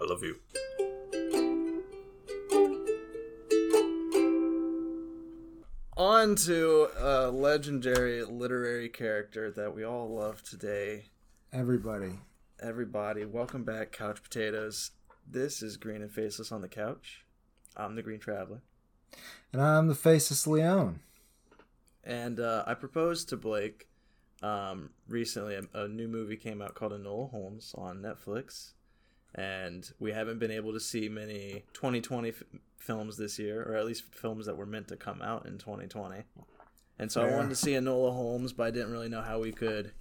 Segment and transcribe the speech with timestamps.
[0.00, 0.36] I love you.
[5.96, 11.06] On to a legendary literary character that we all love today.
[11.52, 12.20] Everybody.
[12.60, 14.92] Everybody, welcome back, Couch Potatoes.
[15.26, 17.24] This is Green and Faceless on the Couch.
[17.76, 18.62] I'm the Green Traveler.
[19.52, 21.00] And I'm the Faceless Leon.
[22.04, 23.88] And uh, I proposed to Blake
[24.42, 25.56] um, recently.
[25.56, 28.72] A, a, new movie came out called Enola Holmes on Netflix.
[29.34, 32.42] And we haven't been able to see many 2020 f-
[32.78, 36.22] films this year, or at least films that were meant to come out in 2020.
[36.98, 39.52] And so I wanted to see Enola Holmes, but I didn't really know how we
[39.52, 39.92] could,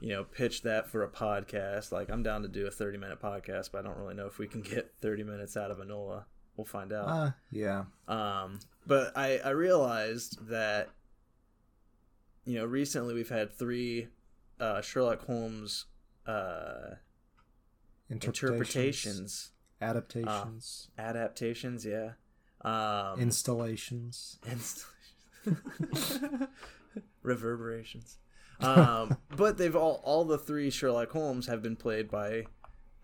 [0.00, 1.92] you know, pitch that for a podcast.
[1.92, 4.38] Like, I'm down to do a 30 minute podcast, but I don't really know if
[4.38, 6.24] we can get 30 minutes out of Enola.
[6.56, 7.08] We'll find out.
[7.08, 7.84] Uh, yeah.
[8.08, 10.88] Um, but I, I realized that,
[12.44, 14.08] you know, recently we've had three
[14.58, 15.86] uh, Sherlock Holmes
[16.26, 16.94] uh,
[18.10, 22.12] interpretations, adaptations, uh, adaptations, yeah,
[22.62, 26.20] um, installations, installations,
[27.22, 28.18] reverberations.
[28.60, 32.44] Um, but they've all all the three Sherlock Holmes have been played by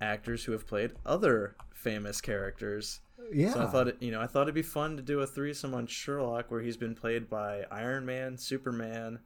[0.00, 3.00] actors who have played other famous characters.
[3.32, 3.54] Yeah.
[3.54, 5.74] So I thought it, you know, I thought it'd be fun to do a threesome
[5.74, 9.20] on Sherlock where he's been played by Iron Man, Superman,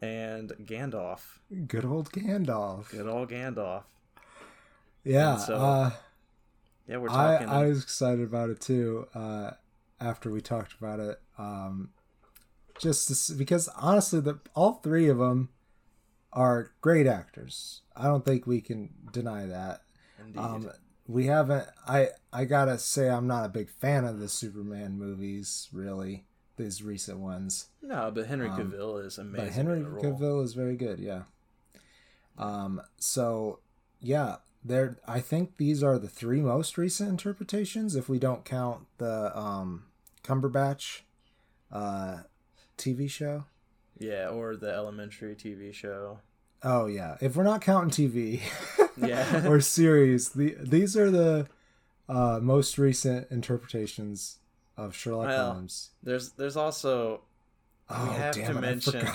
[0.00, 1.38] and Gandalf.
[1.66, 2.90] Good old Gandalf.
[2.90, 3.84] Good old Gandalf.
[5.04, 5.36] Yeah.
[5.36, 5.90] So, uh,
[6.88, 7.48] yeah, we're talking.
[7.48, 9.06] I, I was excited about it too.
[9.14, 9.52] Uh,
[10.00, 11.90] after we talked about it, um,
[12.78, 15.50] just to, because honestly, the all three of them
[16.32, 17.82] are great actors.
[17.96, 19.82] I don't think we can deny that.
[20.18, 20.38] Indeed.
[20.38, 20.70] Um,
[21.06, 21.66] we haven't.
[21.86, 25.68] I I gotta say, I'm not a big fan of the Superman movies.
[25.72, 26.24] Really,
[26.56, 27.68] these recent ones.
[27.82, 29.46] No, but Henry um, Cavill is amazing.
[29.46, 30.98] But Henry Cavill is very good.
[30.98, 31.22] Yeah.
[32.38, 32.80] Um.
[32.98, 33.60] So,
[34.00, 34.98] yeah, there.
[35.06, 39.84] I think these are the three most recent interpretations, if we don't count the um
[40.24, 41.02] Cumberbatch,
[41.70, 42.18] uh,
[42.78, 43.44] TV show.
[43.98, 46.18] Yeah, or the Elementary TV show.
[46.62, 48.40] Oh yeah, if we're not counting TV,
[48.96, 51.46] yeah, or series, the these are the
[52.08, 54.38] uh, most recent interpretations
[54.76, 55.90] of Sherlock well, Holmes.
[56.02, 57.20] There's there's also
[57.90, 59.06] oh, we have to it, mention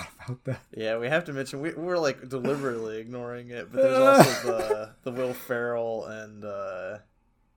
[0.74, 4.90] Yeah, we have to mention we we're like deliberately ignoring it, but there's also the
[5.04, 6.98] the Will Ferrell and uh,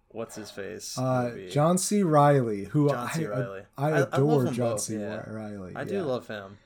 [0.10, 0.98] what's his face?
[0.98, 2.04] Uh, John C.
[2.04, 3.26] Reilly, who John C.
[3.26, 3.64] Reilly.
[3.78, 4.96] I, I, adore I John both, C.
[4.96, 5.30] Yeah.
[5.30, 5.74] Reilly.
[5.76, 6.58] I do love him.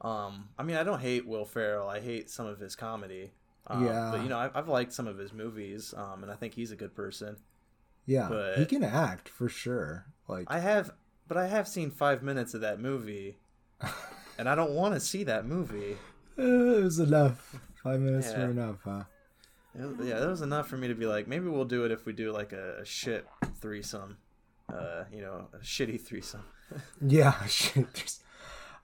[0.00, 1.88] Um, I mean, I don't hate Will Ferrell.
[1.88, 3.32] I hate some of his comedy.
[3.66, 6.36] Um, yeah, but you know, I've, I've liked some of his movies, um, and I
[6.36, 7.36] think he's a good person.
[8.06, 10.06] Yeah, but he can act for sure.
[10.26, 10.92] Like I have,
[11.26, 13.38] but I have seen five minutes of that movie,
[14.38, 15.96] and I don't want to see that movie.
[16.40, 17.56] It was enough.
[17.82, 18.44] Five minutes yeah.
[18.44, 19.02] were enough, huh?
[19.74, 22.12] yeah, that was enough for me to be like, maybe we'll do it if we
[22.12, 23.26] do like a, a shit
[23.60, 24.18] threesome,
[24.72, 26.44] uh, you know, a shitty threesome.
[27.00, 28.18] yeah, shit.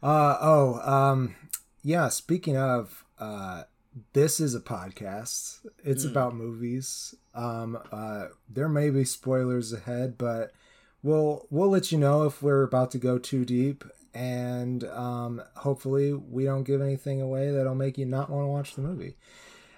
[0.02, 1.34] Uh, oh, um,
[1.82, 2.08] yeah.
[2.08, 3.64] Speaking of, uh,
[4.12, 5.64] this is a podcast.
[5.82, 6.10] It's mm.
[6.10, 7.14] about movies.
[7.34, 10.52] Um, uh, there may be spoilers ahead, but
[11.02, 13.84] we'll we'll let you know if we're about to go too deep,
[14.14, 18.74] and um, hopefully we don't give anything away that'll make you not want to watch
[18.74, 19.16] the movie.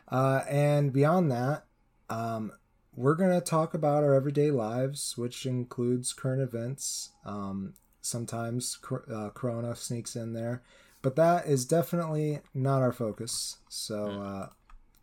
[0.09, 1.65] Uh, and beyond that,
[2.09, 2.53] um,
[2.95, 7.75] we're gonna talk about our everyday lives, which includes current events, um,
[8.07, 8.79] Sometimes
[9.13, 10.63] uh, Corona sneaks in there,
[11.03, 13.57] but that is definitely not our focus.
[13.69, 14.21] So hmm.
[14.21, 14.47] uh,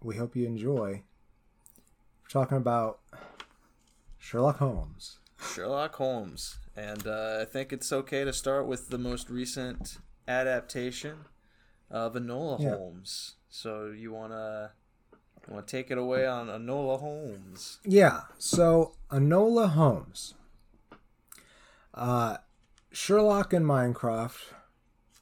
[0.02, 1.04] we hope you enjoy.
[2.22, 3.02] We're talking about
[4.18, 5.18] Sherlock Holmes.
[5.44, 11.26] Sherlock Holmes, and uh, I think it's okay to start with the most recent adaptation
[11.92, 12.70] of Enola yeah.
[12.72, 13.36] Holmes.
[13.50, 14.72] So you wanna
[15.48, 17.80] want to take it away on Enola Holmes?
[17.84, 18.22] Yeah.
[18.38, 20.36] So Enola Holmes.
[21.94, 22.38] Uh,
[22.92, 24.54] Sherlock and Minecraft,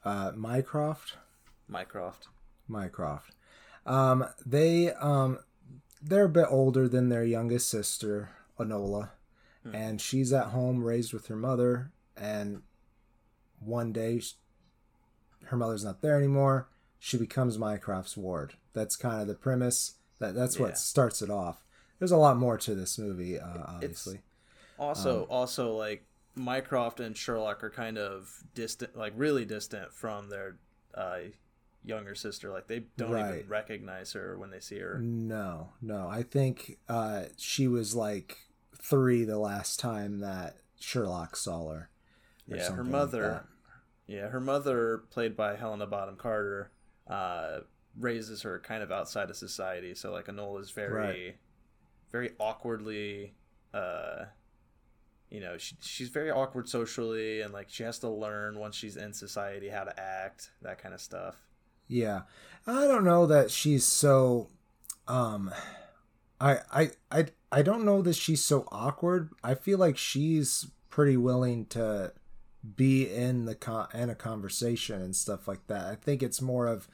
[0.06, 1.18] uh, Mycroft,
[1.68, 2.28] Mycroft,
[2.68, 3.36] Mycroft.
[3.86, 5.40] Um, they um,
[6.02, 9.09] they're a bit older than their youngest sister, Enola,
[9.64, 9.76] hmm.
[9.76, 11.91] and she's at home raised with her mother.
[12.18, 12.62] And
[13.59, 14.22] one day,
[15.46, 16.68] her mother's not there anymore.
[17.00, 18.53] She becomes Mycroft's ward.
[18.74, 19.96] That's kind of the premise.
[20.20, 20.76] That that's what yeah.
[20.76, 21.64] starts it off.
[22.00, 24.16] There's a lot more to this movie, uh, obviously.
[24.16, 24.24] It's
[24.80, 30.30] also, um, also like Mycroft and Sherlock are kind of distant, like really distant from
[30.30, 30.58] their
[30.96, 31.20] uh,
[31.84, 32.52] younger sister.
[32.52, 33.35] Like they don't right.
[33.35, 35.00] even recognize her when they see her.
[35.00, 36.08] No, no.
[36.08, 38.38] I think uh, she was like
[38.82, 41.90] three the last time that Sherlock saw her.
[42.48, 43.32] Yeah, her mother.
[43.32, 43.42] Like
[44.08, 46.72] yeah, her mother, played by Helena Bonham Carter,
[47.08, 47.60] uh,
[47.98, 49.96] raises her kind of outside of society.
[49.96, 51.36] So like Enola is very, right.
[52.12, 53.34] very awkwardly
[53.74, 54.26] uh
[55.30, 58.98] you know she, she's very awkward socially and like she has to learn once she's
[58.98, 61.36] in society how to act that kind of stuff
[61.88, 62.24] Yeah.
[62.68, 64.50] I don't know that she's so
[65.08, 65.52] um
[66.41, 69.29] I I I I don't know that she's so awkward.
[69.43, 72.14] I feel like she's pretty willing to
[72.76, 75.85] be in the con- in a conversation and stuff like that.
[75.85, 76.88] I think it's more of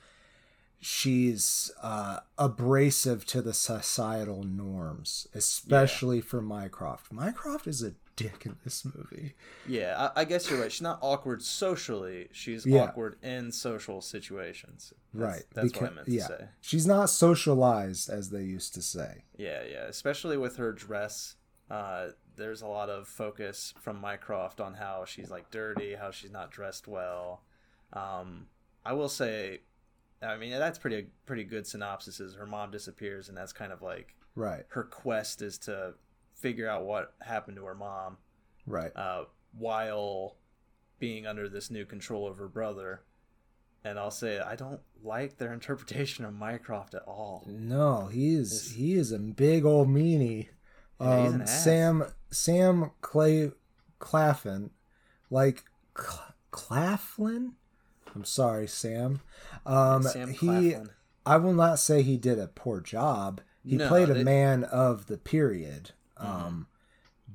[0.80, 7.12] she's uh abrasive to the societal norms, especially for Mycroft.
[7.12, 9.34] Mycroft is a dick in this movie.
[9.68, 12.82] yeah I, I guess you're right she's not awkward socially she's Yeah.
[12.84, 15.46] awkward in social situations That's- right.
[15.54, 16.28] that's what i Because- meant to yeah.
[16.28, 19.24] say She's not socialized as they used to say.
[19.38, 19.84] Yeah, yeah.
[19.86, 21.36] Especially with her dress.
[21.70, 26.32] Uh, there's a lot of focus from Mycroft on how she's like dirty, how she's
[26.32, 27.44] not dressed well.
[27.94, 28.48] Um,
[28.86, 29.62] I will say,
[30.22, 32.20] I mean, that's pretty pretty good synopsis.
[32.20, 34.66] Is her mom disappears, and that's kind of like Right.
[34.70, 35.94] her quest is to
[36.38, 38.18] figure out what happened to her mom,
[38.66, 38.96] Right.
[38.96, 39.26] uh,
[39.58, 40.36] while
[41.00, 43.02] being under this new control of her brother.
[43.84, 47.46] And I'll say I don't like their interpretation of Mycroft at all.
[47.48, 50.48] No, he is he is a big old meanie.
[51.00, 51.48] Yeah, Um.
[51.48, 53.52] Sam Sam Clay
[54.00, 54.72] Claflin,
[55.30, 55.64] like
[55.98, 57.54] Cl- Claflin.
[58.16, 59.22] I'm sorry, Sam.
[59.66, 60.90] Um, Sam he Claflin.
[61.26, 63.42] I will not say he did a poor job.
[63.64, 65.92] He No, played a they- man of the period.
[66.20, 66.68] Um,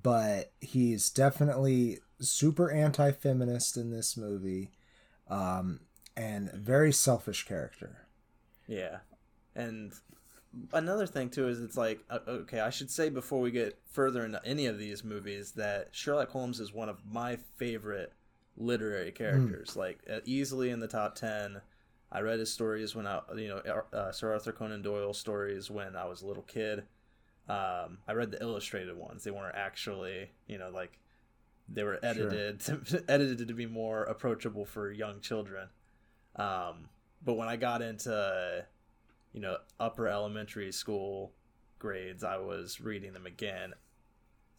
[0.03, 4.71] but he's definitely super anti-feminist in this movie.
[5.29, 5.81] Um,
[6.17, 8.07] and very selfish character.
[8.67, 8.99] Yeah.
[9.55, 9.93] And
[10.73, 14.45] another thing too is it's like okay, I should say before we get further into
[14.45, 18.13] any of these movies that Sherlock Holmes is one of my favorite
[18.57, 19.77] literary characters.
[19.77, 21.61] Like uh, easily in the top 10.
[22.15, 25.97] I read his stories when I you know uh, Sir Arthur Conan Doyle stories when
[25.97, 26.85] I was a little kid.
[27.53, 29.25] Um, I read the illustrated ones.
[29.25, 30.99] They weren't actually, you know, like
[31.69, 35.69] they were edited to, edited to be more approachable for young children.
[36.37, 36.89] Um,
[37.23, 38.65] but when I got into,
[39.35, 41.33] you know, upper elementary school
[41.79, 43.75] grades, I was reading them again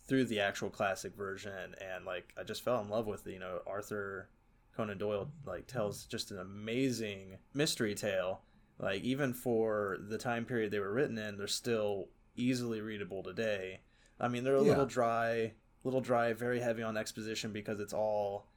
[0.06, 3.34] through the actual classic version, and like I just fell in love with it.
[3.34, 4.30] You know, Arthur
[4.78, 8.42] Conan Doyle like tells just an amazing mystery tale.
[8.78, 13.82] Like even for the time period they were written in, they're still easily readable today.
[14.20, 14.70] I mean, they're a Yeah.
[14.70, 15.54] little dry,
[15.84, 18.48] little dry, very heavy on exposition because it's all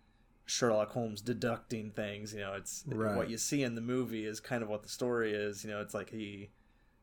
[0.44, 2.32] Sherlock Holmes deducting things.
[2.32, 3.17] You know, it's Right.
[3.17, 5.64] what you see in the movie is kind of what the story is.
[5.64, 6.50] You know, it's like he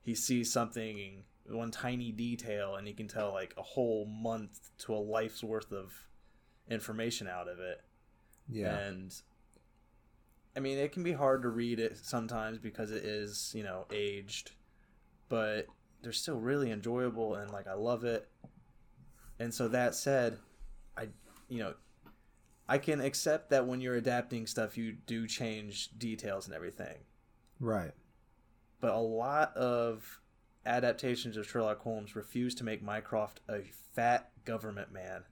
[0.01, 4.93] he sees something, one tiny detail, and he can tell like a whole month to
[4.93, 6.07] a life's worth of
[6.69, 7.81] information out of it.
[8.49, 8.77] Yeah.
[8.77, 9.13] And
[10.55, 13.87] I mean, it can be hard to read it sometimes because it is, you know,
[13.91, 14.51] aged,
[15.29, 15.67] but
[16.03, 18.27] they're still really enjoyable and like I love it.
[19.39, 20.37] And so that said,
[20.97, 21.07] I,
[21.49, 21.73] you know,
[22.67, 26.97] I can accept that when you're adapting stuff, you do change details and everything.
[27.59, 27.91] Right.
[28.79, 30.19] But a lot of
[30.65, 33.61] adaptations of Sherlock Holmes refuse to make Mycroft a
[33.95, 35.23] fat government man.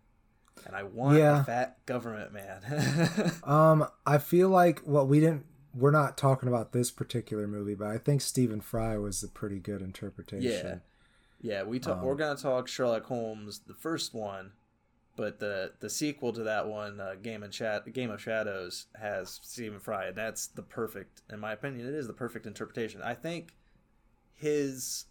[0.66, 1.42] And I want Yeah.
[1.42, 3.32] a fat government man.
[3.44, 5.46] Um, I feel like well, we didn't.
[5.74, 9.60] We're not talking about this particular movie, but I think Stephen Fry was a pretty
[9.60, 10.82] good interpretation.
[11.42, 11.64] Yeah, yeah.
[11.64, 14.52] we talk, Um, we're gonna talk Sherlock Holmes, the first one,
[15.16, 19.40] but the the sequel to that one, uh, Game and Chat, Game of Shadows, has
[19.44, 23.02] Stephen Fry, and that's the perfect, in my opinion, it is the perfect interpretation.
[23.02, 23.54] I think
[24.34, 25.06] his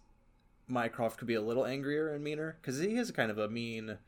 [0.69, 3.99] Mycroft could be a little angrier and meaner because he is kind of a mean,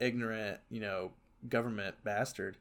[0.00, 1.12] ignorant, you know,
[1.48, 2.56] government bastard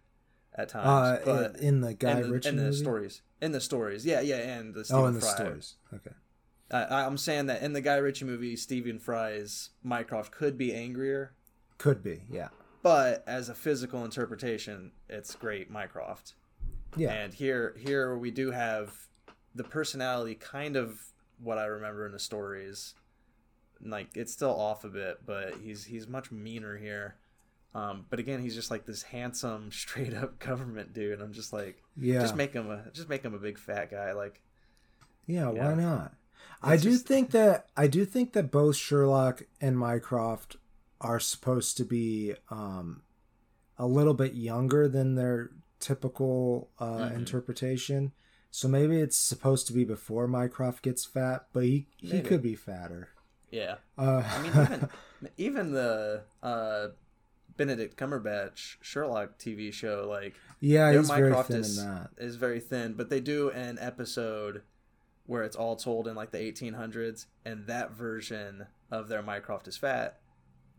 [0.55, 0.87] at times.
[0.87, 2.75] Uh, but in the Guy in the, Ritchie in the movie.
[2.77, 5.33] stories, in the stories, yeah, yeah, and the oh, Stephen oh, in the Fry.
[5.35, 5.75] stories.
[5.93, 6.11] Okay.
[6.71, 11.33] I, I'm saying that in the Guy Ritchie movie, Stephen Fry's Mycroft could be angrier,
[11.77, 12.23] Could be.
[12.31, 12.47] Yeah.
[12.81, 16.33] but as a physical interpretation, it's great Mycroft.
[16.95, 17.11] Yeah.
[17.11, 18.95] And here, here we do have
[19.53, 20.99] the personality, kind of
[21.39, 22.95] what I remember in the stories.
[23.85, 27.15] Like it's still off a bit, but he's he's much meaner here.
[27.75, 31.21] Um, but again, he's just like this handsome, straight up government dude.
[31.21, 32.19] I'm just like, yeah.
[32.21, 34.11] just make him a just make him a big fat guy.
[34.13, 34.41] Like,
[35.25, 35.69] Yeah, Yeah.
[35.69, 36.13] why not?
[36.61, 40.57] I do just- think that I do think that both Sherlock and Mycroft
[41.01, 43.01] are supposed to be um,
[43.77, 45.49] a little bit younger than their
[45.79, 47.15] typical uh, Mhm.
[47.15, 48.11] interpretation.
[48.51, 52.27] So maybe it's supposed to be before Mycroft gets fat, but he he Maybe.
[52.29, 53.09] could be fatter.
[53.51, 53.75] yeah.
[53.97, 54.89] Uh, I mean, even
[55.37, 56.87] even the uh,
[57.57, 62.09] Benedict Cumberbatch Sherlock TV show, like yeah, their he's very Mycroft thin is in that.
[62.17, 64.61] is very thin, but they do an episode
[65.25, 69.77] where it's all told in like the 1800s, and that version of their Mycroft is
[69.77, 70.19] fat,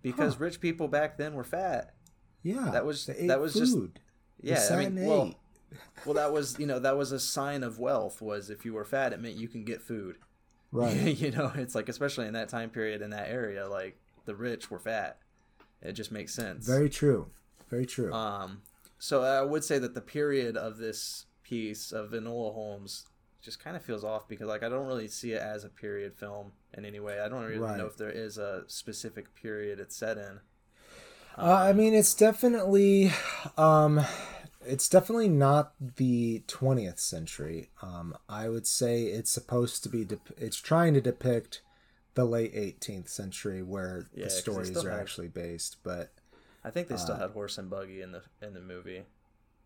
[0.02, 1.94] because rich people back then were fat.
[2.42, 4.00] Yeah, That was- ate that was just- food.
[4.42, 5.34] They Yeah, I mean, and well,
[6.04, 8.20] well, that was you know that was a sign of wealth.
[8.20, 10.16] Was if you were fat, it meant you can get food.
[10.72, 11.16] right.
[11.16, 14.70] you know, it's like especially in that time period in that area, like the rich
[14.70, 15.18] were fat.
[15.84, 16.66] It just makes sense.
[16.66, 17.28] Very true.
[17.68, 18.12] Very true.
[18.12, 18.62] Um,
[18.98, 23.04] so I would say that the period of this piece of Enola Holmes
[23.42, 26.14] just kind of feels off because like I don't really see it as a period
[26.16, 27.20] film in any way.
[27.20, 27.76] I don't really Right.
[27.76, 30.40] know if there is a specific period it's set in.
[31.36, 33.10] Uh, I mean, it's definitely,
[33.58, 34.00] um,
[34.64, 37.70] it's definitely not the 20th century.
[37.82, 40.04] Um, I would say it's supposed to be.
[40.04, 41.60] Dep- it's trying to depict
[42.14, 45.78] the late 18th century where Yeah, the stories are have- actually based.
[45.82, 46.12] But
[46.64, 49.04] I think they Uh, still had horse and buggy in the in the movie.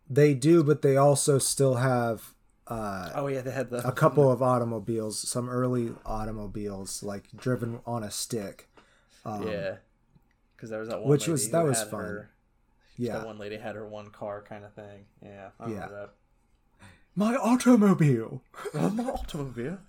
[0.09, 2.33] they do, but they also still have
[2.67, 7.79] uh, Oh yeah, they had the a couple of automobiles, some early automobiles, like driven
[7.85, 8.69] on a stick.
[9.25, 9.77] Um, yeah,
[10.55, 11.99] because there was that one which lady was- that was fun.
[11.99, 12.29] Her,
[12.95, 13.13] Yeah.
[13.19, 15.05] that one lady had her one car kind of thing.
[15.21, 16.87] Yeah, I remember that.
[17.15, 18.43] My automobile.
[18.73, 19.79] my automobile.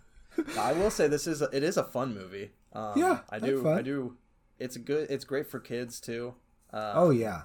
[0.59, 2.51] I will say this is a, it is a fun movie.
[2.73, 3.69] Um, Yeah, I do.
[3.69, 4.17] I do.
[4.59, 5.11] It's good.
[5.11, 6.35] It's great for kids too.
[6.73, 7.43] Uh, Oh yeah,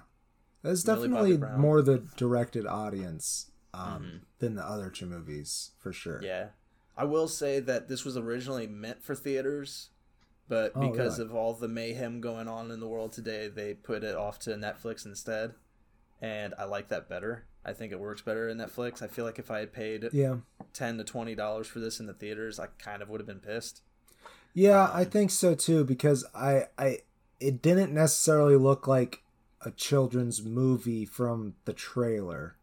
[0.61, 4.21] that's definitely more the directed audience um, Mhm.
[4.39, 6.21] than the other two movies for sure.
[6.23, 6.49] yeah.
[6.97, 9.89] I will say that this was originally meant for theaters,
[10.47, 11.29] but Oh, because really?
[11.29, 14.51] of all the mayhem going on in the world today, they put it off to
[14.51, 15.55] Netflix instead.
[16.21, 17.45] And I like that better.
[17.65, 19.01] I think it works better in Netflix.
[19.01, 20.37] I feel like if I had paid yeah,
[20.73, 23.39] ten to twenty dollars for this in the theaters, I kind of would have been
[23.39, 23.81] pissed.
[24.53, 26.99] Yeah, I Um, think so too because I I
[27.39, 29.23] it didn't necessarily look like
[29.61, 32.55] a children's movie from the trailer,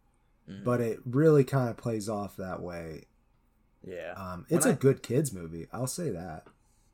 [0.48, 0.62] Mhm.
[0.64, 3.06] but it really kind of plays off that way.
[3.82, 4.12] Yeah.
[4.16, 5.66] Um, When it's a I- good kids movie.
[5.72, 6.46] I'll say that.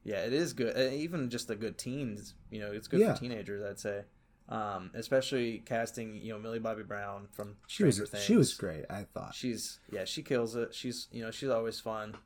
[0.04, 0.74] Yeah, it is good.
[0.76, 3.12] Uh, Even just the good teens, you know, it's good Yeah.
[3.14, 3.62] for teenagers.
[3.62, 4.04] I'd say,
[4.48, 8.24] um, especially casting, you know, Millie Bobby Brown from She was Stranger Things.
[8.24, 8.84] she was great.
[8.90, 9.34] I thought.
[9.34, 10.74] She's yeah, she kills it.
[10.74, 12.16] She's you know she's always fun.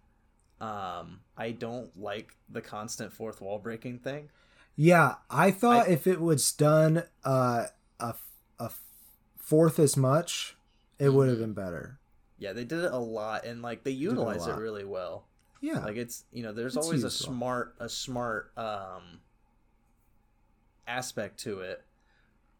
[0.61, 4.29] Um, I don't like the constant fourth wall breaking thing.
[4.77, 7.67] Yeah, I thought I- if it was done uh,
[7.99, 8.15] a
[8.61, 8.71] a
[9.37, 10.57] fourth as much,
[11.01, 11.99] it would have been better.
[12.39, 14.61] Yeah, they did it a lot, and like they it utilize it lot.
[14.61, 15.27] really well.
[15.61, 19.21] Yeah, Like it's you know there's always a smart a smart um
[20.87, 21.83] aspect to it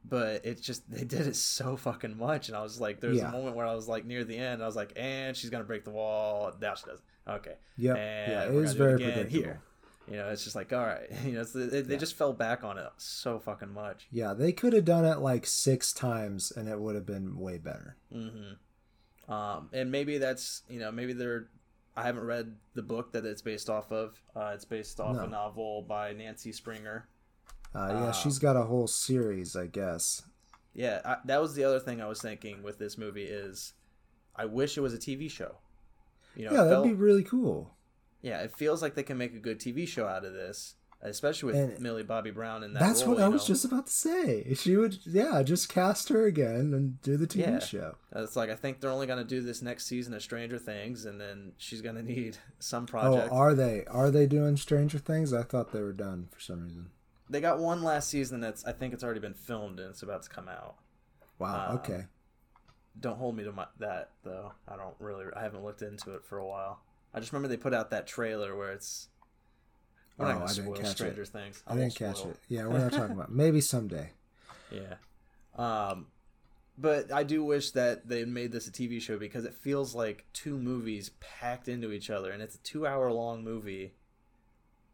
[0.05, 3.29] but it's just they did it so fucking much and i was like there's Yeah.
[3.29, 5.65] a moment where i was like near the end i was like and she's gonna
[5.65, 9.31] break the wall now she doesn't okay yep, and yeah, it was very predictable.
[9.31, 9.61] here
[10.09, 11.97] you know it's just like all right you know they Yeah.
[11.99, 15.47] just fell back on it so fucking much Yeah, they could have done it like
[15.47, 17.97] six times, and it would have been way better.
[18.13, 19.33] mm-hmm.
[19.33, 21.49] Um, and maybe that's you know maybe they're.
[21.97, 24.21] I haven't read the book that it's based off of.
[24.35, 25.23] Uh, it's based off No.
[25.25, 27.07] a novel by Nancy Springer.
[27.75, 30.23] Uh, yeah, Uh, she's got a whole series, I guess.
[30.75, 33.73] Yeah, I, that was the other thing I was thinking with this movie is,
[34.37, 35.57] I wish it was a TV show.
[36.35, 37.75] You know, yeah, that'd felt- be really cool.
[38.23, 41.53] yeah, it feels like they can make a good TV show out of this, especially
[41.53, 42.81] with And Millie Bobby Brown in that.
[42.81, 44.55] That's role, what I you was just about to say.
[44.55, 47.59] She would, yeah, just cast her again and do the TV Yeah.
[47.59, 47.95] show.
[48.17, 51.21] It's like I think they're only gonna do this next season of Stranger Things, and
[51.21, 53.13] then she's gonna need some project.
[53.15, 53.33] Oh, project.
[53.35, 53.85] are they?
[53.87, 55.35] Are they doing Stranger Things?
[55.35, 56.91] I thought they were done for some reason.
[57.33, 60.23] They got one last season that's I think it's already been filmed and it's about
[60.25, 60.77] to come out.
[61.39, 61.71] Wow.
[61.71, 62.05] Uh, okay.
[63.01, 64.53] Don't hold me to my, that though.
[64.69, 65.25] I don't really.
[65.35, 66.81] I haven't looked into it for a while.
[67.15, 69.09] I just remember they put out that trailer where it's.
[70.19, 70.97] We're Oh, not I didn't spoil catch it.
[70.97, 71.63] Stranger Things.
[71.67, 72.37] I didn't catch it.
[72.49, 73.33] Yeah, we're not talking about.
[73.33, 74.11] Maybe someday.
[74.71, 74.95] Yeah.
[75.55, 76.07] Um,
[76.79, 80.25] but I do wish that they made this a TV show because it feels like
[80.33, 83.93] two movies packed into each other, and it's a two-hour-long movie.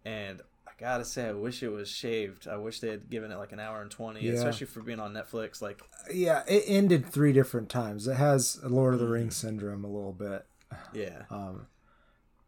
[0.04, 2.46] And I gotta say, I wish it was shaved.
[2.48, 4.32] I wish they had given it like an hour and twenty, Yeah.
[4.32, 5.60] especially for being on Netflix.
[5.60, 5.80] Like,
[6.12, 8.06] Yeah, it ended three different times.
[8.06, 9.12] It has Lord of the Mm.
[9.12, 10.46] Rings syndrome a little bit.
[10.92, 11.24] yeah.
[11.30, 11.66] Um,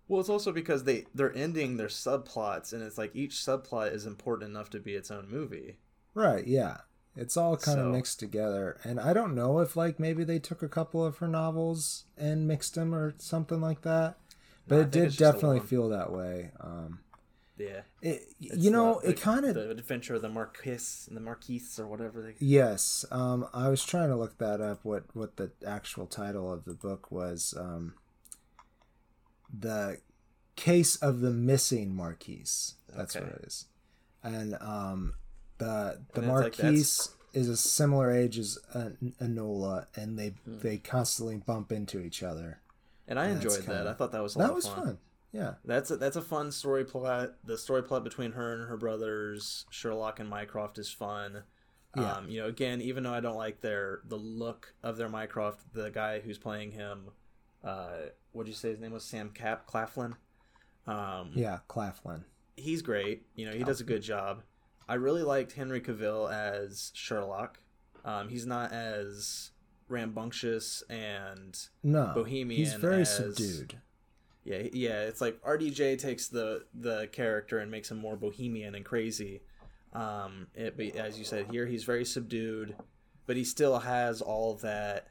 [0.09, 4.07] Well, it's also because they they're ending their subplots, and it's like each subplot is
[4.07, 5.79] important enough to be its own movie.
[6.15, 6.47] right.
[6.47, 6.79] Yeah.
[7.17, 10.63] It's all kind of mixed together, and I don't know if like maybe they took
[10.63, 14.17] a couple of her novels and mixed them or something like that.
[14.69, 16.53] But No, it did it's just the definitely feel that way.
[16.61, 17.01] Um,
[17.61, 17.83] Yeah.
[18.03, 21.79] it, you know, the- it kind of the adventure of the Marquis and the Marquise
[21.79, 22.35] or whatever they.
[22.39, 24.85] Yes, um, I was trying to look that up.
[24.85, 27.55] What what the actual title of the book was?
[27.59, 27.95] Um,
[29.53, 29.99] the
[30.57, 32.75] case of the missing Marquise.
[32.89, 33.25] That's Okay.
[33.25, 33.67] what it is.
[34.23, 35.15] And um,
[35.59, 40.31] the the And it's like Marquise is a similar age as An- Enola, and they
[40.31, 40.59] Hmm.
[40.61, 42.61] they constantly bump into each other.
[43.07, 43.67] And I That's enjoyed that.
[43.77, 44.85] kinda- I thought that was a That lot was of fun.
[44.85, 44.99] fun.
[45.33, 45.55] Yeah.
[45.65, 47.35] That's a, that's a fun story plot.
[47.45, 51.43] The story plot between her and her brothers, Sherlock and Mycroft, is fun.
[51.97, 52.13] Yeah.
[52.15, 55.73] Um, you know, again, even though I don't like their the look of their Mycroft,
[55.73, 57.11] the guy who's playing him,
[57.65, 57.91] uh,
[58.33, 59.05] what did you say his name was?
[59.05, 60.15] Sam Cap Claflin.
[60.87, 62.25] Um, Yeah, Claflin.
[62.57, 63.27] he's great.
[63.35, 64.43] You know, he does a good job.
[64.89, 67.59] I really liked Henry Cavill as Sherlock.
[68.05, 69.51] Um, he's not as
[69.89, 72.13] rambunctious and No.
[72.15, 73.81] Bohemian He's very subdued.
[74.45, 75.03] Yeah, yeah.
[75.03, 79.43] It's like RDJ takes the the character and makes him more bohemian and crazy.
[79.93, 82.77] Um, it, but as you said here, he's very subdued,
[83.27, 85.09] but he still has all that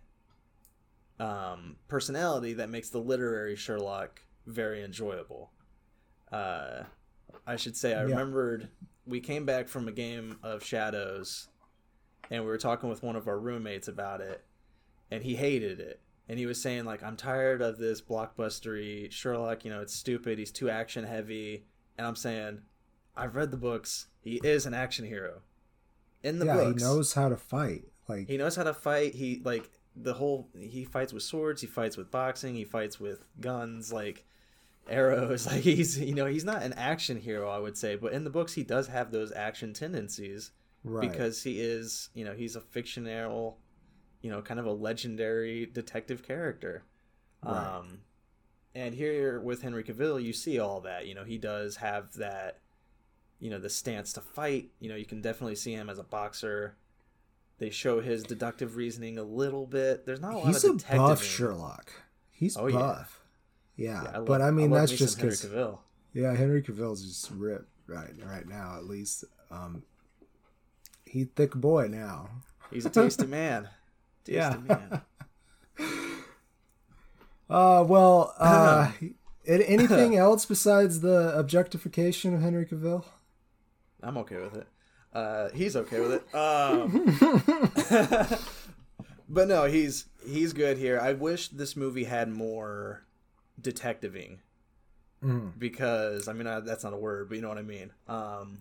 [1.20, 5.52] um, personality that makes the literary Sherlock very enjoyable.
[6.32, 6.84] Uh,
[7.46, 8.10] I should say, I Yeah.
[8.12, 8.70] remembered
[9.06, 11.48] we came back from a game of Shadows,
[12.30, 14.44] and we were talking with one of our roommates about it,
[15.12, 16.00] and he hated it.
[16.30, 19.66] And he was saying like, "I'm tired of this blockbustery Sherlock.
[19.66, 20.38] You know, it's stupid.
[20.38, 21.66] He's too action heavy."
[21.98, 22.62] And I'm saying,
[23.20, 24.08] I've read the books.
[24.22, 25.42] He is an action hero.
[26.24, 27.84] In the yeah, books, he knows how to fight.
[28.08, 29.14] Like he knows how to fight.
[29.16, 33.24] He like the whole he fights with swords, he fights with boxing, he fights with
[33.40, 34.26] guns like
[34.90, 35.46] arrows.
[35.52, 38.30] Like he's you know, he's not an action hero, I would say, but in the
[38.30, 40.52] books he does have those action tendencies
[40.84, 41.10] right.
[41.10, 43.58] because he is, you know, he's a fictional,
[44.22, 46.84] you know, kind of a legendary detective character.
[47.44, 47.56] Right.
[47.78, 48.00] Um
[48.76, 51.08] and here with Henry Cavill, you see all that.
[51.08, 52.60] You know, he does have that
[53.40, 54.70] you know, the stance to fight.
[54.82, 56.76] You know, you can definitely see him as a boxer.
[57.58, 60.06] They show his deductive reasoning a little bit.
[60.06, 61.92] There's not a lot he's of a buff Sherlock.
[62.32, 63.22] He's Oh, buff.
[63.78, 65.80] Yeah, Yeah, I love- but I mean love that's just because Cavill.
[66.14, 69.24] yeah, Henry Cavill's just ripped right right now at least.
[69.52, 69.84] Um,
[71.06, 72.30] he thick boy now.
[72.72, 73.70] He's a tasty man.
[74.30, 74.58] Yeah.
[74.68, 75.02] man.
[77.50, 78.92] Uh, well, uh,
[79.48, 83.04] anything else besides the objectification of Henry Cavill?
[84.04, 84.68] I'm okay with it.
[85.12, 86.36] Uh, he's okay with it.
[86.36, 87.08] Um,
[89.28, 91.00] but no, he's he's good here.
[91.02, 93.04] I wish this movie had more
[93.60, 94.42] detectiving
[95.24, 95.58] Mhm.
[95.58, 97.92] because I mean uh, that's not a word, but you know what I mean.
[98.08, 98.60] Um,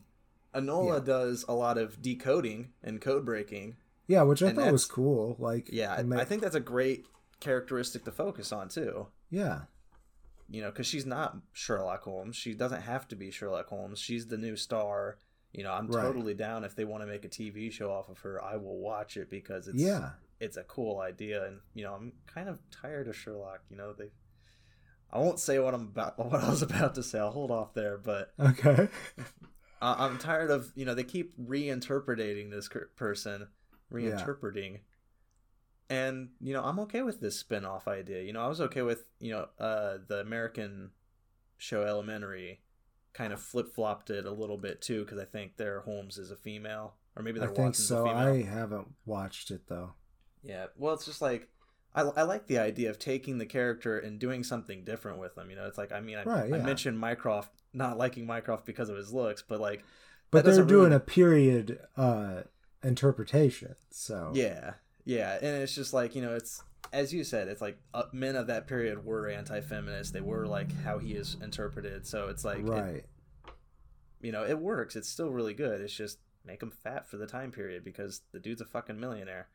[0.55, 1.05] Enola Yeah.
[1.05, 3.77] does a lot of decoding and code breaking.
[4.09, 5.37] Yeah, which I And thought was cool.
[5.39, 7.07] Like, Yeah, I, ma- I think that's a great
[7.41, 9.07] characteristic to focus on too.
[9.31, 9.63] yeah,
[10.49, 12.35] You know, because she's not Sherlock Holmes.
[12.35, 13.99] She doesn't have to be Sherlock Holmes.
[14.01, 15.19] She's the new star.
[15.53, 16.03] You know, I'm Right.
[16.03, 18.43] totally down if they want to make a TV show off of her.
[18.43, 22.13] I will watch it because it's yeah, it's a cool idea, and you know, I'm
[22.27, 23.61] kind of tired of Sherlock.
[23.71, 24.11] You know, they.
[25.11, 26.19] I won't say what I'm about.
[26.31, 27.19] What I was about to say.
[27.19, 28.89] I'll hold off there, but okay,
[29.83, 33.49] I- I'm tired of you know they keep reinterpreting this person,
[33.93, 34.81] reinterpreting,
[35.91, 38.23] and you know I'm okay with this spin-off idea.
[38.23, 40.91] You know I was okay with you know uh the American
[41.57, 42.61] show Elementary
[43.15, 46.31] kind of flip flopped it a little bit too because I think their Holmes is
[46.31, 48.07] a female or maybe I their think Watson's so.
[48.07, 48.35] a female.
[48.35, 49.95] I haven't watched it though.
[50.43, 51.49] Yeah, well, it's just like
[51.95, 55.51] I, I like the idea of taking the character and doing something different with them.
[55.51, 58.89] You know, it's like I mean, I, Right, I mentioned Mycroft not liking Mycroft because
[58.89, 59.85] of his looks, but like,
[60.31, 62.43] But they're doing really- a period uh
[62.83, 66.63] interpretation, so yeah, yeah, and it's just like you know, it's
[66.93, 70.13] as you said, it's like uh, men of that period were anti-feminist.
[70.13, 72.07] They were like how he is interpreted.
[72.07, 73.05] So it's like, it- right.
[74.23, 74.97] you know, it works.
[74.97, 75.81] It's still really good.
[75.81, 79.49] It's just make him fat for the time period because the dude's a fucking millionaire.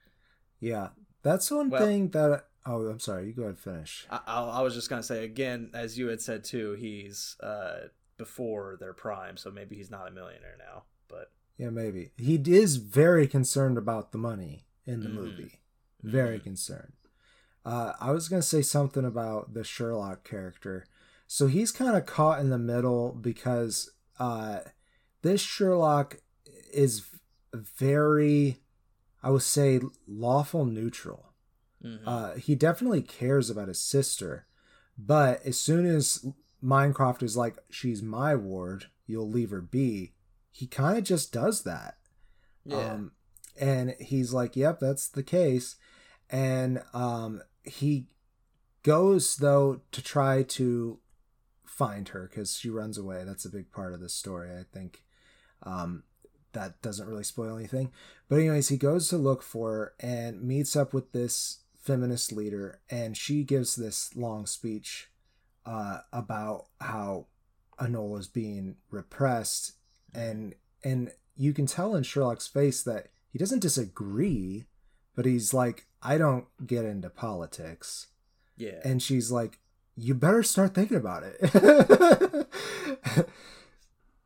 [0.59, 0.89] Yeah,
[1.23, 2.45] that's one Well- thing that.
[2.65, 3.27] Oh, I'm sorry.
[3.27, 4.07] You go ahead and finish.
[4.09, 7.87] I, I, I was just gonna say again, as you had said too, he's uh,
[8.17, 10.83] before their prime, so maybe he's not a millionaire now.
[11.09, 15.13] But Yeah, maybe he is very concerned about the money in the Mhm.
[15.13, 15.61] movie.
[16.01, 16.93] Very concerned.
[17.65, 20.85] Uh, I was gonna say something about the Sherlock character.
[21.27, 24.59] So he's kind of caught in the middle because uh,
[25.23, 26.17] this Sherlock
[26.71, 27.03] is
[27.53, 28.59] very,
[29.23, 31.33] I would say, lawful neutral.
[31.83, 32.01] Mhm.
[32.05, 34.45] Uh, he definitely cares about his sister,
[34.97, 36.25] but as soon as
[36.63, 40.12] Minecraft is like, "She's my ward," you'll leave her be.
[40.53, 41.97] He kind of just does that.
[42.63, 43.11] yeah, Um,
[43.59, 45.75] and he's like, "Yep, that's the case."
[46.29, 48.07] And um, he
[48.83, 50.99] goes though to try to
[51.65, 53.23] find her because she runs away.
[53.25, 55.03] That's a big part of this story, I think.
[55.63, 56.03] Um,
[56.53, 57.91] that doesn't really spoil anything.
[58.29, 62.79] But anyways, he goes to look for her and meets up with this feminist leader,
[62.89, 65.09] and she gives this long speech
[65.65, 67.25] uh, about how
[67.79, 69.73] Enola's being repressed,
[70.13, 74.65] and and you can tell in Sherlock's face that he doesn't disagree,
[75.15, 78.07] but he's like, I don't get into politics.
[78.57, 79.59] yeah, And she's like,
[79.95, 81.37] you better start thinking about it.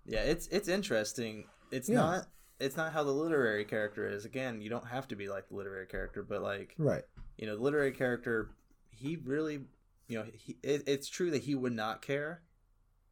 [0.05, 1.45] yeah, it's it's interesting.
[1.71, 1.95] It's Yeah.
[1.95, 2.27] not
[2.59, 4.25] it's not how the literary character is.
[4.25, 7.03] Again, you don't have to be like the literary character, but like right.
[7.37, 8.49] you know, the literary character,
[8.89, 9.59] he really,
[10.07, 12.41] you know, he, it, it's true that he would not care,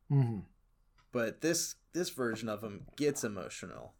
[0.10, 0.40] hmm
[1.16, 3.94] but this this version of him gets emotional.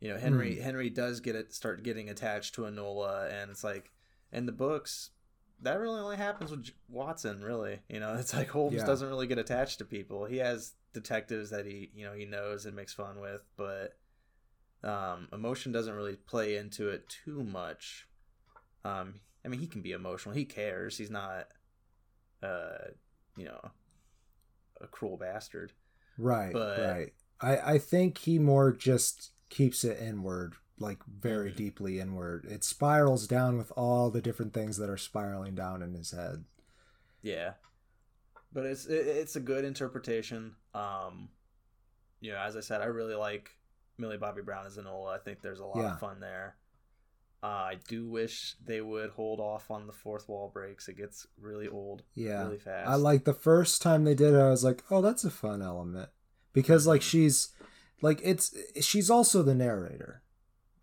[0.00, 3.92] You know, Henry Henry does get it start getting attached to Enola, and it's like
[4.32, 5.10] in the books
[5.60, 7.42] that really only happens with Watson.
[7.44, 8.86] Really, you know, it's like Holmes Yeah.
[8.86, 10.24] doesn't really get attached to people.
[10.24, 13.98] He has detectives that he you know he knows and makes fun with, but
[14.82, 18.08] um, emotion doesn't really play into it too much.
[18.82, 20.34] Um, I mean, he can be emotional.
[20.34, 20.96] He cares.
[20.96, 21.48] He's not,
[22.42, 22.92] uh,
[23.36, 23.60] you know,
[24.80, 25.72] a cruel bastard.
[26.18, 26.52] Right.
[26.52, 27.12] But- right.
[27.40, 31.56] I I think he more just keeps it inward, like very Mhm.
[31.56, 32.46] deeply inward.
[32.46, 36.44] It spirals down with all the different things that are spiraling down in his head.
[37.22, 37.54] Yeah,
[38.52, 40.56] but it's it, it's a good interpretation.
[40.74, 41.28] Um,
[42.20, 43.50] you know, as I said, I really like
[43.98, 45.14] Millie Bobby Brown as Enola.
[45.14, 45.92] I think there's a lot Yeah.
[45.94, 46.56] of fun there.
[47.42, 50.88] Uh, I do wish they would hold off on the fourth wall breaks.
[50.88, 52.44] It gets really old, Yeah.
[52.44, 52.88] really fast.
[52.88, 55.62] I like the first time they did it, I was like, oh, that's a fun
[55.62, 56.08] element.
[56.52, 57.50] Because like she's
[58.00, 60.22] like it's she's also the narrator.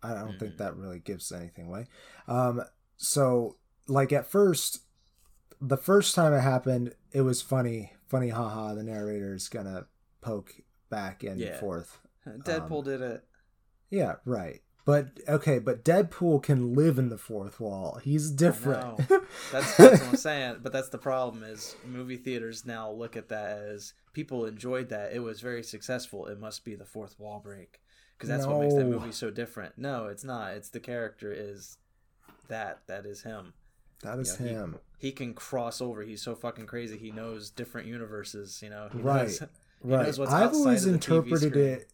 [0.02, 0.58] I don't think Mhm.
[0.58, 1.88] that really gives anything away.
[2.28, 2.62] Um
[2.96, 4.80] so like at first
[5.60, 9.86] the first time it happened, it was funny, funny haha, the narrator's gonna
[10.20, 10.54] poke
[10.90, 11.58] back and Yeah.
[11.58, 11.98] forth.
[12.26, 13.24] Deadpool um, did it.
[13.90, 14.62] Yeah, right.
[14.86, 17.98] But okay, but Deadpool can live in the fourth wall.
[18.02, 18.98] He's different.
[19.50, 20.56] That's, that's what I'm saying.
[20.62, 25.12] But that's the problem is movie theaters now look at that as people enjoyed that.
[25.14, 26.26] It was very successful.
[26.26, 27.80] It must be the fourth wall break
[28.16, 29.76] because that's what makes that movie so different.
[29.78, 30.52] No, it's not.
[30.54, 31.78] It's the character is
[32.48, 32.80] that.
[32.86, 33.54] That is him.
[34.02, 34.76] that is Yeah, he- him.
[34.98, 36.02] He can cross over.
[36.02, 36.96] He's so fucking crazy.
[36.98, 38.60] He knows different universes.
[38.62, 38.88] You know.
[38.92, 39.22] He Right.
[39.28, 39.42] knows-
[39.82, 40.18] right.
[40.30, 41.90] I've always of the TV interpreted it.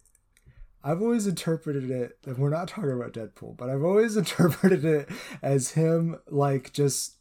[0.83, 2.17] I've always interpreted it.
[2.25, 5.09] And we're not talking about Deadpool, but I've always interpreted it
[5.41, 7.15] as him like just.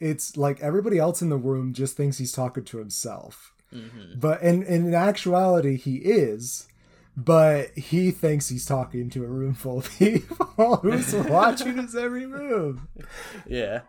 [0.00, 4.20] It's like everybody else in the room just thinks he's talking to himself, Mhm.
[4.20, 6.68] but in in actuality he is.
[7.16, 12.26] But he thinks he's talking to a room full of people who's watching his every
[12.28, 12.80] move.
[13.48, 13.80] Yeah.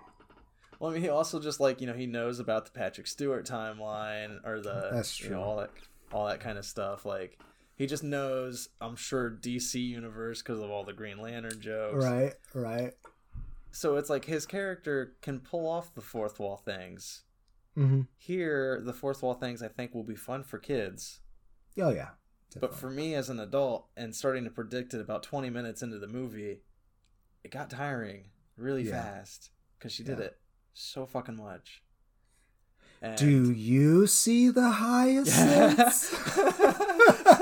[0.80, 3.46] Well, I mean, he also just like you know he knows about the Patrick Stewart
[3.46, 5.44] timeline or the That's you know true.
[5.46, 5.70] all that
[6.12, 7.06] all that kind of stuff.
[7.06, 7.38] Like
[7.80, 12.04] he just knows, I'm sure DC universe because of all the Green Lantern jokes.
[12.04, 12.92] Right, right.
[13.72, 17.24] So it's like his character can pull off the fourth wall things.
[17.76, 21.22] hmm Here, the fourth wall things I think will be fun for kids,
[21.80, 22.10] Oh yeah.
[22.60, 26.00] but for me as an adult and starting to predict it about 20 minutes into
[26.00, 26.64] the movie,
[27.46, 29.04] it got tiring really Yeah.
[29.04, 30.26] fast because she did Yeah.
[30.26, 30.42] it
[30.74, 31.82] so fucking much.
[33.02, 36.14] And- Do you see the hyacinths?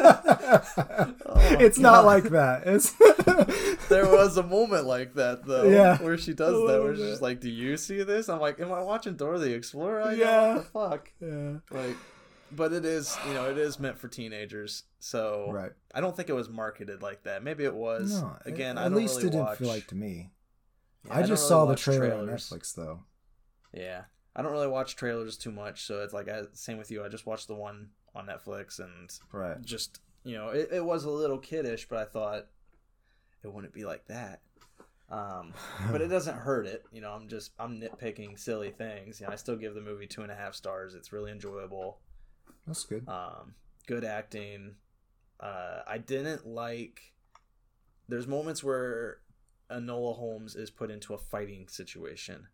[0.50, 2.64] Oh, it's not like that.
[2.66, 2.92] It's
[3.90, 5.98] there was a moment like that though, Yeah.
[6.02, 8.72] where she does that, where she's just like, "Do you see this?" I'm like, "Am
[8.72, 10.54] I watching Dora the Explorer?" I Yeah.
[10.56, 11.12] What the fuck?
[11.20, 11.58] yeah.
[11.72, 11.98] Like,
[12.52, 15.72] but it is, you know, it is meant for teenagers, so Right.
[15.94, 17.44] I don't think it was marketed like that.
[17.44, 18.22] Maybe it was.
[18.22, 18.38] No.
[18.46, 19.58] Again, at I don't least really it didn't watch.
[19.58, 20.32] feel like to me.
[21.06, 22.52] Yeah, I don't just really saw the trailer trailers.
[22.52, 23.00] on Netflix though.
[23.74, 24.04] Yeah,
[24.38, 27.04] I don't really watch trailers too much, so it's like I, same with you.
[27.04, 29.60] I just watched the one on Netflix and Right.
[29.64, 32.48] just you know it, it was a little kiddish but i thought
[33.44, 34.42] it wouldn't be like that
[35.10, 35.54] um
[35.92, 39.32] but it doesn't hurt it you know i'm just i'm nitpicking silly things you know
[39.32, 42.00] i still give the movie two and a half stars it's really enjoyable
[42.66, 43.08] That's good.
[43.08, 43.54] um
[43.86, 44.76] good acting
[45.40, 47.14] uh i didn't like
[48.10, 49.20] there's moments where
[49.72, 52.48] enola holmes is put into a fighting situation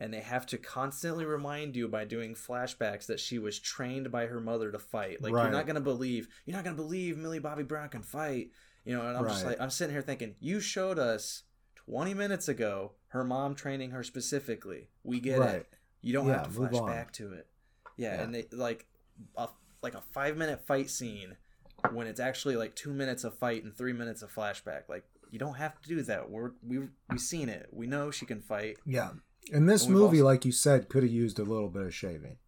[0.00, 4.26] and they have to constantly remind you by doing flashbacks that she was trained by
[4.26, 5.20] her mother to fight.
[5.22, 5.42] Like Right.
[5.44, 8.50] you're not gonna believe, you're not gonna believe Millie Bobby Brown can fight.
[8.84, 11.42] You know, and I'm just like, I'm sitting here thinking, you showed us
[11.76, 14.88] 20 minutes ago her mom training her specifically.
[15.04, 15.54] We get Right.
[15.56, 15.68] it.
[16.00, 16.86] You don't Yeah, have to flash on.
[16.88, 17.46] back to it.
[17.98, 18.22] Yeah, Yeah.
[18.22, 18.86] and they like
[19.36, 19.48] a
[19.82, 21.36] like a five minute fight scene
[21.92, 24.88] when it's actually like two minutes of fight and three minutes of flashback.
[24.88, 26.30] Like you don't have to do that.
[26.30, 27.68] We're we've we've seen it.
[27.70, 28.78] We know she can fight.
[28.86, 29.12] Yeah.
[29.52, 31.94] And this And movie, also- like you said, could have used a little bit of
[31.94, 32.38] shaving.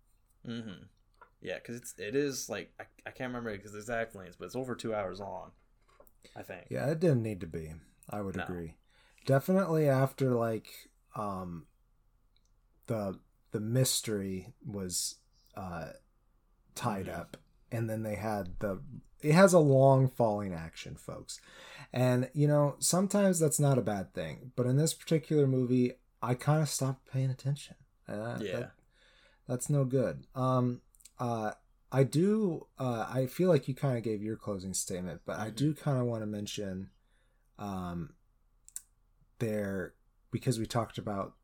[0.47, 0.85] Mm-hmm.
[1.41, 4.57] Yeah, because it's it is like I, I can't remember because exact lengths, but it's
[4.57, 5.51] over two hours long.
[6.37, 6.67] I think.
[6.71, 7.73] Yeah, it didn't need to be.
[8.09, 8.45] I would No.
[8.45, 8.77] agree.
[9.27, 10.69] Definitely after like
[11.17, 11.67] um
[12.87, 13.19] the
[13.51, 15.17] the mystery was
[15.57, 15.91] uh
[16.75, 17.19] tied Mhm.
[17.19, 17.37] up
[17.71, 18.81] and then they had the
[19.21, 21.41] it has a long falling action, folks.
[21.93, 26.35] And you know, sometimes that's not a bad thing, but in this particular movie, I
[26.35, 27.77] kind of stopped paying attention.
[28.09, 28.61] Uh, Yeah.
[28.61, 28.75] that-
[29.49, 30.27] That's no good.
[30.37, 30.81] Um,
[31.19, 31.53] uh,
[31.91, 32.69] I do.
[32.79, 35.99] Uh, I feel like you kind of gave your closing statement, but I do kind
[35.99, 36.91] of want to mention,
[37.59, 38.15] um,
[39.41, 39.95] their
[40.31, 41.35] because we talked about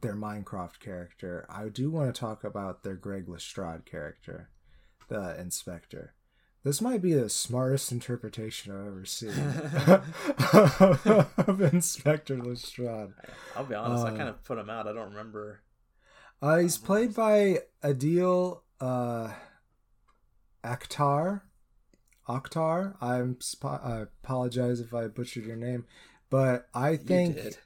[0.00, 1.46] their Minecraft character.
[1.48, 4.50] I do want to talk about their Greg Lestrade character,
[5.08, 6.14] the inspector.
[6.64, 9.30] This might be the smartest interpretation I've ever seen
[11.38, 13.10] of Inspector Lestrade.
[13.56, 14.86] I'll be honest, I Uh, kind of put him out.
[14.86, 15.60] I don't remember.
[16.42, 19.30] Uh, he's played by Adeel uh,
[20.64, 21.42] Akhtar.
[22.28, 22.96] Akhtar.
[23.00, 25.86] I'm sp- I apologize if I butchered your name,
[26.28, 27.56] but I think did.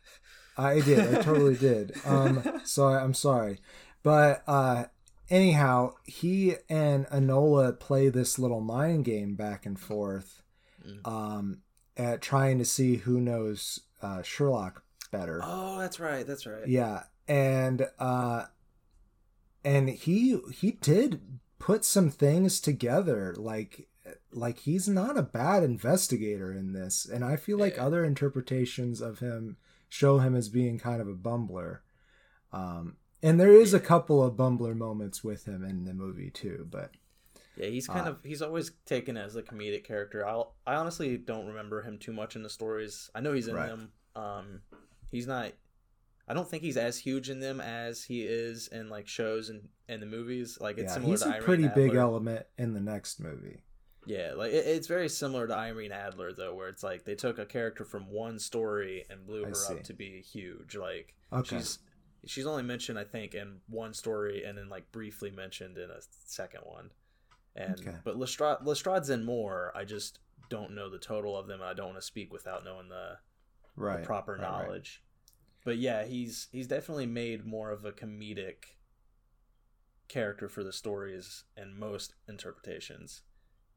[0.57, 1.17] I did.
[1.17, 1.93] I totally did.
[2.07, 3.59] Um, so I- I'm sorry,
[4.03, 4.85] but uh,
[5.31, 10.43] anyhow, he and Enola play this little mind game back and forth,
[10.87, 11.07] Mm.
[11.07, 11.59] um,
[11.97, 14.83] at trying to see who knows uh, Sherlock
[15.13, 15.41] better.
[15.45, 16.27] Oh, that's right.
[16.27, 16.67] That's right.
[16.67, 18.47] Yeah, and uh,
[19.65, 21.21] and he he did
[21.59, 23.89] put some things together like
[24.33, 27.85] like he's not a bad investigator in this and i feel like Yeah.
[27.87, 29.57] other interpretations of him
[29.89, 31.79] show him as being kind of a bumbler
[32.53, 36.67] um and there is a couple of bumbler moments with him in the movie too
[36.71, 36.93] but
[37.55, 40.27] Yeah, he's kind Uh, of he's always taken as a comedic character.
[40.27, 43.11] I'll I honestly don't remember him too much in the stories.
[43.15, 43.67] I know he's in Right.
[43.67, 43.93] them.
[44.17, 44.63] Um,
[45.11, 45.53] he's not.
[46.29, 49.69] I don't think he's as huge in them as he is in like shows and
[49.89, 50.59] and the movies.
[50.61, 53.63] Like it's yeah similar he's to a Irene pretty big element in the next movie
[54.05, 57.39] Yeah, like it, it's very similar to Irene Adler though, where it's like they took
[57.39, 60.75] a character from one story and blew I her up to be huge.
[60.77, 61.63] Like Okay.
[61.63, 61.79] she's
[62.27, 66.01] she's only mentioned I think in one story and then like briefly mentioned in a
[66.27, 66.91] second one.
[67.55, 67.97] And Okay.
[68.05, 69.73] but Lestrade Lestrade's in more.
[69.77, 71.61] I just don't know the total of them.
[71.61, 73.19] and I don't want to speak without knowing the,
[73.77, 74.67] the proper right, right.
[74.67, 75.03] knowledge.
[75.65, 78.77] But yeah, he's he's definitely made more of a comedic
[80.09, 83.23] character for the stories and most interpretations.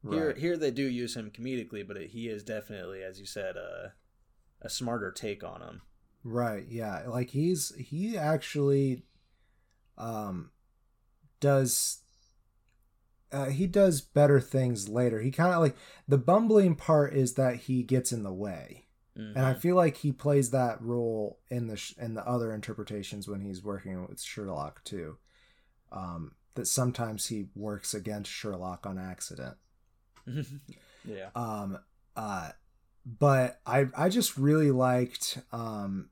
[0.08, 0.36] Here, Right.
[0.38, 3.94] here they do use him comedically, but he is definitely, as you said, a
[4.62, 5.82] a smarter take on him.
[6.24, 7.04] Right, yeah.
[7.06, 9.04] Like he's he actually
[9.98, 10.50] um
[11.40, 12.02] does
[13.32, 15.20] uh, he does better things later.
[15.20, 15.76] He kind of like
[16.06, 18.84] the bumbling part is that he gets in the way.
[19.14, 19.60] And I Mhm.
[19.60, 23.62] feel like he plays that role in the sh- in the other interpretations when he's
[23.62, 25.18] working with Sherlock too.
[25.90, 29.56] Um that sometimes he works against Sherlock on accident.
[31.04, 31.78] yeah, Um,
[32.16, 32.50] uh,
[33.06, 36.10] but I I just really liked um,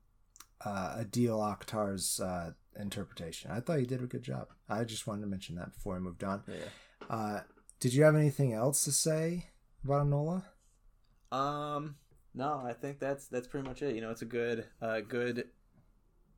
[0.65, 3.51] uh, Adeel Akhtar's uh, interpretation.
[3.51, 4.49] I thought he did a good job.
[4.69, 6.43] I just wanted to mention that before I moved on.
[6.47, 7.11] yeah.
[7.11, 7.41] Uh,
[7.81, 9.49] did you have anything else to say
[9.85, 10.45] about Enola?
[11.31, 11.97] Um,
[12.33, 13.95] no, I think that's that's pretty much it.
[13.95, 15.49] You know, it's a good, uh, good.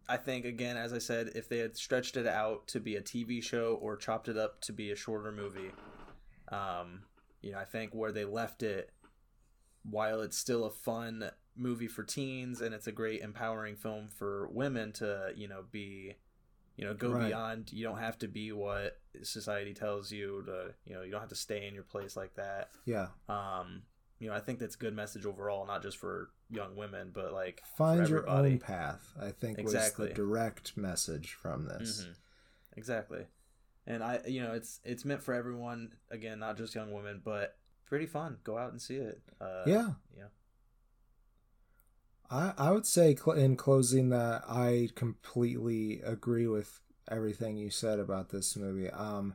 [0.09, 3.03] I think again, as I said, if they had stretched it out to be a
[3.03, 5.73] TV show or chopped it up to be a shorter movie,
[6.49, 7.03] um,
[7.43, 8.91] you know, I think where they left it,
[9.91, 14.49] while it's still a fun movie for teens and it's a great empowering film for
[14.49, 16.15] women to, you know, be,
[16.77, 17.27] you know, go Right.
[17.29, 17.73] beyond.
[17.73, 20.75] You don't have to be what society tells you to.
[20.85, 23.83] You know, you don't have to stay in your place like that Yeah, um
[24.19, 27.35] you know i think that's a good message overall not just for young women but
[27.35, 29.13] like find your own path.
[29.21, 30.07] I think Exactly.
[30.07, 32.07] was the direct message from this.
[32.07, 32.15] Mhm.
[32.79, 33.27] exactly
[33.87, 37.57] and i you know it's it's meant for everyone again not just young women but
[37.87, 39.91] pretty fun go out and see it uh Yeah.
[40.17, 40.25] yeah
[42.31, 47.99] I, I would say cl- in closing that I completely agree with everything you said
[48.01, 48.91] about this movie.
[48.91, 49.35] Um,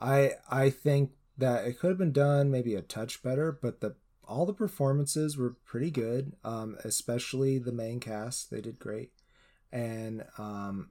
[0.00, 3.96] I I think that it could have been done maybe a touch better, but the
[4.28, 6.32] all the performances were pretty good.
[6.44, 9.12] Um, especially the main cast, they did great,
[9.72, 10.90] and um,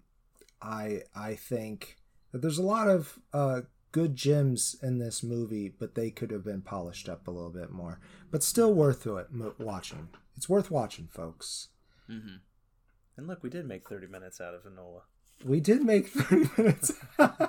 [0.61, 1.97] I I think
[2.31, 3.61] that there's a lot of uh
[3.95, 7.71] good gems in this movie, but they could have been polished up a little bit
[7.71, 7.97] more.
[8.29, 9.27] But still worth it
[9.57, 10.09] watching.
[10.35, 11.69] It's worth watching, folks.
[12.11, 12.35] mm-hmm.
[13.15, 15.03] and look we did make 30 minutes out of enola
[15.45, 16.91] We did make 30 minutes.
[17.17, 17.47] i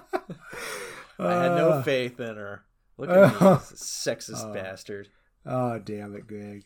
[1.18, 2.62] had no Uh, faith in her
[2.96, 5.08] look at me uh, sexist uh, bastard
[5.48, 6.64] Oh, damn it, Greg.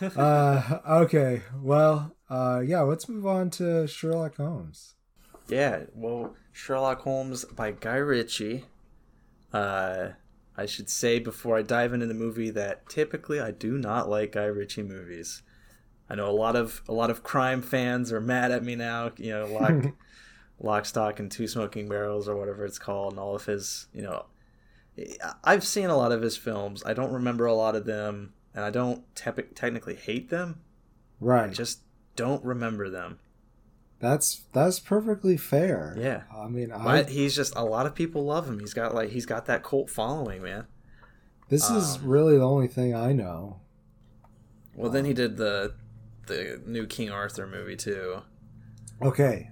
[0.00, 4.94] Uh, okay, well, uh, yeah, let's move on to Sherlock Holmes.
[5.48, 8.64] Yeah, well, Sherlock Holmes by Guy Ritchie.
[9.56, 10.12] Uh,
[10.56, 14.32] I should say before I dive into the movie that typically I do not like
[14.32, 15.42] Guy Ritchie movies.
[16.08, 19.12] I know a lot of a lot of crime fans are mad at me now.
[19.16, 19.92] You know, lock,
[20.60, 23.88] lock, stock, and two smoking barrels, or whatever it's called, and all of his.
[23.92, 24.26] You know,
[25.44, 26.82] I've seen a lot of his films.
[26.86, 30.60] I don't remember a lot of them, and I don't tep- technically hate them.
[31.20, 31.50] I Right.
[31.52, 31.80] just
[32.14, 33.18] don't remember them.
[33.98, 35.96] That's that's perfectly fair.
[35.98, 36.22] Yeah.
[36.34, 38.60] I mean, I, But he's just a lot of people love him.
[38.60, 40.66] He's got like he's got that cult following, man.
[41.48, 43.60] this is um, really the only thing I know.
[44.74, 45.74] Well, then he did the
[46.26, 48.22] the new King Arthur movie too.
[49.00, 49.48] Okay,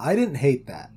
[0.00, 0.90] I didn't hate that.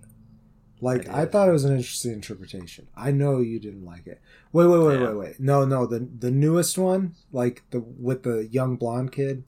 [0.79, 2.87] Like I I, thought it was an interesting interpretation.
[2.95, 4.21] I know you didn't like it.
[4.53, 5.07] Wait, wait, wait, Yeah.
[5.07, 5.39] wait, wait.
[5.39, 9.43] No, no, the the newest one, like the with the young blonde kid.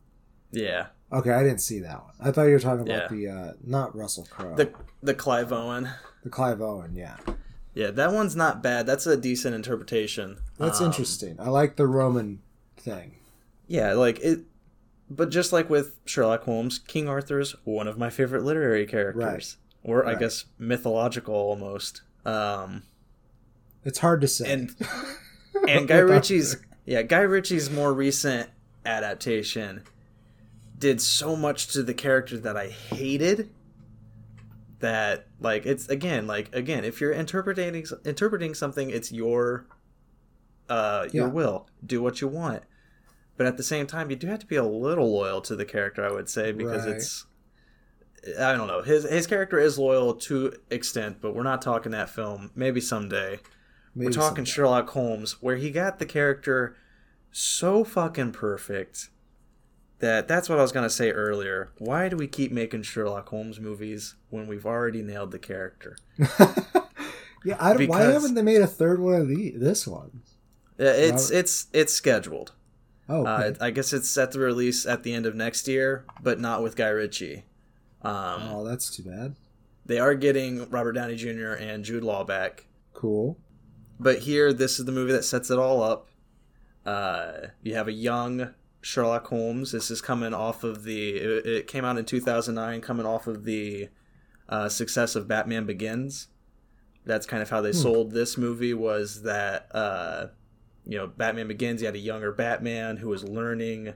[0.51, 2.13] Yeah, Okay, I didn't see that one.
[2.19, 3.17] I thought you were talking about Yeah.
[3.17, 5.89] the uh not Russell Crowe, the the Clive Owen.
[6.23, 6.95] the Clive Owen.
[6.95, 7.17] Yeah,
[7.73, 8.85] Yeah, that one's not bad.
[8.85, 10.37] That's a decent interpretation.
[10.57, 11.37] that's Um, interesting.
[11.39, 12.41] I like the Roman
[12.77, 13.15] thing.
[13.67, 14.41] Yeah, like it.
[15.11, 20.05] But just like with Sherlock Holmes, King Arthur's one of my favorite literary characters, or
[20.05, 22.01] I guess mythological almost.
[22.25, 22.83] Um,
[23.83, 24.51] It's hard to say.
[24.53, 24.75] and
[25.67, 28.49] and Guy Ritchie's yeah, Guy Ritchie's more recent
[28.85, 29.81] adaptation
[30.79, 33.49] did so much to the character that I hated
[34.79, 39.65] that like it's again like again if you're interpreting interpreting something it's your
[40.69, 41.33] uh your Yeah.
[41.33, 42.63] will do what you want
[43.35, 45.65] but at the same time you do have to be a little loyal to the
[45.65, 46.95] character I would say because Right.
[46.95, 47.25] it's
[48.39, 52.09] I don't know his his character is loyal to extent but we're not talking that
[52.09, 53.39] film maybe someday
[53.95, 54.51] Maybe we're talking someday.
[54.51, 56.75] Sherlock Holmes, where he got the character
[57.31, 59.09] so fucking perfect
[59.99, 61.71] that that's what I was gonna say earlier.
[61.77, 65.97] Why do we keep making Sherlock Holmes movies when we've already nailed the character?
[67.45, 70.21] yeah, I don't, why haven't they made a third one of the this one?
[70.79, 72.53] Uh, It's it's it's scheduled.
[73.07, 73.47] Oh, Uh, okay.
[73.49, 76.61] it- I guess it's set to release at the end of next year, but not
[76.63, 77.43] with Guy Ritchie.
[78.01, 79.35] Um, oh, that's too bad.
[79.85, 81.53] They are getting Robert Downey Jr.
[81.53, 83.37] and Jude Law back, Cool.
[83.99, 86.07] but here this is the movie that sets it all up
[86.85, 89.71] uh, you have a young sherlock holmes.
[89.71, 93.43] This is coming off of the it, it came out in 2009 coming off of
[93.45, 93.89] the
[94.47, 96.27] uh, success of batman begins.
[97.05, 97.77] That's kind of how they Hmm.
[97.77, 100.27] sold this movie was that uh,
[100.85, 103.93] you know batman begins you had a younger batman who was learning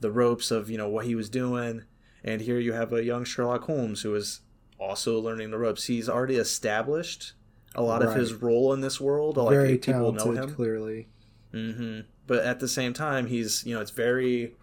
[0.00, 1.84] the ropes of you know what he was doing.
[2.22, 4.40] And here you have a young sherlock holmes who is
[4.80, 5.84] also learning the ropes.
[5.84, 7.34] He's already established
[7.74, 9.36] a lot of his role in this world.
[9.36, 10.54] Like Very people know him.
[10.54, 11.08] clearly.
[11.52, 14.54] hmm But at the same time, he's you know it's very,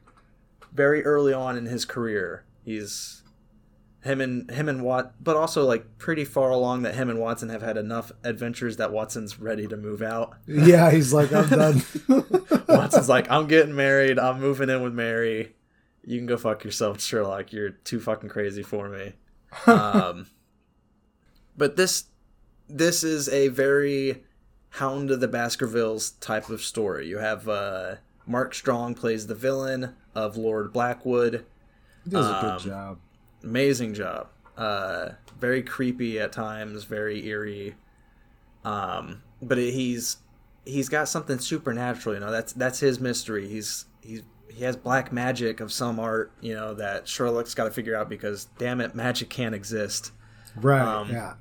[0.74, 2.44] very early on in his career.
[2.64, 3.22] He's
[4.04, 7.50] him and him and Wat, but also like pretty far along that him and Watson
[7.50, 10.36] have had enough adventures that Watson's ready to move out.
[10.48, 11.84] Yeah, he's like, I'm done.
[12.68, 14.18] Watson's like, I'm getting married.
[14.18, 15.56] I'm moving in with Mary.
[16.04, 17.54] You can go fuck yourself, Sherlock.
[17.54, 19.14] You're too fucking crazy for me.
[19.68, 20.28] Um,
[21.58, 22.06] but this
[22.70, 24.24] this is a very
[24.76, 27.08] Hound of the Baskervilles type of story.
[27.08, 31.46] You have uh, Mark Strong plays the villain of Lord Blackwood.
[32.04, 33.00] he does a Um, good job.
[33.44, 34.28] Amazing job.
[34.58, 37.76] Uh, very creepy at times, very eerie.
[38.64, 40.18] Um, but it, he's
[40.66, 42.16] he's got something supernatural.
[42.16, 43.48] You know, that's that's his mystery.
[43.48, 46.32] He's he's he has black magic of some art.
[46.42, 50.12] You know that Sherlock's got to figure out because damn it, magic can't exist.
[50.56, 50.82] Right.
[50.82, 51.34] um, yeah.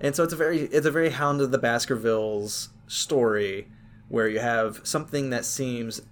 [0.00, 3.68] And so it's a very it's a very Hound of the Baskervilles story
[4.08, 6.02] where you have something that seems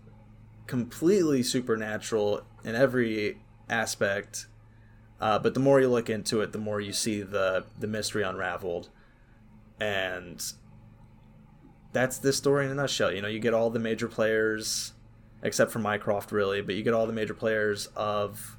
[0.66, 4.46] completely supernatural in every aspect.
[5.20, 8.22] Uh, but the more you look into it, the more you see the the mystery
[8.22, 8.88] unraveled,
[9.80, 10.52] and
[11.92, 13.12] that's this story in a nutshell.
[13.12, 14.92] You know, you get all the major players,
[15.42, 18.56] except for Mycroft, really, but you get all the major players of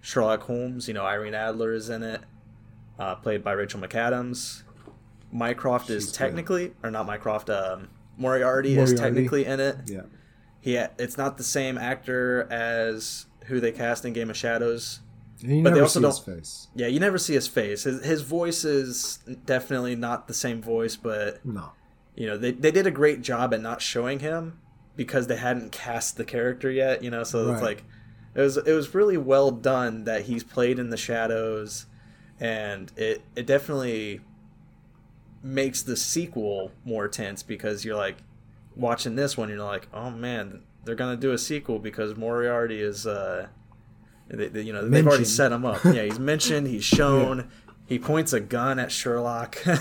[0.00, 0.88] Sherlock Holmes.
[0.88, 2.22] You know, Irene Adler is in it,
[3.02, 4.62] uh, played by Rachel McAdams.
[5.32, 6.18] Mycroft is She's good.
[6.18, 7.50] technically, or not Mycroft.
[7.50, 7.88] Um,
[8.18, 9.76] Moriarty, is technically in it.
[9.86, 10.02] Yeah.
[10.60, 15.00] He, it's not the same actor as who they cast in Game of Shadows.
[15.40, 16.68] But they also see don't- face.
[16.76, 17.82] Yeah, you never see his face.
[17.84, 21.72] His, his voice is definitely not the same voice, but No.
[22.14, 24.60] you know they, they did a great job at not showing him
[24.94, 27.02] because they hadn't cast the character yet.
[27.02, 27.82] You know, so it's like
[28.36, 31.86] it was it was really well done that he's played in the shadows,
[32.42, 34.20] and it it definitely
[35.42, 38.18] makes the sequel more tense because you're like
[38.76, 43.06] watching this one, you're like, oh man, they're gonna do a sequel because Moriarty is
[43.06, 43.46] uh,
[44.28, 45.84] they, they- you know they've already set him up.
[45.84, 47.48] Yeah, he's mentioned, he's shown.
[47.86, 49.56] He points a gun at Sherlock.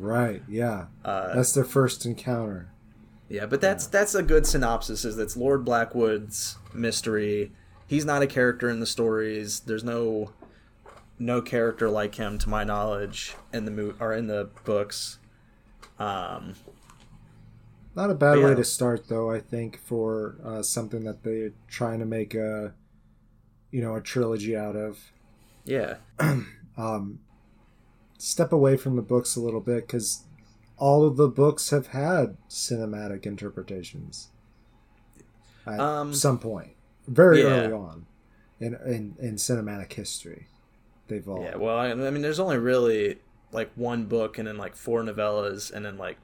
[0.00, 0.44] Right.
[0.46, 0.84] Yeah.
[1.04, 2.70] uh, That's their first encounter.
[3.28, 5.04] Yeah, but that's that's a good synopsis.
[5.04, 7.50] Is that's Lord Blackwood's mystery.
[7.88, 9.58] He's not a character in the stories.
[9.58, 10.30] There's no
[11.18, 15.18] no character like him, to my knowledge, in the mo- or in the books.
[15.98, 16.54] Um,
[17.94, 19.30] Not a bad But way to start, though.
[19.30, 22.74] I think for uh, something that they're trying to make a,
[23.70, 25.12] you know, a trilogy out of.
[25.64, 25.96] Yeah.
[26.76, 27.20] um,
[28.18, 30.24] step away from the books a little bit because
[30.76, 34.30] all of the books have had cinematic interpretations
[35.66, 36.72] at Um, some point,
[37.06, 37.44] very yeah.
[37.44, 38.06] early on
[38.60, 40.48] in, in in cinematic history.
[41.08, 43.18] They've all Yeah, well, I, I mean, there's only really
[43.50, 46.18] like one book and then like four novellas and then like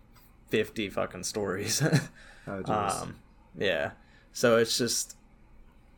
[0.49, 1.83] 50 fucking stories.
[2.47, 3.17] oh, um,
[3.59, 3.93] yeah.
[4.33, 5.17] So it's just,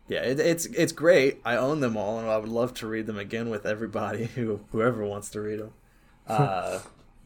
[0.09, 1.41] yeah, it, it's it's great.
[1.45, 4.61] I own them all, and I would love to read them again with everybody who
[4.70, 5.72] whoever wants to read them.
[6.28, 6.80] Uh,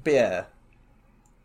[0.04, 0.44] but yeah,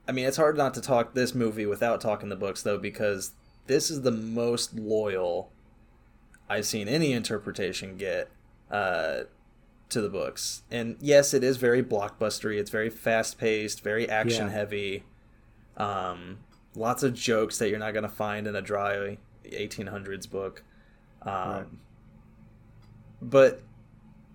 [0.10, 3.32] I mean, it's hard not to talk this movie without talking the books though, because
[3.68, 5.54] this is the most loyal
[6.50, 8.30] I've seen any interpretation get
[8.70, 9.22] uh,
[9.90, 10.64] to the books.
[10.72, 12.58] And yes, it is very blockbustery.
[12.58, 14.52] It's very fast paced, very action Yeah.
[14.54, 15.04] heavy.
[15.78, 16.40] Um,
[16.76, 20.64] lots of jokes that you're not gonna find in a dry 1800s book.
[21.22, 21.66] Um, Right.
[23.22, 23.62] But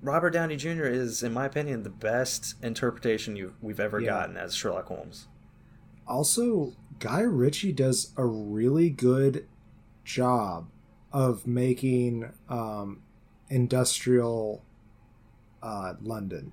[0.03, 0.85] Robert Downey Jr.
[0.87, 4.11] is, in my opinion, the best interpretation you we've ever Yeah.
[4.11, 5.27] gotten as Sherlock Holmes.
[6.07, 9.47] also Guy Ritchie does a really good
[10.03, 10.69] job
[11.13, 13.03] of making um,
[13.49, 14.65] industrial
[15.63, 16.53] uh, London.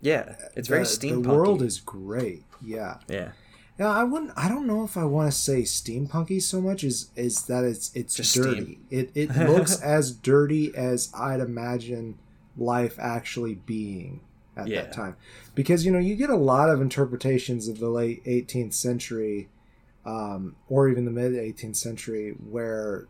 [0.00, 1.22] Yeah, it's very the, steampunk.
[1.24, 2.44] The world is great.
[2.64, 2.98] Yeah.
[3.08, 3.32] yeah,
[3.78, 4.32] Yeah, I wouldn't.
[4.36, 6.84] I don't know if I want to say steampunky so much.
[6.84, 8.60] Is is that it's it's Just dirty.
[8.62, 8.86] steam.
[8.90, 12.18] It it looks as dirty as I'd imagine
[12.56, 14.20] life actually being
[14.56, 14.82] at Yeah.
[14.82, 15.16] that time,
[15.54, 19.48] because you know you get a lot of interpretations of the late 18th century,
[20.06, 23.06] um, or even the mid 18th century, where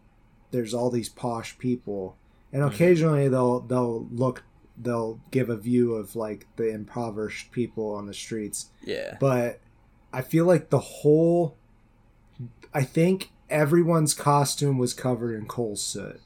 [0.50, 2.16] there's all these posh people,
[2.52, 2.68] and Mhm.
[2.72, 4.42] occasionally they'll they'll look
[4.80, 9.60] they'll give a view of like the impoverished people on the streets yeah, but
[10.12, 11.56] I feel like the whole
[12.72, 16.20] I think everyone's costume was covered in coal soot.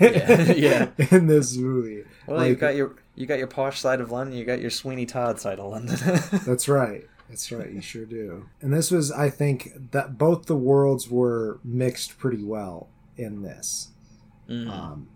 [0.00, 0.88] Yeah, yeah.
[1.10, 2.04] In this movie.
[2.26, 5.06] Well, you got your you got your posh side of London, you got your Sweeney
[5.06, 5.96] Todd side of London.
[6.46, 7.06] That's right.
[7.28, 7.70] That's right.
[7.70, 8.48] You sure do.
[8.60, 13.88] And this was I think that both the worlds were mixed pretty well in this.
[14.48, 14.70] Mm.
[14.70, 15.08] Um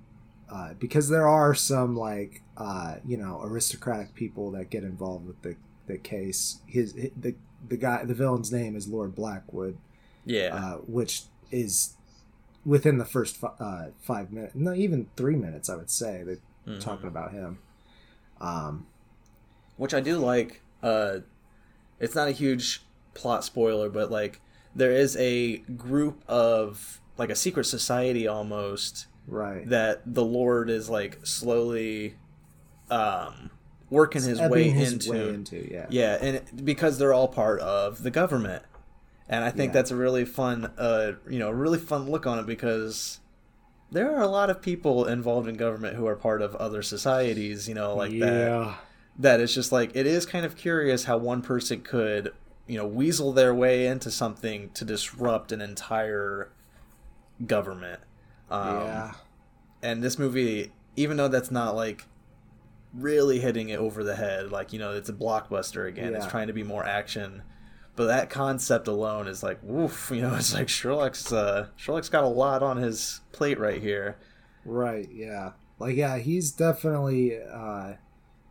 [0.51, 5.41] uh, because there are some like uh, you know aristocratic people that get involved with
[5.43, 6.61] the, the case.
[6.67, 7.35] His the
[7.69, 9.77] the guy the villain's name is Lord Blackwood.
[10.25, 11.95] yeah, uh, which is
[12.65, 16.23] within the first fi- uh, five minutes, no, even three minutes, I would say.
[16.25, 16.81] They're Mhm.
[16.81, 17.59] talking about him.
[18.41, 18.87] Um,
[19.77, 20.63] which I do like.
[20.83, 21.19] Uh,
[21.99, 22.83] it's not a huge
[23.15, 24.41] plot spoiler, but like
[24.75, 29.69] there is a group of like a secret society almost right.
[29.69, 32.15] that the Lord is like slowly
[32.93, 33.51] um,
[33.91, 35.11] working his way his into.
[35.11, 35.87] way into, yeah.
[35.91, 38.63] Yeah, and it, because they're all part of the government,
[39.29, 39.75] and I think Yeah.
[39.81, 43.21] that's a really fun, uh, you know, really fun look on it because
[43.91, 47.69] there are a lot of people involved in government who are part of other societies,
[47.69, 48.19] you know, like that.
[48.49, 48.75] yeah.
[49.19, 52.33] That it's just like it is kind of curious how one person could,
[52.67, 56.51] you know, weasel their way into something to disrupt an entire
[57.47, 58.01] government.
[58.51, 59.13] Um, yeah.
[59.83, 62.05] and this movie even though that's not like
[62.95, 66.47] really hitting it over the head like you know it's a blockbuster again it's trying
[66.47, 67.43] to be more action
[67.97, 72.23] but that concept alone is like woof you know it's like sherlock's uh sherlock's got
[72.23, 74.19] a lot on his plate right here
[74.65, 75.53] Right, yeah.
[75.79, 77.95] Like, yeah, he's definitely uh,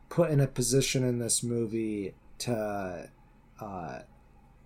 [0.10, 3.10] put in a position in this movie to
[3.60, 4.00] uh,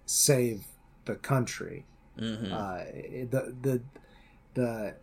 [0.06, 0.66] save
[1.06, 1.86] the country.
[2.18, 2.54] mm-hmm.
[2.54, 2.78] uh,
[3.30, 3.82] the the
[4.54, 4.96] the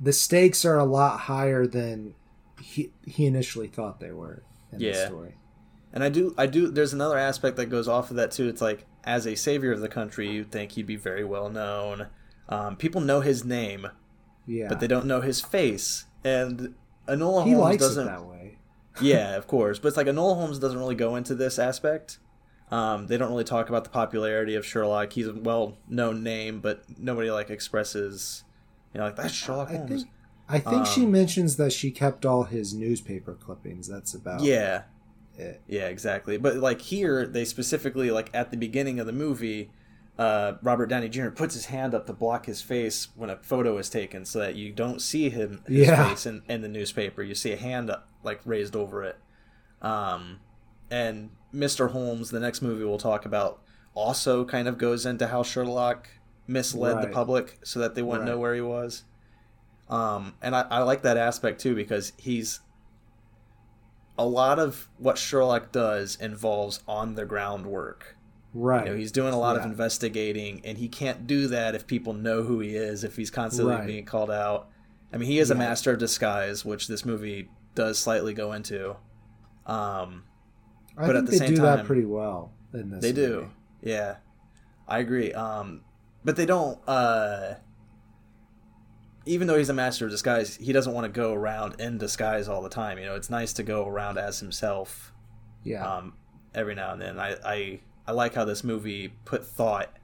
[0.00, 2.14] the stakes are a lot higher than
[2.60, 4.42] he he initially thought they were
[4.72, 5.06] in the Yeah.
[5.06, 5.34] story.
[5.92, 8.60] and i do i do there's another aspect that goes off of that too it's
[8.60, 12.06] like as a savior of the country you'd think he'd be very well known
[12.48, 13.86] um, people know his name
[14.46, 16.74] Yeah, but they don't know his face and
[17.08, 18.58] enola he holmes likes doesn't that way.
[19.00, 19.78] yeah, of course.
[19.78, 22.18] But it's like Enola Holmes doesn't really go into this aspect.
[22.72, 25.12] Um, they don't really talk about the popularity of Sherlock.
[25.12, 28.42] He's a well-known name, but nobody like expresses,
[28.92, 29.88] you know, like that's Sherlock I Holmes.
[30.02, 30.08] think
[30.50, 33.86] I think she Um, mentions that she kept all his newspaper clippings.
[33.88, 34.82] That's about yeah,
[35.38, 35.60] it.
[35.68, 36.36] yeah, exactly.
[36.36, 39.70] But like here, they specifically like at the beginning of the movie,
[40.18, 41.30] uh, Robert Downey Jr.
[41.30, 44.54] puts his hand up to block his face when a photo is taken, so that
[44.56, 46.08] you don't see him his Yeah.
[46.08, 47.22] face in, in the newspaper.
[47.22, 49.16] You see a hand up, like raised over it.
[49.80, 50.40] Um,
[50.90, 51.90] and Mr.
[51.92, 53.62] Holmes, the next movie we'll talk about,
[53.94, 56.08] also kind of goes into how Sherlock
[56.46, 59.04] misled the public so that they wouldn't know where he was.
[59.90, 62.60] Um, and I, I like that aspect too because he's
[64.18, 68.16] a lot of what Sherlock does involves on the ground work.
[68.54, 68.84] Right.
[68.86, 72.12] You know, he's doing a lot of investigating, and he can't do that if people
[72.12, 73.04] know who he is.
[73.04, 73.86] If he's constantly Right.
[73.86, 74.68] being called out,
[75.12, 78.96] I mean, he is a master of disguise, which this movie does slightly go into.
[79.66, 80.24] Um,
[80.98, 83.02] I But at the they same do that time, pretty well in this.
[83.02, 83.50] they do,
[83.82, 84.16] yeah,
[84.88, 85.32] I agree.
[85.32, 85.82] Um,
[86.24, 86.78] but they don't.
[86.88, 87.54] Uh,
[89.26, 92.48] even though he's a master of disguise, he doesn't want to go around in disguise
[92.48, 92.98] all the time.
[92.98, 95.12] You know, it's nice to go around as himself
[95.62, 96.14] Yeah, um,
[96.54, 97.18] every now and then.
[97.18, 99.94] I, I I like how this movie put thought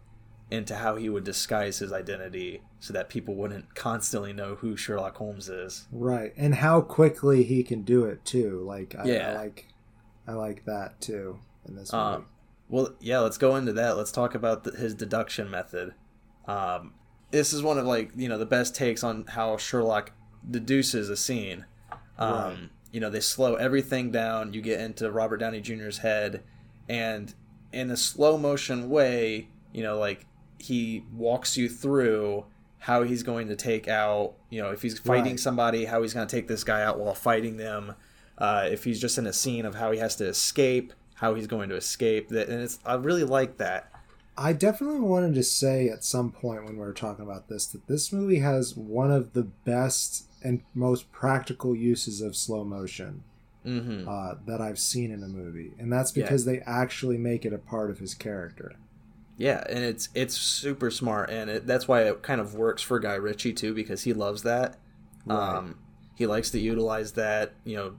[0.50, 5.16] into how he would disguise his identity so that people wouldn't constantly know who Sherlock
[5.16, 5.88] Holmes is.
[5.90, 6.32] right.
[6.36, 8.62] And how quickly he can do it too.
[8.64, 9.30] Like, I, Yeah.
[9.30, 9.66] I like,
[10.28, 12.26] I like that too in this Um.
[12.68, 13.96] Well, yeah, let's go into that.
[13.96, 15.94] Let's talk about the, his deduction method.
[16.46, 16.94] Um,
[17.30, 20.12] this is one of like you know the best takes on how Sherlock
[20.48, 21.64] deduces a scene.
[22.18, 22.56] Um, Right.
[22.92, 24.54] You know, they slow everything down.
[24.54, 26.42] You get into Robert Downey Jr.'s head,
[26.88, 27.34] and
[27.72, 30.24] in a slow motion way, you know, like
[30.58, 32.46] he walks you through
[32.78, 34.34] how he's going to take out.
[34.48, 35.40] You know, if he's fighting Right.
[35.40, 37.94] somebody, how he's going to take this guy out while fighting them.
[38.38, 41.46] Uh, if he's just in a scene of how he has to escape, how he's
[41.46, 42.28] going to escape.
[42.28, 43.90] That and it's I really like that.
[44.38, 47.86] I definitely wanted to say at some point when we were talking about this that
[47.86, 53.22] this movie has one of the best and most practical uses of slow motion
[53.64, 56.24] hmm uh, that I've seen in a movie, and that's Yeah.
[56.24, 58.72] because they actually make it a part of his character.
[59.38, 62.98] Yeah, and it's it's super smart, and it, that's why it kind of works for
[63.00, 64.76] Guy Ritchie too because he loves that.
[65.24, 65.56] Right.
[65.56, 65.78] Um,
[66.14, 67.54] he likes to utilize that.
[67.64, 67.94] You know,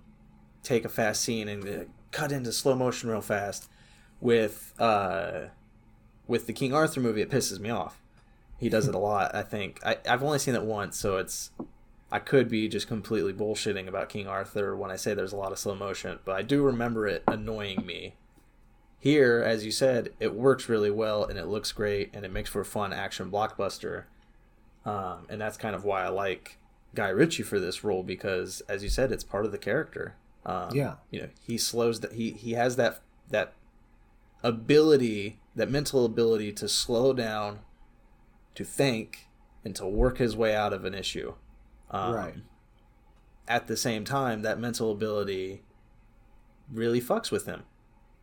[0.63, 3.69] take a fast scene and uh, cut into slow motion real fast.
[4.21, 5.47] With uh,
[6.27, 8.01] with the King Arthur movie, it pisses me off.
[8.59, 9.33] He does it a lot.
[9.35, 11.51] I think I, I've only seen it once, so it's
[12.11, 15.51] I could be just completely bullshitting about King Arthur when I say there's a lot
[15.51, 18.15] of slow motion, but I do remember it annoying me.
[18.99, 22.49] Here, as you said, it works really well and it looks great and it makes
[22.49, 24.05] for a fun action blockbuster.
[24.85, 26.57] Um, and that's kind of why I like
[26.95, 30.15] Guy Ritchie for this role because, as you said, it's part of the character.
[30.45, 30.95] Um, Yeah.
[31.11, 33.53] you know, he slows that he he has that that
[34.43, 37.59] ability, that mental ability to slow down,
[38.55, 39.27] to think,
[39.65, 41.33] and to work his way out of an issue.
[41.91, 42.35] Um, Right.
[43.47, 45.63] At the same time, that mental ability
[46.71, 47.63] really fucks with him.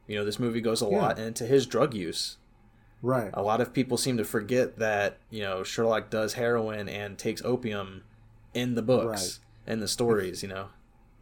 [0.07, 0.99] You know, this movie goes a Yeah.
[1.01, 2.37] lot into his drug use.
[3.03, 3.30] Right.
[3.35, 7.43] A lot of people seem to forget that, you know, Sherlock does heroin and takes
[7.45, 8.05] opium
[8.55, 10.68] in the books, in the stories, you know.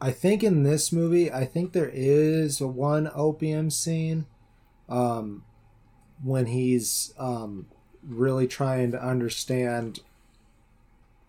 [0.01, 4.27] I think in this movie, I think there is one opium scene
[4.89, 5.45] um,
[6.23, 7.67] when he's um,
[8.07, 10.01] really trying to understand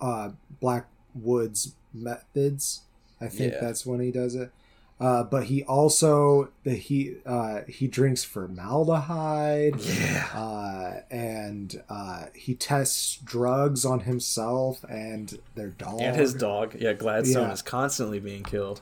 [0.01, 0.31] uh,
[0.61, 2.81] Blackwood's methods.
[3.21, 3.59] I think Yeah.
[3.61, 4.51] that's when he does it.
[4.99, 9.75] Uh, but he also the he uh, he drinks formaldehyde.
[9.81, 10.27] Yeah.
[10.33, 15.99] Uh, and uh, he tests drugs on himself and their dog.
[16.01, 16.75] And his dog.
[16.79, 17.53] Yeah, Gladstone Yeah.
[17.53, 18.81] is constantly being killed.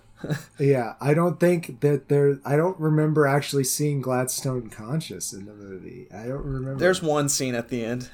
[0.60, 2.40] Yeah, I don't think that there.
[2.46, 6.08] I don't remember actually seeing Gladstone conscious in the movie.
[6.14, 6.76] I don't remember.
[6.76, 8.10] There's one scene at the end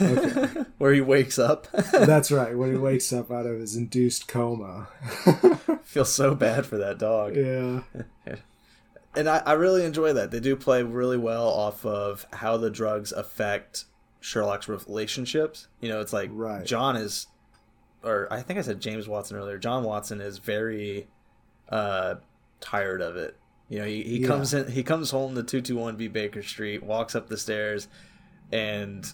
[0.00, 0.64] Okay.
[0.78, 1.66] where he wakes up.
[1.92, 2.56] That's right.
[2.56, 4.88] When he wakes up out of his induced coma.
[5.82, 7.34] Feel so bad for that dog.
[7.36, 7.80] yeah.
[9.16, 10.30] and I, I really enjoy that.
[10.30, 13.84] They do play really well off of how the drugs affect
[14.20, 15.68] Sherlock's relationships.
[15.80, 16.64] You know, it's like Right.
[16.64, 17.26] John is,
[18.04, 19.58] or I think I said James Watson earlier.
[19.58, 21.08] John Watson is very
[21.68, 22.16] uh,
[22.60, 23.36] tired of it.
[23.68, 24.28] You know, he, he Yeah.
[24.28, 27.36] comes in, he comes home to two two one B Baker Street, walks up the
[27.36, 27.88] stairs,
[28.50, 29.06] and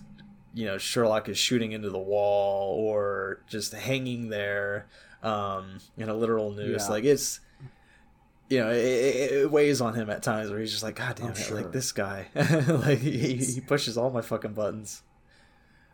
[0.55, 4.86] you know Sherlock is shooting into the wall or just hanging there
[5.22, 6.84] um, in a literal noose.
[6.84, 6.90] Yeah.
[6.90, 7.40] Like it's
[8.50, 11.28] you know, it, it, weighs on him at times where he's just like, God damn
[11.28, 11.57] I'm it, sure.
[11.57, 15.02] like this guy, like he, he pushes all my fucking buttons.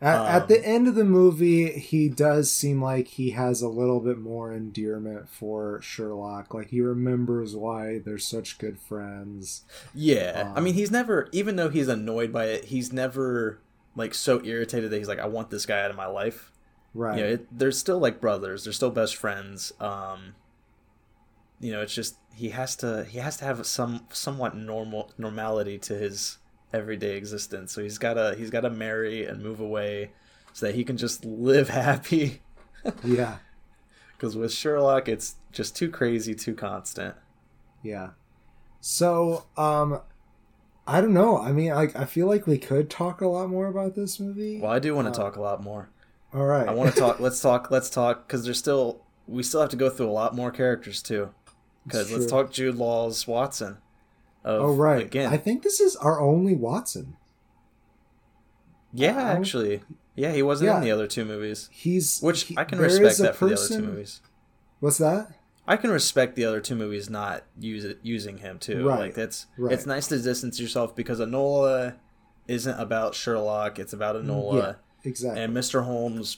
[0.01, 3.67] At, at Um, the end of the movie, he does seem like he has a
[3.69, 6.53] little bit more endearment for Sherlock.
[6.53, 9.63] Like he remembers why they're such good friends.
[9.93, 13.59] Yeah, I Um, mean, he's never, even though he's annoyed by it, he's never
[13.95, 16.51] like so irritated that he's like, I want this guy out of my life.
[16.93, 17.17] Right.
[17.17, 18.63] You know, it, they're still like brothers.
[18.63, 19.73] They're still best friends.
[19.79, 20.35] Um,
[21.59, 25.77] you know, it's just he has to he has to have some somewhat normal normality
[25.79, 26.37] to his
[26.73, 27.71] everyday existence.
[27.71, 30.11] So he's gotta he's gotta marry and move away
[30.53, 32.41] so that he can just live happy.
[33.03, 33.37] yeah.
[34.17, 37.15] Because with Sherlock, it's just too crazy, too constant.
[37.81, 38.11] Yeah.
[38.79, 39.99] So, um,
[40.85, 41.39] I don't know.
[41.39, 44.59] I mean, like, I feel like we could talk a lot more about this movie.
[44.61, 45.89] Well, I do want to Uh, talk a lot more.
[46.35, 46.67] All right.
[46.69, 47.19] I want to talk.
[47.19, 47.71] Let's talk.
[47.71, 51.01] Let's talk because there's still we still have to go through a lot more characters
[51.01, 51.29] too.
[51.87, 53.77] Because let's talk Jude Law's Watson.
[54.43, 55.05] Oh right.
[55.05, 57.15] Again, I think this is our only Watson.
[58.93, 59.81] yeah, I- actually,
[60.15, 60.77] yeah, he wasn't Yeah.
[60.77, 63.67] in the other two movies, He's which he- I can respect that for the other
[63.67, 64.21] two movies.
[64.79, 65.31] What's that?
[65.67, 68.87] I can respect the other two movies not use it, using him too.
[68.87, 69.71] Right, Like that's right.
[69.73, 71.95] it's nice to distance yourself because Enola
[72.47, 73.77] isn't about Sherlock.
[73.79, 74.73] It's about mm, Enola, Yeah,
[75.03, 75.41] exactly.
[75.41, 75.83] and Mr.
[75.85, 76.37] Holmes.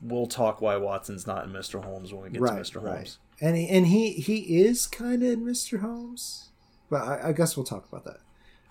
[0.00, 1.84] We'll talk why Watson's not in Mr.
[1.84, 2.80] Holmes when we get right, to Mr.
[2.80, 3.18] Holmes.
[3.40, 5.80] And he, and he he is kind of in Mr.
[5.80, 6.50] Holmes,
[6.92, 8.18] but I, I guess we'll talk about that.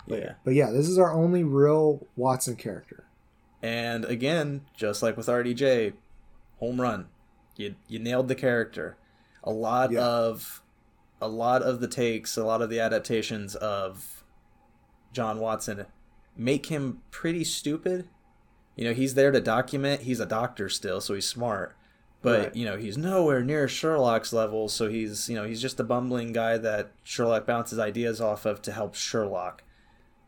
[0.06, 0.24] later.
[0.26, 0.34] Yeah.
[0.44, 3.04] But yeah, this is our only real Watson character.
[3.62, 5.92] And again, just like with RDJ,
[6.58, 7.08] home run.
[7.56, 8.96] You you nailed the character.
[9.44, 10.00] A lot Yeah.
[10.04, 10.62] of
[11.20, 14.24] a lot of the takes, a lot of the adaptations of
[15.12, 15.86] John Watson
[16.36, 18.08] make him pretty stupid.
[18.74, 20.02] You know, he's there to document.
[20.02, 21.76] He's a doctor still, so he's smart.
[22.22, 22.56] But, Right.
[22.56, 26.32] you know, he's nowhere near Sherlock's level, so he's, you know, he's just a bumbling
[26.32, 29.64] guy that Sherlock bounces ideas off of to help Sherlock.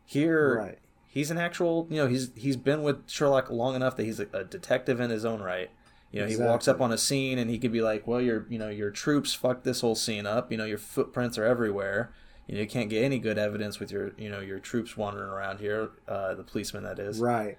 [0.05, 0.79] Here, Right.
[1.07, 4.27] he's an actual you know he's he's been with sherlock long enough that he's a,
[4.33, 5.71] a detective in his own right
[6.11, 8.45] you know he walks up on a scene and he could be like well your
[8.51, 12.13] you know your troops fucked this whole scene up you know your footprints are everywhere
[12.49, 15.31] you know you can't get any good evidence with your you know your troops wandering
[15.31, 17.59] around here uh the policeman that is Right.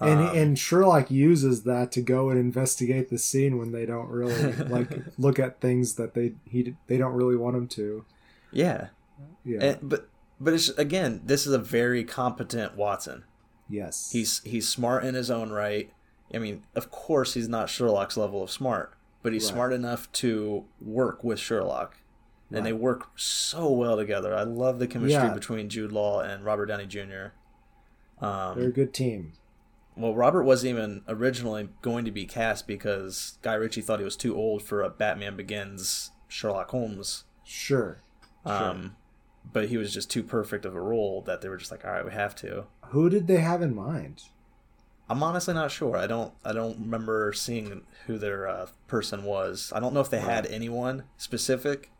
[0.00, 4.08] And Um, and Sherlock uses that to go and investigate the scene when they don't
[4.08, 8.04] really like look at things that they he they don't really want him to.
[8.50, 8.88] yeah
[9.44, 9.62] Yeah.
[9.62, 10.08] And, but
[10.40, 13.24] but it's again this is a very competent watson
[13.70, 14.10] yes.
[14.12, 15.90] He's he's smart in his own right.
[16.34, 19.54] I mean, of course, he's not Sherlock's level of smart, but he's Right.
[19.54, 21.96] smart enough to work with Sherlock,
[22.50, 24.34] and they work so well together.
[24.34, 25.32] I love the chemistry Yeah.
[25.34, 26.98] between Jude Law and Robert Downey Jr.
[26.98, 27.32] They're
[28.20, 29.32] a Um, good team.
[29.96, 34.16] Well, Robert wasn't even originally going to be cast because Guy Ritchie thought he was
[34.16, 37.24] too old for a Batman Begins Sherlock Holmes.
[37.44, 38.02] Sure.
[38.46, 38.52] Sure.
[38.52, 38.96] Um,
[39.52, 41.92] but he was just too perfect of a role that they were just like, all
[41.92, 42.64] right, we have to.
[42.88, 44.22] Who did they have in mind?
[45.08, 45.96] I'm honestly not sure.
[45.98, 46.32] I don't.
[46.44, 49.70] I don't remember seeing who their uh, person was.
[49.74, 51.90] I don't know if they had anyone specific,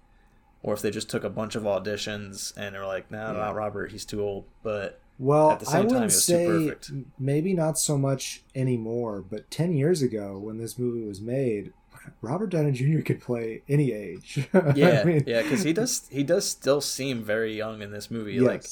[0.62, 3.32] or if they just took a bunch of auditions and they were like, "No, nah,
[3.32, 3.38] Yeah.
[3.44, 3.92] not Robert.
[3.92, 6.92] He's too old." But Well, At the I same time, wouldn't too say perfect.
[7.18, 11.72] maybe not so much anymore, but 10 years ago when this movie was made,
[12.20, 13.02] Robert Downey Jr.
[13.02, 14.48] could play any age.
[14.70, 16.06] yeah, I mean, yeah, because he does.
[16.10, 18.40] He does still seem very young in this movie.
[18.40, 18.70] Like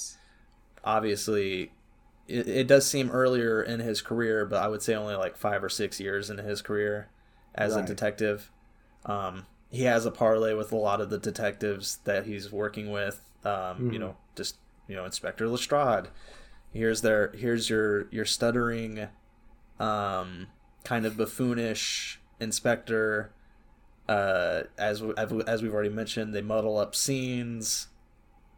[0.85, 1.75] obviously,
[2.29, 5.65] it, it does seem earlier in his career, but I would say only like five
[5.65, 7.11] or six years in his career
[7.55, 8.53] as a detective.
[9.07, 13.21] Um, he has a parlay with a lot of the detectives that he's working with.
[13.45, 14.01] Um, You Mhm.
[14.01, 14.59] know, just
[14.89, 16.09] you know, Inspector Lestrade.
[16.73, 19.09] Here's their here's your your stuttering,
[19.79, 20.49] um,
[20.85, 23.33] kind of buffoonish inspector.
[24.09, 25.03] Uh, as
[25.47, 27.89] as we've already mentioned, they muddle up scenes.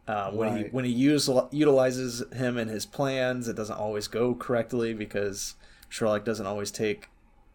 [0.07, 4.35] Uh, when he when he use, utilizes him in his plans, it doesn't always go
[4.35, 5.55] correctly because
[5.89, 7.09] Sherlock doesn't always take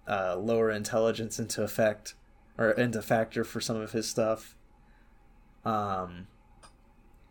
[0.09, 2.15] uh, lower intelligence into effect
[2.59, 4.57] or into factor for some of his stuff.
[5.65, 6.27] Um,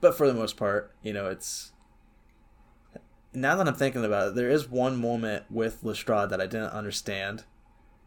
[0.02, 1.72] but for the most part, you know, it's
[3.34, 6.72] now that I'm thinking about it, there is one moment with Lestrade that I didn't
[6.72, 7.44] understand,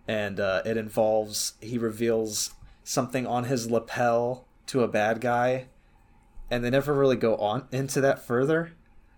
[0.09, 5.68] and uh, it involves he reveals something on his lapel to a bad guy,
[6.51, 8.72] and they never really go on into that further.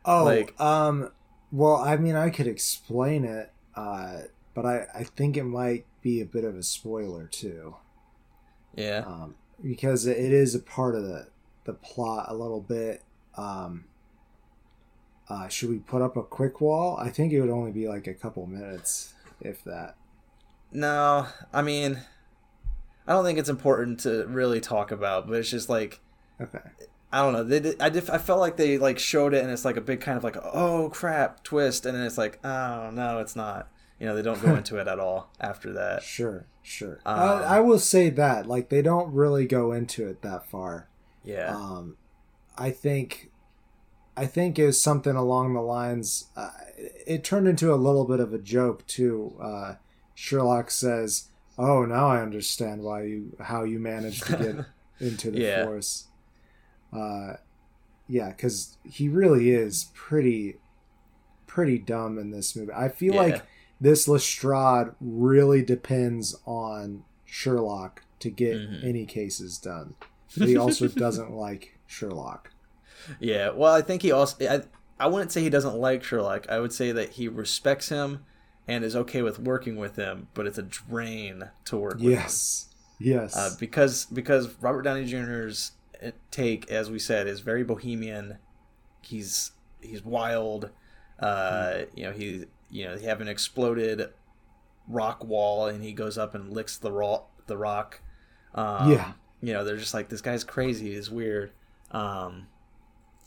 [0.05, 1.11] Oh, like- um,
[1.51, 4.23] well, I mean, I could explain it, uh,
[4.55, 7.77] but I, I think it might be a bit of a spoiler too,
[8.75, 11.29] Yeah, um, because it is a part of the
[11.65, 13.03] the plot a little bit.
[13.37, 13.85] Um,
[15.29, 16.97] uh, should we put up a quick wall?
[16.99, 19.97] I think it would only be like a couple minutes, if that.
[20.73, 22.01] no, I mean,
[23.07, 26.01] I don't think it's important to really talk about, but it's just like
[26.41, 26.59] Okay.
[27.13, 27.45] I don't know.
[27.45, 29.81] They did, I did, I felt like they like showed it, and it's like a
[29.81, 33.69] big kind of like oh crap twist, and then it's like oh no, it's not.
[34.01, 36.03] You know, they don't go into it at all after that.
[36.03, 37.01] Sure, sure.
[37.07, 40.89] Um, I, I will say that, like, they don't really go into it that far.
[41.25, 41.97] Yeah, Um,
[42.57, 43.31] I think,
[44.17, 46.27] I think is something along the lines.
[46.37, 46.51] Uh,
[47.07, 49.37] it turned into a little bit of a joke too.
[49.41, 49.75] Uh,
[50.15, 54.67] Sherlock says, "Oh, now I understand why you how you managed to get
[55.01, 55.65] into the Yeah.
[55.65, 56.09] force."
[56.93, 57.35] Uh,
[58.07, 60.59] yeah, because he really is pretty,
[61.47, 62.73] pretty dumb in this movie.
[62.73, 63.21] I feel Yeah.
[63.23, 63.43] like
[63.81, 68.85] this Lestrade really depends on Sherlock to get Mhm.
[68.85, 69.95] any cases done.
[70.37, 72.51] But he also doesn't like Sherlock.
[73.21, 73.51] yeah.
[73.51, 74.37] Well, I think he also.
[74.49, 74.63] I,
[74.99, 76.47] I wouldn't say he doesn't like Sherlock.
[76.49, 78.25] I would say that he respects him
[78.69, 82.03] and is okay with working with him, but it's a drain to work with.
[82.03, 82.11] him.
[82.13, 82.69] Yes.
[83.01, 83.37] Yes.
[83.37, 85.73] uh, because because Robert Downey Jr.'s
[86.31, 88.39] take, as we said, is very bohemian.
[89.03, 90.71] He's he's wild.
[91.19, 94.09] Uh, You know he you know they have an exploded
[94.89, 98.01] rock wall, and he goes up and licks the rock the rock.
[98.55, 99.13] Um, Yeah.
[99.47, 101.53] You know they're just like this guy's crazy, he's weird.
[101.91, 102.47] Um,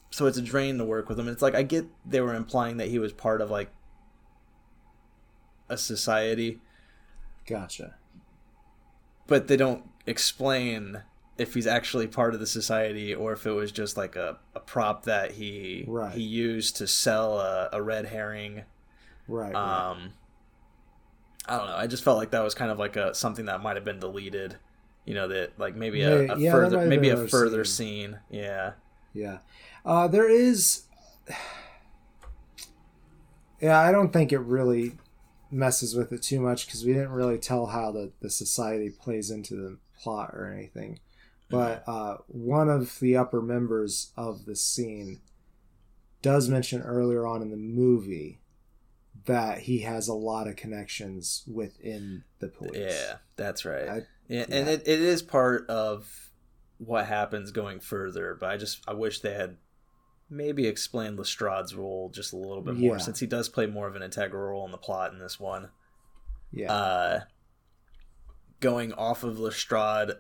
[0.10, 1.28] so it's a drain to work with him.
[1.28, 3.70] It's like I get they were implying that he was part of like
[5.70, 6.60] a society,
[7.46, 7.96] Gotcha.
[9.28, 11.04] but they don't explain
[11.38, 14.60] if he's actually part of the society or if it was just like a, a
[14.60, 16.14] prop that he Right.
[16.16, 18.64] he used to sell a, a red herring.
[19.28, 19.54] Right.
[19.54, 19.90] right.
[19.92, 20.14] Um,
[21.48, 21.76] I don't know.
[21.76, 24.00] I just felt like that was kind of like a something that might have been
[24.00, 24.58] deleted.
[25.08, 28.12] You know that like maybe a, Yeah, a yeah, further maybe a further scene.
[28.12, 28.20] scene.
[28.30, 28.74] Yeah.
[29.14, 29.40] Yeah.
[29.84, 30.84] Uh, there is.
[33.62, 34.98] Yeah, I don't think it really
[35.50, 39.32] messes with it too much because we didn't really tell how the, the society plays
[39.32, 41.00] into the plot or anything.
[41.50, 45.22] But uh, one of the upper members of the scene
[46.22, 48.42] does mention earlier on in the movie
[49.26, 52.76] that he has a lot of connections within the police.
[52.76, 53.88] Yeah, that's right.
[53.88, 56.32] I- yeah, and it, it is part of
[56.78, 58.36] what happens going further.
[58.40, 59.58] But I just I wish they had
[60.30, 63.02] maybe explained Lestrade's role just a little bit more, Yeah.
[63.02, 65.70] since he does play more of an integral role in the plot in this one.
[66.52, 66.72] Yeah.
[66.74, 67.20] Uh,
[68.60, 70.12] going off of Lestrade,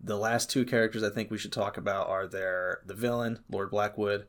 [0.00, 3.70] the last two characters I think we should talk about are their the villain Lord
[3.70, 4.26] Blackwood,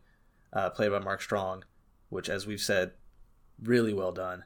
[0.53, 1.63] uh, played by Mark Strong,
[2.09, 2.91] which, as we've said,
[3.61, 4.43] really well done.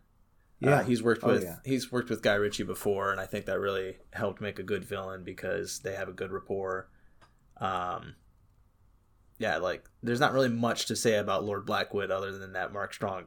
[0.60, 0.72] Yeah.
[0.80, 1.57] Uh, he's worked Oh, with yeah.
[1.66, 4.84] he's worked with Guy Ritchie before, and I think that really helped make a good
[4.86, 6.89] villain because they have a good rapport.
[7.57, 8.16] Um,
[9.38, 12.93] yeah, like there's not really much to say about Lord Blackwood other than that Mark
[12.93, 13.26] Strong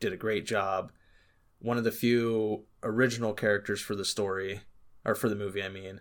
[0.00, 0.90] did a great job.
[1.60, 4.62] One of the few original characters for the story
[5.04, 6.00] or for the movie, I mean.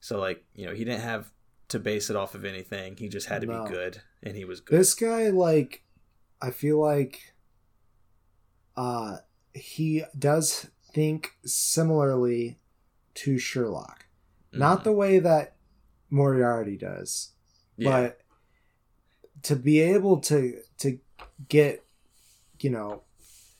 [0.00, 1.30] So like you know he didn't have
[1.68, 2.96] to base it off of anything.
[2.98, 3.64] He just had to No.
[3.64, 4.78] be good, and he was good.
[4.78, 5.84] This guy, like,
[6.42, 7.32] I feel like,
[8.76, 9.18] uh,
[9.54, 12.58] he does think similarly
[13.14, 14.06] to Sherlock.
[14.52, 14.84] Not Mhm.
[14.84, 15.56] the way that
[16.10, 17.30] Moriarty does,
[17.76, 17.90] yeah.
[17.90, 18.20] but
[19.42, 20.98] to be able to to
[21.48, 21.84] get,
[22.60, 23.02] you know,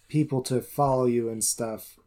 [0.08, 1.98] people to follow you and stuff,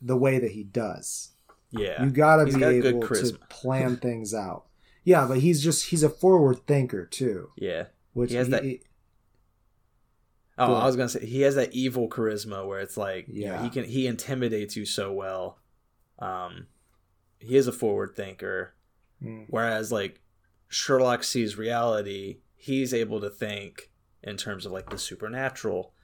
[0.00, 1.30] the way that he does.
[1.70, 2.02] yeah.
[2.02, 4.66] You gotta be able to plan things out.
[5.04, 7.86] Yeah, but he's just he's a forward thinker too, yeah.
[8.14, 8.64] which He has that-
[10.58, 13.46] Oh, Go I was gonna say he has that evil charisma where it's like, you
[13.46, 13.62] know, Yeah.
[13.62, 15.60] he can he intimidates you so well.
[16.18, 16.66] Um,
[17.38, 18.74] he is a forward thinker,
[19.22, 19.46] Mm.
[19.48, 20.20] whereas like
[20.68, 23.90] Sherlock sees reality, he's able to think
[24.22, 25.94] in terms of like the supernatural.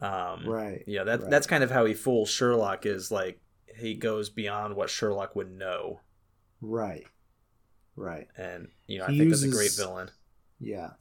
[0.00, 0.82] Um, Right.
[0.86, 1.30] Yeah, that right.
[1.30, 2.86] that's kind of how he fools Sherlock.
[2.86, 3.40] Is like
[3.76, 6.00] he goes beyond what Sherlock would know,
[6.60, 7.06] Right.
[7.96, 8.28] Right.
[8.36, 10.10] and you know, I He think that's a great villain.
[10.60, 10.92] Yeah.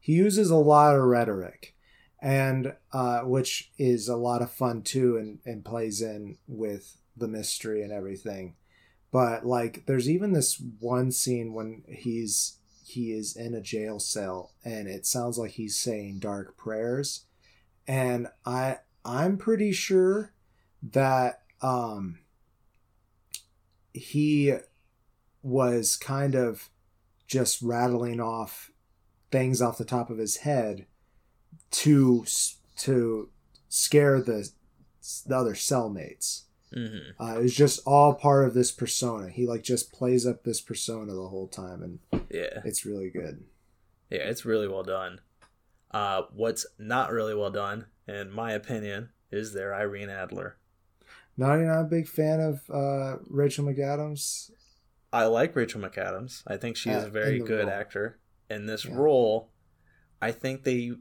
[0.00, 1.74] He uses a lot of rhetoric
[2.20, 7.28] and uh which is a lot of fun too and and plays in with the
[7.28, 8.54] mystery and everything.
[9.12, 14.52] But like there's even this one scene when he's he is in a jail cell
[14.64, 17.24] and it sounds like he's saying dark prayers
[17.86, 20.32] and I I'm pretty sure
[20.82, 22.20] that um
[23.92, 24.54] he
[25.42, 26.70] was kind of
[27.26, 28.70] just rattling off
[29.30, 30.86] things off the top of his head
[31.72, 32.24] to
[32.78, 33.30] to
[33.68, 34.48] scare the
[35.26, 36.42] the other cellmates.
[36.72, 39.28] hmm Uh, it was just all part of this persona.
[39.30, 41.98] He like just plays up this persona the whole time, and
[42.30, 42.60] Yeah.
[42.64, 43.44] it's really good.
[44.10, 45.20] Yeah, it's really well done.
[45.90, 50.56] Uh, what's not really well done, in my opinion, is their Irene Adler.
[51.36, 54.50] Not a big fan of uh, Rachel McAdams.
[55.12, 56.42] I like Rachel McAdams.
[56.46, 57.70] I think she is a very good role.
[57.70, 58.18] actor.
[58.50, 58.94] In this Yeah.
[58.96, 59.50] role,
[60.20, 60.92] I think they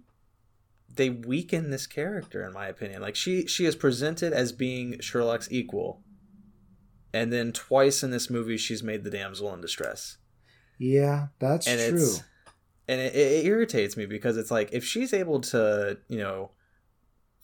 [0.96, 3.02] they weaken this character in my opinion.
[3.02, 6.02] Like she she is presented as being Sherlock's equal.
[7.14, 10.18] And then twice in this movie she's made the damsel in distress.
[10.78, 12.14] Yeah, that's and true.
[12.90, 16.52] and it, it irritates me because it's like if she's able to you know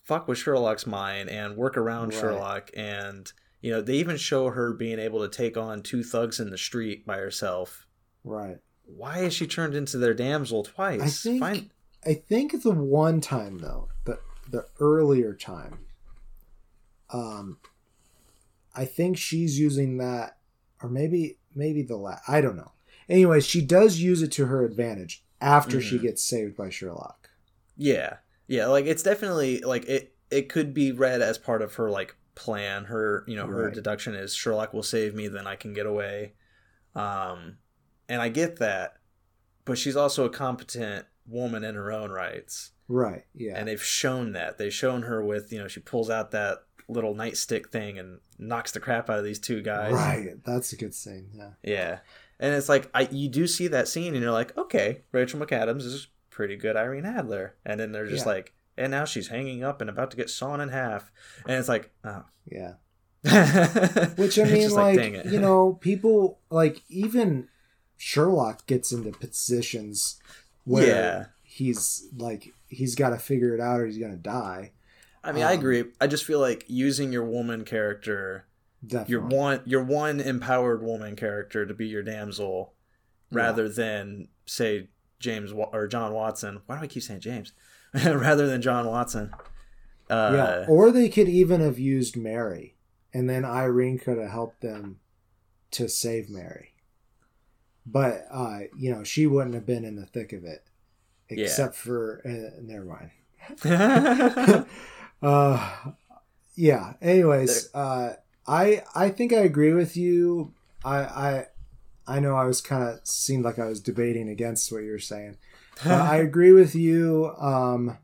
[0.04, 2.20] fuck with sherlock's mind and work around Right.
[2.20, 3.32] sherlock and
[3.62, 6.58] you know they even show her being able to take on two thugs in the
[6.58, 7.88] street by herself
[8.26, 8.58] Right.
[8.84, 11.72] why is she turned into their damsel twice I think Fine-
[12.06, 15.80] I think the one time though, the the earlier time,
[17.14, 17.58] um,
[18.76, 20.38] I think she's using that,
[20.82, 22.24] or maybe maybe the last.
[22.28, 22.72] I don't know.
[23.10, 26.02] Anyways, she does use it to her advantage after she Mhm.
[26.04, 27.30] gets saved by Sherlock.
[27.78, 31.89] yeah yeah like it's definitely like it it could be read as part of her
[31.89, 33.74] like plan her you know her Right.
[33.74, 36.34] deduction is sherlock will save me then i can get away
[36.95, 37.58] um
[38.10, 38.97] and i get that
[39.64, 43.24] but she's also a competent woman in her own rights Right.
[43.34, 43.53] Yeah.
[43.57, 46.59] and they've shown that they've shown her with you know she pulls out that
[46.89, 50.43] little nightstick thing and knocks the crap out of these two guys right.
[50.43, 51.30] That's a good scene.
[51.34, 51.49] Yeah.
[51.63, 51.99] yeah
[52.39, 55.84] and it's like I you do see that scene and you're like, okay, Rachel McAdams
[55.84, 58.32] is pretty good Irene Adler, and then they're just Yeah.
[58.34, 61.11] like, and now she's hanging up and about to get sawn in half,
[61.47, 62.24] and it's like, oh.
[62.45, 62.74] Yeah.
[63.24, 67.47] Which Which I mean, like, you know, people like even
[67.97, 70.19] Sherlock gets into positions
[70.64, 71.26] where Yeah.
[71.43, 74.72] he's like he's got to figure it out or he's gonna die.
[75.24, 75.84] I mean, I um, agree.
[75.99, 78.45] I just feel like using your woman character,
[78.86, 79.12] Definitely.
[79.12, 82.74] your one, your one empowered woman character to be your damsel,
[83.32, 84.89] rather than say
[85.20, 86.62] James or John Watson.
[86.66, 87.53] Why do I keep saying James?
[87.93, 89.32] rather than John Watson.
[90.09, 90.66] Uh, yeah.
[90.68, 92.76] Or they could even have used Mary,
[93.14, 94.99] and then Irene could have helped them
[95.72, 96.70] to save Mary.
[97.86, 100.64] But uh, you know, she wouldn't have been in the thick of it,
[101.30, 101.38] Yeah.
[101.46, 103.12] except for uh, never mind.
[105.22, 105.76] uh
[106.56, 108.14] yeah anyways uh
[108.48, 110.54] i i think i agree with you
[110.84, 111.46] i i
[112.08, 115.00] i know i was kind of seemed like i was debating against what you were
[115.00, 115.38] saying
[115.84, 117.98] but i agree with you um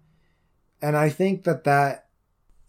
[0.81, 2.07] and i think that that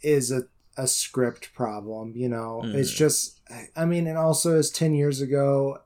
[0.02, 0.44] is a
[0.76, 2.96] a script problem you know it's Mhm.
[2.96, 3.40] just
[3.76, 5.78] i mean and also as 10 years ago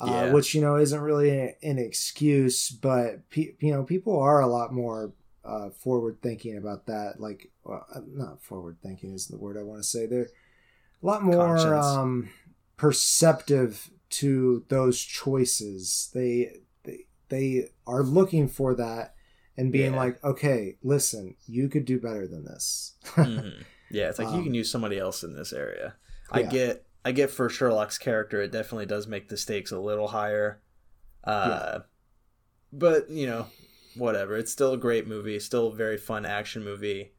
[0.00, 1.30] uh, which you know isn't really
[1.62, 5.12] an excuse but pe- you know people are a lot more
[5.44, 7.14] uh, forward thinking about that.
[7.20, 10.04] Like, well, uh, not forward thinking is the word I want to say.
[10.06, 10.28] They're
[11.02, 12.28] a lot more um,
[12.76, 16.10] perceptive to those choices.
[16.14, 19.14] They they they are looking for that
[19.56, 19.98] and being Yeah.
[19.98, 22.94] like, okay, listen, you could do better than this.
[23.16, 23.64] Mhm.
[23.90, 25.94] Yeah, it's like you Um, can use somebody else in this area.
[26.30, 26.50] I Yeah.
[26.50, 30.60] get, I get for Sherlock's character, it definitely does make the stakes a little higher.
[31.24, 31.80] Uh,
[32.72, 33.46] but you know,
[33.96, 34.36] whatever.
[34.36, 35.38] It's still a great movie.
[35.40, 37.12] Still a very fun action movie.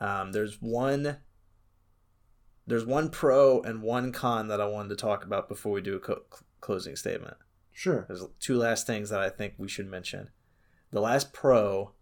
[0.00, 1.18] Um, there's one,
[2.66, 5.96] there's one pro and one con that I wanted to talk about before we do
[5.96, 6.22] a co-
[6.60, 7.36] closing statement.
[7.72, 8.04] Sure.
[8.08, 10.30] There's two last things that I think we should mention.
[10.90, 11.92] The last pro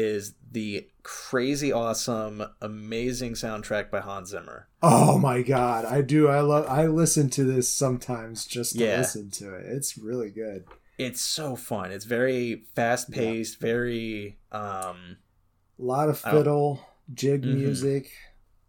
[0.00, 4.68] is the crazy awesome, amazing soundtrack by Hans Zimmer.
[4.82, 6.28] Oh my god, I do.
[6.28, 6.66] I love.
[6.68, 8.98] I listen to this sometimes just to Yeah.
[8.98, 9.66] listen to it.
[9.66, 10.64] It's really good.
[10.98, 11.92] It's so fun.
[11.92, 15.16] It's very fast paced, very um
[15.78, 16.80] a lot of fiddle
[17.14, 17.54] jig Mhm.
[17.54, 18.10] music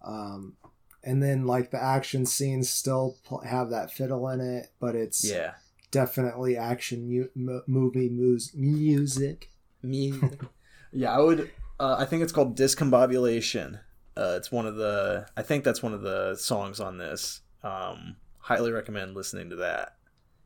[0.01, 0.55] um
[1.03, 5.53] and then like the action scenes still have that fiddle in it but it's yeah.
[5.91, 9.51] definitely action mu- mo- movie mus- music
[9.83, 10.13] Me
[10.91, 13.79] Yeah, I would uh, I think it's called Discombobulation.
[14.15, 17.41] Uh, it's one of the I think that's one of the songs on this.
[17.63, 19.95] Um highly recommend listening to that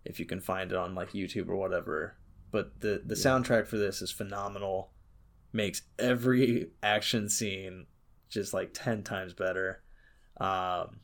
[0.03, 2.17] if you can find it on like YouTube or whatever.
[2.51, 3.21] But the the Yeah.
[3.23, 4.91] soundtrack for this is phenomenal.
[5.53, 7.87] Makes every action scene
[8.29, 9.81] just like 10 times better.
[10.37, 10.99] Um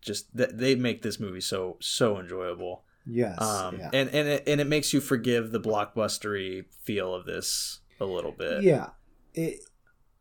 [0.00, 2.84] just th- they make this movie so so enjoyable.
[3.06, 7.24] yes Um yeah and and it, and it makes you forgive the blockbustery feel of
[7.24, 8.62] this a little bit.
[8.62, 8.90] yeah
[9.34, 9.60] it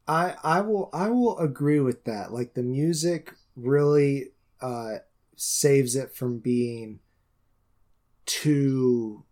[0.08, 4.96] i i will i will agree with that like the music really uh
[5.36, 7.00] saves it from being
[8.26, 9.24] too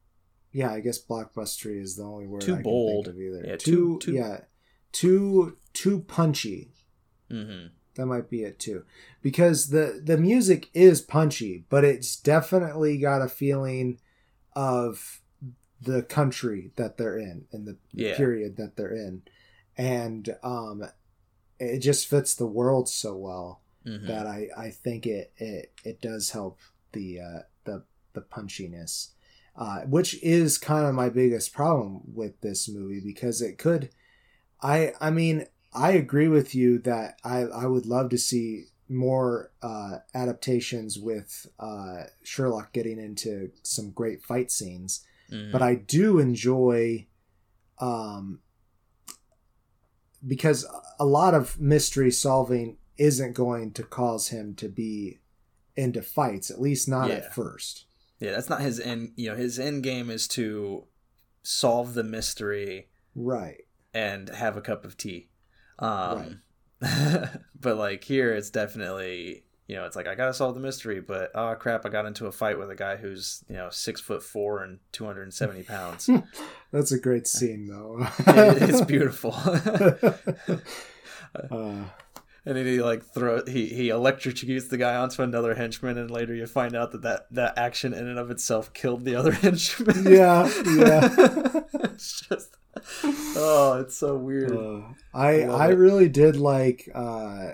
[0.51, 3.05] yeah i guess blockbustery is the only word Too I can bold.
[3.05, 4.41] think of either Yeah, too, too- too- yeah
[4.91, 6.71] too too punchy
[7.31, 7.71] Mhm.
[7.95, 8.85] that might be it too
[9.21, 13.99] because the the music is punchy but it's definitely got a feeling
[14.55, 15.21] of
[15.83, 18.15] the country that they're in and the Yeah.
[18.15, 19.21] period that they're in
[19.77, 20.83] and um
[21.59, 24.07] it just fits the world so well Mhm.
[24.07, 26.59] that i i think it it it does help
[26.93, 29.09] the uh the the punchiness
[29.55, 33.89] uh which is kind of my biggest problem with this movie because it could
[34.61, 39.51] i i mean i agree with you that i i would love to see more
[39.61, 45.51] uh adaptations with uh sherlock getting into some great fight scenes Mhm.
[45.51, 47.07] but I do enjoy
[47.79, 48.39] um
[50.25, 50.65] because
[50.99, 55.19] a lot of mystery solving isn't going to cause him to be
[55.75, 57.15] into fights at least not Yeah.
[57.15, 57.85] at first
[58.19, 59.11] Yeah, that's not his end.
[59.17, 60.85] You know, his end game is to
[61.41, 65.29] solve the mystery right and have a cup of tea.
[65.79, 66.41] Um,
[66.79, 71.31] but like here, it's definitely you know, it's like I gotta solve the mystery, but
[71.35, 74.21] oh crap, I got into a fight with a guy who's you know six foot
[74.23, 76.09] four and two hundred and seventy pounds.
[76.71, 79.33] that's a great scene though It- it's beautiful.
[81.51, 81.83] uh,
[82.45, 86.33] and then he like throw he he electrocutes the guy onto another henchman, and later
[86.35, 90.03] you find out that that, that action in and of itself killed the other henchman.
[90.11, 91.09] Yeah, yeah.
[91.85, 92.57] it's just
[93.37, 94.51] oh, it's so weird.
[94.51, 94.81] uh,
[95.13, 97.51] I love I really did like uh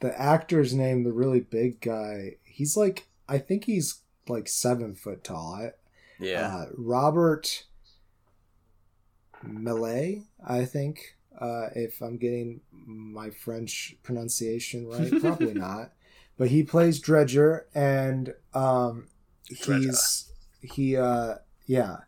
[0.00, 5.24] the actor's name the really big guy he's like I think he's like seven foot
[5.24, 5.72] tall I
[6.18, 6.56] Yeah.
[6.56, 7.64] Uh, Robert
[9.44, 15.92] Maillet, I think, uh, if I'm getting my French pronunciation right, probably not.
[16.38, 19.08] But he plays Dredger, and um,
[19.48, 20.30] he's
[20.60, 21.36] he uh
[21.66, 21.98] yeah,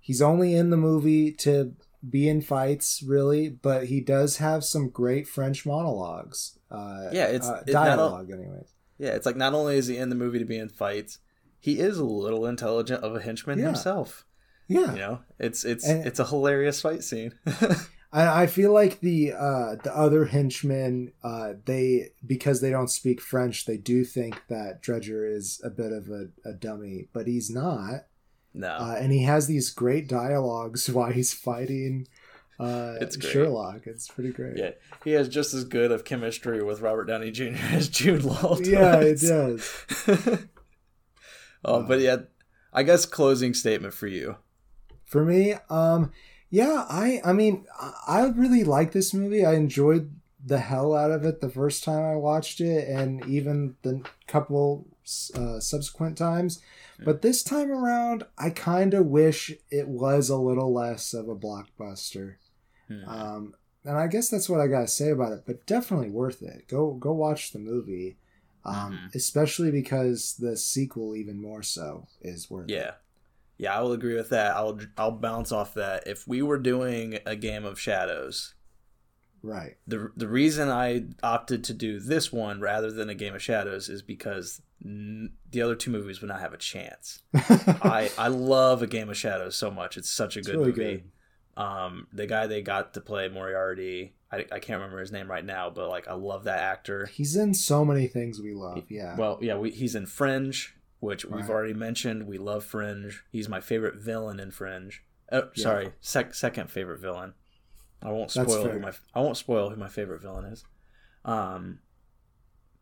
[0.00, 1.74] he's only in the movie to
[2.08, 6.58] be in fights, really, but he does have some great French monologues.
[6.70, 8.68] Uh, Yeah, it's- uh, it- not all- dialogue, anyways.
[8.98, 11.18] Yeah, it's like not only is he in the movie to be in fights,
[11.58, 13.66] he is a little intelligent of a henchman Yeah.
[13.66, 14.24] himself.
[14.68, 17.32] Yeah, You know, it's it's And- it's a hilarious fight scene.
[18.12, 23.20] I, I feel like the uh, the other henchmen, uh, they because they don't speak
[23.20, 27.50] French, they do think that Dredger is a bit of a, a dummy, but he's
[27.50, 28.06] not.
[28.54, 32.06] No, Uh, and he has these great dialogues while he's fighting
[32.58, 33.32] uh, It's great.
[33.32, 33.86] Sherlock.
[33.86, 34.58] It's pretty great.
[34.58, 34.72] yeah,
[35.02, 37.54] he has just as good of chemistry with Robert Downey Jr.
[37.72, 38.56] as Jude Law.
[38.56, 38.68] Does.
[38.68, 39.86] Yeah, it does.
[41.64, 42.16] oh, but yeah,
[42.72, 44.36] I guess closing statement for you.
[45.04, 46.12] For me, um,
[46.50, 49.44] yeah, I I mean, I, I really like this movie.
[49.44, 53.76] I enjoyed the hell out of it the first time I watched it, and even
[53.82, 54.86] the couple
[55.34, 56.60] uh, subsequent times.
[57.04, 61.36] But this time around, I kind of wish it was a little less of a
[61.36, 62.34] blockbuster.
[62.88, 63.04] Hmm.
[63.08, 65.44] Um, and I guess that's what I gotta say about it.
[65.46, 66.68] But definitely worth it.
[66.68, 68.16] Go go watch the movie,
[68.64, 69.14] um, Mhm.
[69.14, 72.74] especially because the sequel, even more so, is worth it.
[72.74, 72.92] Yeah.
[73.56, 74.56] Yeah, I will agree with that.
[74.56, 76.06] I'll I'll bounce off that.
[76.06, 78.54] If we were doing a game of shadows,
[79.42, 79.76] Right.
[79.86, 83.88] the the reason I opted to do this one rather than a game of shadows
[83.88, 87.22] is because n- the other two movies would not have a chance.
[87.34, 89.96] I I love a game of shadows so much.
[89.96, 90.82] It's such a It's good really movie.
[91.56, 91.62] good.
[91.62, 95.44] Um, the guy they got to play Moriarty, I, I can't remember his name right
[95.44, 97.06] now, but like I love that actor.
[97.06, 98.84] He's in so many things we love.
[98.88, 99.16] Yeah.
[99.16, 102.26] Well, yeah, we, he's in Fringe, which we've already mentioned.
[102.26, 103.22] We love Fringe.
[103.30, 105.02] He's my favorite villain in Fringe.
[105.32, 105.62] Oh, Yeah.
[105.62, 107.34] sorry, sec- second favorite villain.
[108.02, 110.64] I won't spoil who my I won't spoil who my favorite villain is.
[111.24, 111.80] Um,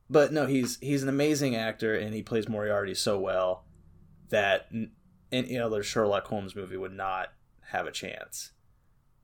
[0.09, 3.65] but no, he's he's an amazing actor, and he plays Moriarty so well
[4.31, 4.93] that n-
[5.33, 7.33] any other Sherlock Holmes movie would not
[7.71, 8.53] have a chance.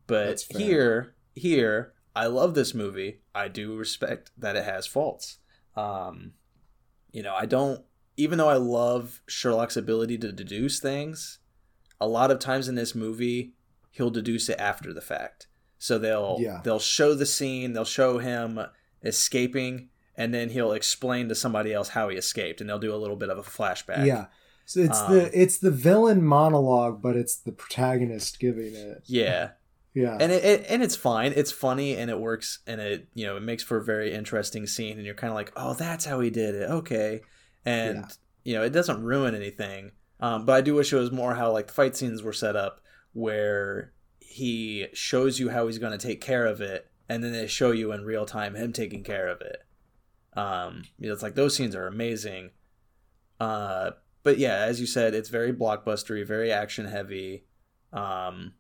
[0.06, 3.20] But here, here, I love this movie.
[3.34, 5.38] I do respect that it has faults.
[5.76, 6.32] Um,
[7.12, 7.82] you know, I don't.
[8.16, 11.38] Even though I love Sherlock's ability to deduce things,
[12.00, 13.54] a lot of times in this movie,
[13.90, 15.48] he'll deduce it after the fact.
[15.84, 16.60] So they'll Yeah.
[16.64, 18.58] they'll show the scene, they'll show him
[19.02, 22.96] escaping, and then he'll explain to somebody else how he escaped, and they'll do a
[22.96, 24.06] little bit of a flashback.
[24.06, 24.26] Yeah.
[24.64, 29.02] So it's Um, the it's the villain monologue, but it's the protagonist giving it.
[29.04, 29.50] yeah.
[29.96, 30.16] Yeah.
[30.20, 33.36] and it, it and it's fine it's funny and it works and it you know
[33.36, 36.18] it makes for a very interesting scene and you're kind of like oh that's how
[36.18, 37.20] he did it okay
[37.64, 38.06] and Yeah.
[38.42, 41.52] you know it doesn't ruin anything um, but i do wish it was more how
[41.52, 42.80] like the fight scenes were set up
[43.12, 43.92] where
[44.26, 47.70] he shows you how he's going to take care of it and then they show
[47.70, 49.62] you in real time him taking care of it
[50.36, 52.50] um you know it's like those scenes are amazing
[53.40, 53.90] uh
[54.22, 57.44] but yeah as you said it's very blockbustery very action heavy
[57.92, 58.54] um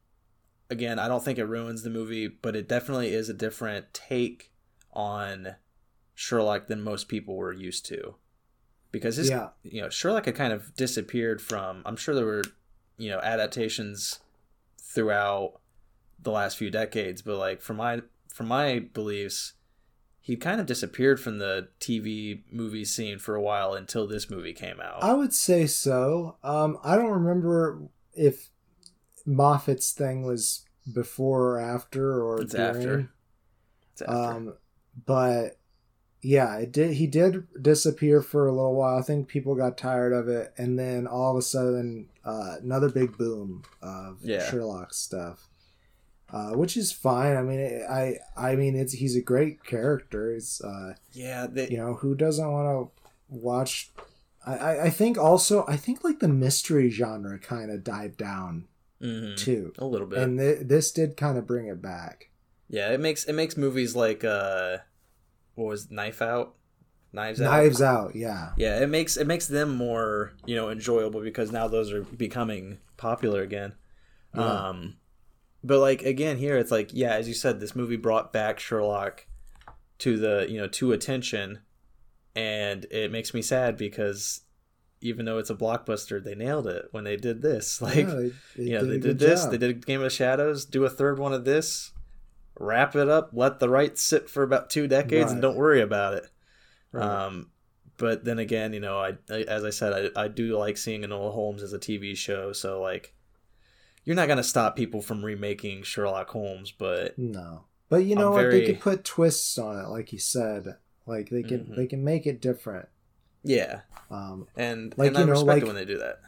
[0.70, 4.50] again, I don't think it ruins the movie, but it definitely is a different take
[4.92, 5.56] on
[6.14, 8.14] Sherlock than most people were used to.
[8.90, 9.50] Because his, Yeah.
[9.62, 11.82] you know, Sherlock had kind of disappeared from.
[11.84, 12.44] I'm sure there were,
[12.96, 14.20] you know, adaptations
[14.84, 15.60] throughout
[16.22, 19.54] the last few decades, but like from my from my beliefs,
[20.20, 24.52] he kind of disappeared from the TV movie scene for a while until this movie
[24.52, 25.02] came out.
[25.02, 26.36] I would say so.
[26.42, 27.82] Um, I don't remember
[28.12, 28.50] if
[29.26, 32.76] Moffat's thing was before or after or It's during.
[32.76, 33.10] after.
[33.92, 34.14] It's after.
[34.14, 34.54] Um,
[35.06, 35.58] but
[36.24, 36.94] yeah, it did.
[36.94, 38.98] He did disappear for a little while.
[38.98, 42.88] I think people got tired of it, and then all of a sudden, uh, another
[42.88, 44.50] big boom of Yeah.
[44.50, 45.48] Sherlock stuff,
[46.32, 47.36] uh, which is fine.
[47.36, 50.32] I mean, I I mean, it's he's a great character.
[50.32, 52.66] It's uh, yeah, they, you know, who doesn't want
[52.96, 53.90] to watch?
[54.46, 58.66] I, I I think also I think like the mystery genre kind of died down
[59.00, 60.18] mhm, too, a little bit.
[60.20, 62.30] and th- this did kind of bring it back.
[62.68, 64.78] Yeah, it makes it makes movies like uh
[65.54, 66.54] what was Knife Out?
[67.12, 67.50] Knives Out.
[67.50, 68.52] Knives Out, yeah.
[68.56, 72.78] Yeah, it makes it makes them more, you know, enjoyable because now those are becoming
[72.96, 73.74] popular again.
[74.34, 74.68] Yeah.
[74.68, 74.96] Um
[75.62, 79.26] but like again here it's like yeah, as you said this movie brought back Sherlock
[79.98, 81.60] to the, you know, to attention
[82.34, 84.40] and it makes me sad because
[85.00, 87.80] even though it's a blockbuster, they nailed it when they did this.
[87.82, 89.42] Like Yeah, they, they yeah, did they did this.
[89.42, 89.50] job.
[89.52, 90.64] They did Game of Shadows.
[90.64, 91.92] Do a third one of this.
[92.58, 93.30] Wrap it up.
[93.32, 96.26] Let the rights sit for about two decades, and don't worry about it.
[96.92, 97.04] Right.
[97.26, 97.50] Um,
[97.96, 101.02] but then again, you know, I, I as I said, I, I do like seeing
[101.02, 102.52] Enola Holmes as a TV show.
[102.52, 103.14] So like,
[104.04, 107.64] you're not gonna stop people from remaking Sherlock Holmes, but no.
[107.88, 108.42] But you know I'm what?
[108.50, 110.76] They very- could put twists on it, like you said.
[111.06, 111.76] Like they can Mhm.
[111.76, 112.88] they can make it different.
[113.42, 113.80] yeah,
[114.10, 116.20] Um, and Like, and you I know, respect like- it when they do that.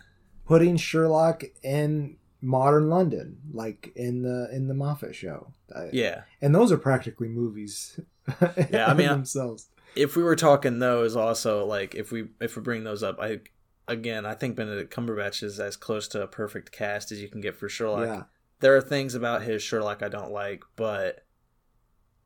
[0.45, 5.53] putting Sherlock in modern London, like in the in the Moffat show.
[5.93, 7.99] Yeah, and those are practically movies.
[8.73, 9.69] Yeah, I mean, themselves.
[9.95, 13.39] if we were talking those, also like if we if we bring those up, I
[13.87, 17.41] again I think Benedict Cumberbatch is as close to a perfect cast as you can
[17.41, 18.07] get for Sherlock.
[18.07, 18.23] yeah,
[18.59, 21.25] there are things about his Sherlock I don't like, but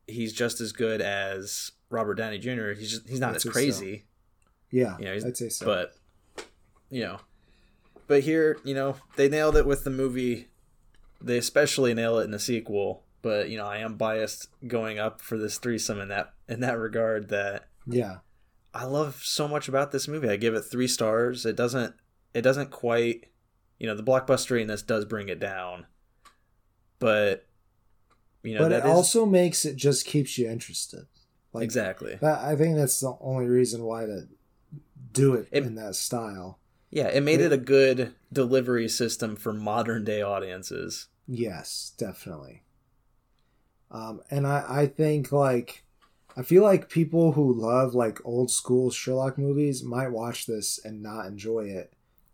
[0.07, 2.71] he's just as good as Robert Downey Jr.
[2.71, 3.53] He's just, he's not I'd as say so.
[3.53, 4.05] crazy,
[4.71, 5.65] yeah, You know, I'd say so.
[5.67, 5.93] but
[6.89, 7.19] you know,
[8.11, 10.49] but here you know they nailed it with the movie.
[11.21, 13.03] They especially nail it in the sequel.
[13.21, 16.77] But you know, I am biased going up for this threesome in that in that
[16.77, 17.29] regard.
[17.29, 18.17] That yeah,
[18.73, 20.27] I love so much about this movie.
[20.27, 21.45] I give it three stars.
[21.45, 21.95] It doesn't
[22.33, 23.27] it doesn't quite
[23.79, 25.85] you know the blockbusteriness does bring it down,
[26.99, 27.47] but
[28.43, 31.05] you know but it is also makes it just keeps you interested.
[31.53, 34.27] Like exactly that, I think that's the only reason why to
[35.13, 36.57] do it, It- in that style.
[36.91, 37.07] Yeah.
[37.07, 41.07] It made it a good delivery system for modern day audiences.
[41.27, 42.63] Yes, definitely.
[43.89, 45.83] Um, and I, I think like
[46.37, 51.01] I feel like people who love like old school Sherlock movies might watch this and
[51.01, 51.93] not enjoy it.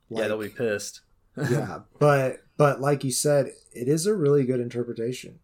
[0.10, 1.02] yeah, they'll be pissed.
[1.50, 5.40] yeah, but but like you said, it is a really good interpretation.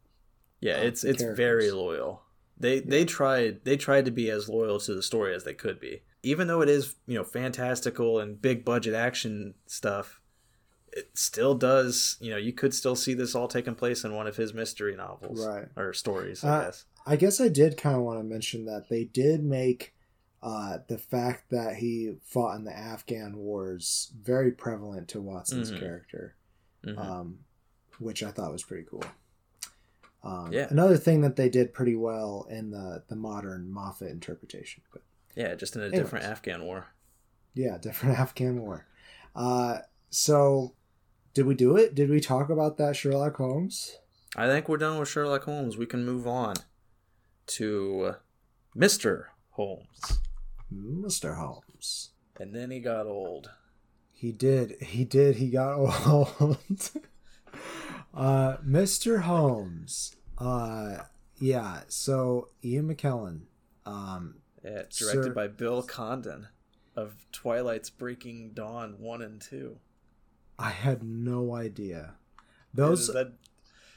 [0.59, 2.22] yeah, it's it's very loyal.
[2.63, 5.81] They they tried they tried to be as loyal to the story as they could
[5.81, 6.01] be.
[6.23, 10.21] Even though it is, you know, fantastical and big budget action stuff,
[10.93, 14.27] it still does, you know, you could still see this all taking place in one
[14.27, 15.67] of his mystery novels Right.
[15.75, 16.85] or stories, I Uh, guess.
[17.05, 19.93] I guess I did kind of want to mention that they did make
[20.41, 25.79] uh, the fact that he fought in the Afghan wars very prevalent to Watson's Mhm.
[25.79, 26.35] character.
[26.85, 26.97] Mhm.
[26.97, 27.39] um,
[27.99, 29.03] which I thought was pretty cool.
[30.23, 30.67] Um, Yeah.
[30.69, 35.01] Another thing that they did pretty well in the the modern Moffat interpretation, but
[35.35, 36.01] yeah, just in a anyways.
[36.01, 36.87] different Afghan war.
[37.53, 38.85] yeah, different Afghan war.
[39.35, 40.75] Uh, so,
[41.33, 41.95] did we do it?
[41.95, 43.97] Did we talk about that Sherlock Holmes?
[44.35, 45.75] I think we're done with Sherlock Holmes.
[45.77, 46.55] We can move on
[47.47, 48.15] to
[48.75, 49.25] Mr.
[49.51, 50.19] Holmes.
[50.73, 51.37] Mr.
[51.37, 52.11] Holmes.
[52.39, 53.51] And then he got old.
[54.11, 54.81] He did.
[54.81, 55.35] He did.
[55.35, 55.75] He got
[56.07, 56.57] old.
[58.13, 59.21] Uh, Mr.
[59.21, 60.15] Holmes.
[60.37, 60.97] Uh,
[61.39, 61.81] yeah.
[61.87, 63.41] So Ian McKellen.
[63.85, 66.47] Um, Yeah, it's directed Sir- by Bill Condon
[66.95, 69.77] of Twilight's Breaking Dawn 1 and 2.
[70.59, 72.13] I had no idea.
[72.75, 73.13] Does Those.
[73.15, 73.27] that,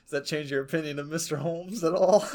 [0.05, 1.39] does that change your opinion of Mr.
[1.39, 2.25] Holmes at all?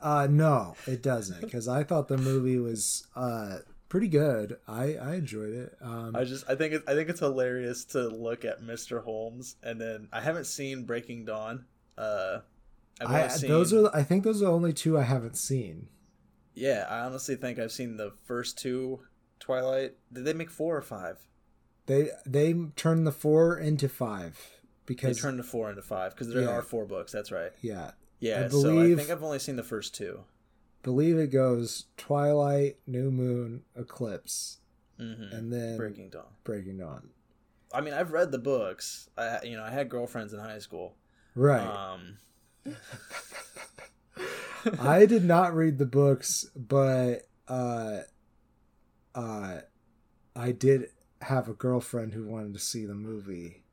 [0.00, 1.40] Uh, no, it doesn't.
[1.40, 3.58] Because I thought the movie was uh
[3.88, 4.58] pretty good.
[4.66, 5.76] I I enjoyed it.
[5.80, 9.02] Um, I just I think it, I think it's hilarious to look at Mr.
[9.02, 11.64] Holmes and then I haven't seen Breaking Dawn.
[11.96, 12.40] Uh
[13.00, 13.88] I've I, seen, those are.
[13.94, 15.88] I think those are the only two I haven't seen.
[16.54, 19.00] Yeah, I honestly think I've seen the first two
[19.38, 19.94] Twilight.
[20.12, 21.18] Did they make 4 or 5?
[21.86, 24.36] They they turned the four into five
[24.86, 26.48] They because turned the 4 into 5 because there Yeah.
[26.50, 27.52] are 4 books, that's right.
[27.62, 30.24] yeah, Yeah, I so I think I've only seen the first two.
[30.82, 34.58] Believe it goes Twilight, New Moon, Eclipse,
[34.98, 36.24] hmm and then Breaking Dawn.
[36.44, 37.10] Breaking Dawn.
[37.72, 39.10] I mean, I've read the books.
[39.16, 40.96] I, you know, I had girlfriends in high school.
[41.34, 41.60] Right.
[41.60, 42.16] Um,
[44.80, 47.98] I did not read the books, but uh,
[49.14, 49.58] uh,
[50.34, 50.90] I did
[51.20, 53.64] have a girlfriend who wanted to see the movie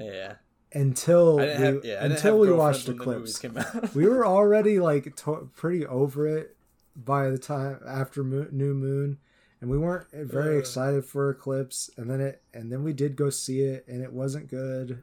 [0.00, 0.34] yeah.
[0.72, 1.84] Until I we, have.
[1.84, 3.38] Yeah, until we watched the movies Eclipse.
[3.38, 3.94] came out.
[3.94, 6.56] we were already like to- pretty over it
[6.96, 9.18] by the time after Mo- New Moon,
[9.60, 10.58] and we weren't very Uh.
[10.60, 11.90] excited for Eclipse.
[11.96, 15.02] And then it, and then we did go see it, and it wasn't good.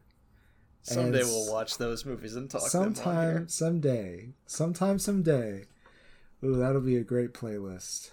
[0.83, 5.63] Someday and we'll watch those movies and talk sometime, someday, sometime, someday.
[6.43, 8.11] Ooh, that'll be a great playlist.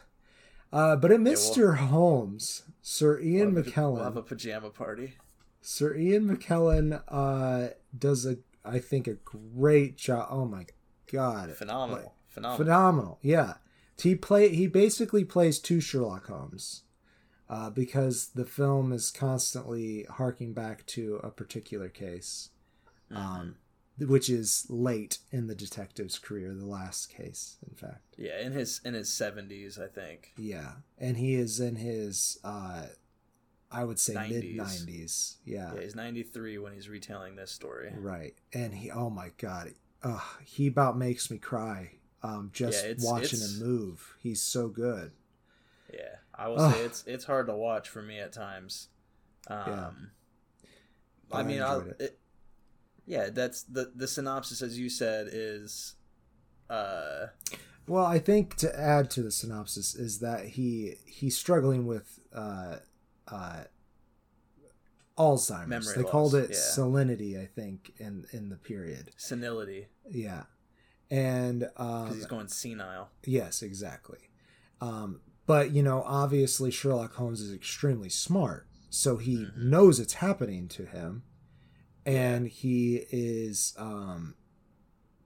[0.72, 1.76] Uh, but at we'll- Mr.
[1.76, 5.16] Holmes, Sir Ian We'll McKellen, We'll have a pajama party.
[5.62, 10.26] Sir Ian McKellen uh, does a, I think, a great job.
[10.30, 10.66] Oh my
[11.10, 12.14] god, Phenomenal.
[12.28, 12.56] Phenomenal.
[12.64, 13.18] phenomenal!
[13.22, 13.55] Yeah,
[14.01, 16.82] he play he basically plays two Sherlock Holmes,
[17.48, 22.48] uh, because the film is constantly harking back to a particular case,
[23.10, 23.16] Mhm.
[23.16, 23.56] um,
[23.98, 28.16] which is late in the detective's career, the last case, in fact.
[28.16, 30.32] yeah, in his in his seventies, I think.
[30.39, 32.86] Yeah, and he is in his, uh,
[33.73, 35.36] I would say mid nineties.
[35.44, 37.93] Yeah, he's ninety three when he's retelling this story.
[37.97, 38.35] Right.
[38.53, 39.74] And he oh my god.
[40.03, 41.93] Ugh, he about makes me cry.
[42.23, 44.15] Um just Yeah, it's- watching it's- him move.
[44.20, 45.12] He's so good.
[45.93, 46.74] Yeah, I will Ugh.
[46.74, 48.89] say it's it's hard to watch for me at times.
[49.49, 49.90] Um, Yeah.
[51.32, 52.19] I I mean, I'll, enjoyed it.
[53.07, 55.94] yeah, that's the the synopsis as you said is,
[56.70, 57.27] uh,
[57.86, 62.77] Well, I think to add to the synopsis is that he he's struggling with uh,
[63.32, 63.64] uh,
[65.18, 65.68] Alzheimer's.
[65.68, 66.56] Memory they called it yeah.
[66.56, 69.10] salinity, I think, in in the period.
[69.16, 70.44] senility Yeah,
[71.10, 73.10] and because um, he's going senile.
[73.24, 74.18] yes, exactly.
[74.80, 79.56] Um, but you know, obviously Sherlock Holmes is extremely smart, so he Mhm.
[79.56, 81.24] knows it's happening to him,
[82.06, 84.34] and he is um,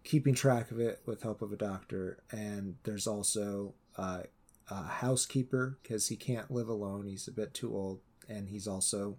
[0.04, 2.18] keeping track of it with help of a doctor.
[2.30, 4.24] And there's also uh,
[4.68, 9.18] a housekeeper because he can't live alone; he's a bit too old, and he's also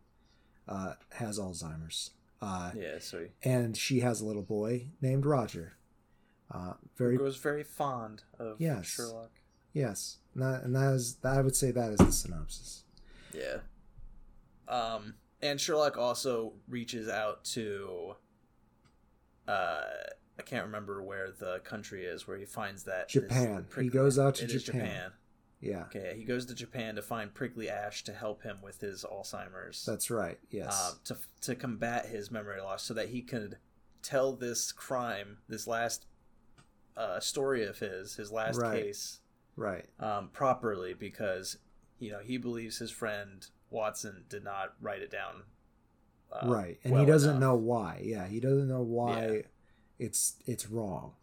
[0.68, 2.12] uh, has Alzheimer's.
[2.42, 3.00] Uh, Yeah,
[3.44, 5.74] and she has a little boy named Roger.
[6.52, 8.86] Uh, very was very fond of Yes.
[8.86, 9.32] Sherlock.
[9.74, 12.84] yes, and that, and that is I would say that is the synopsis.
[13.34, 13.58] Yeah.
[14.68, 18.16] Um, and Sherlock also reaches out to,
[19.48, 19.82] uh,
[20.38, 23.66] I can't remember where the country is where he finds that Japan.
[23.80, 25.12] He goes out to is Japan.
[25.60, 29.04] Yeah, Okay, he goes to Japan to find Prickly Ash to help him with his
[29.04, 29.84] Alzheimer's.
[29.86, 30.38] that's right.
[30.52, 33.58] Yes, um, to to combat his memory loss, so that he could
[34.04, 36.06] tell this crime, this last
[36.96, 38.84] uh, story of his, his last Right.
[38.84, 39.20] case,
[39.56, 39.86] right.
[40.00, 41.58] um, properly, because
[42.00, 45.44] you know he believes his friend Watson did not write it down.
[46.32, 47.42] uh, right, and well he doesn't enough.
[47.42, 48.02] know why.
[48.04, 49.42] Yeah, he doesn't know why Yeah.
[49.98, 51.14] it's it's wrong.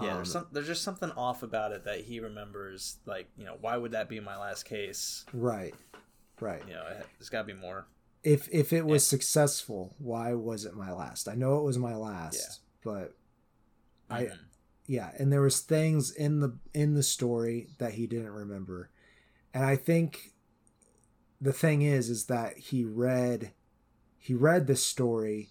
[0.00, 2.96] Yeah, Um, there's some there's just something off about it that he remembers.
[3.04, 5.24] Like, you know, why would that be my last case?
[5.32, 5.74] right,
[6.40, 6.62] right.
[6.66, 7.86] You know, it, there's got to be more.
[8.22, 11.28] If if it was successful, why was it my last?
[11.28, 12.92] I know it was my last, Yeah.
[12.92, 13.16] but
[14.08, 14.38] I Mhm.
[14.86, 18.90] yeah and there was things in the in the story that he didn't remember
[19.54, 20.32] and i think
[21.40, 23.52] the thing is is that he read
[24.18, 25.50] he read the story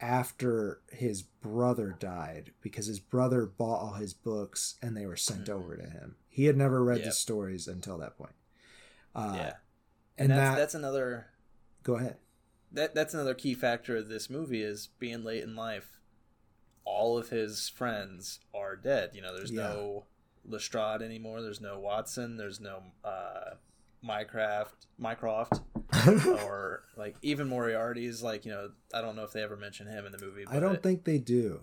[0.00, 5.46] after his brother died because his brother bought all his books and they were sent
[5.46, 5.50] Mhm.
[5.54, 7.06] over to him he had never read Yep.
[7.06, 8.34] the stories until that point
[9.14, 9.56] uh, yeah,
[10.18, 11.26] and, and, that's that that's another
[11.84, 12.16] go ahead
[12.72, 16.00] that that's another key factor of this movie is being late in life.
[16.84, 19.10] All of his friends are dead.
[19.14, 19.68] You know, there's Yeah.
[19.68, 20.06] no
[20.44, 21.40] Lestrade anymore.
[21.40, 22.36] There's no Watson.
[22.36, 23.54] There's no uh,
[24.04, 25.60] Mycraft, Mycroft,
[26.26, 29.86] or like even Moriarty is like you know I don't know if they ever mention
[29.86, 30.44] him in the movie.
[30.48, 31.60] i don't think they do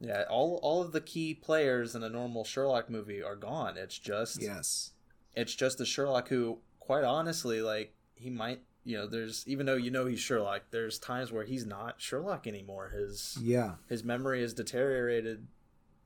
[0.00, 3.76] Yeah, all all of the key players in a normal Sherlock movie are gone.
[3.76, 4.92] It's just yes
[5.34, 9.74] it's just the Sherlock who, quite honestly, like he might, you know, there's even though
[9.74, 12.90] you know he's Sherlock, there's times where he's not Sherlock anymore.
[12.90, 15.48] His yeah his memory is deteriorated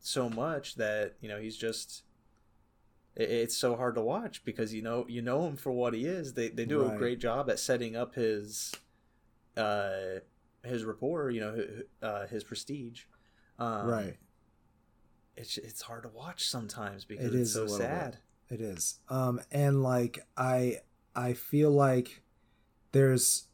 [0.01, 2.05] so much that you know he's just.
[3.19, 6.07] It- It's so hard to watch because you know you know him for what he
[6.07, 6.35] is.
[6.35, 6.95] They they do Right.
[6.95, 8.73] a great job at setting up his,
[9.57, 10.21] uh,
[10.65, 11.31] his rapport.
[11.31, 11.67] You know,
[12.03, 13.05] uh, his prestige.
[13.59, 14.17] Um, right
[15.37, 17.85] it's it's hard to watch sometimes because It it's is so little bit.
[17.87, 18.19] sad.
[18.51, 18.99] It is.
[19.09, 20.81] Um and like I
[21.15, 22.23] I feel like
[22.93, 23.47] there's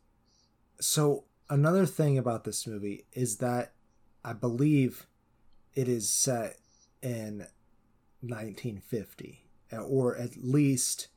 [0.81, 3.75] so another thing about this movie is that
[4.25, 5.07] I believe
[5.75, 6.59] it is set
[7.03, 7.47] in
[8.23, 11.09] 1950 uh, or at least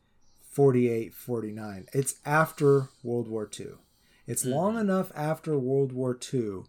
[0.50, 1.88] 48 49.
[1.94, 3.74] It's after World War II.
[4.26, 4.82] It's long Mhm.
[4.82, 6.64] enough after World War II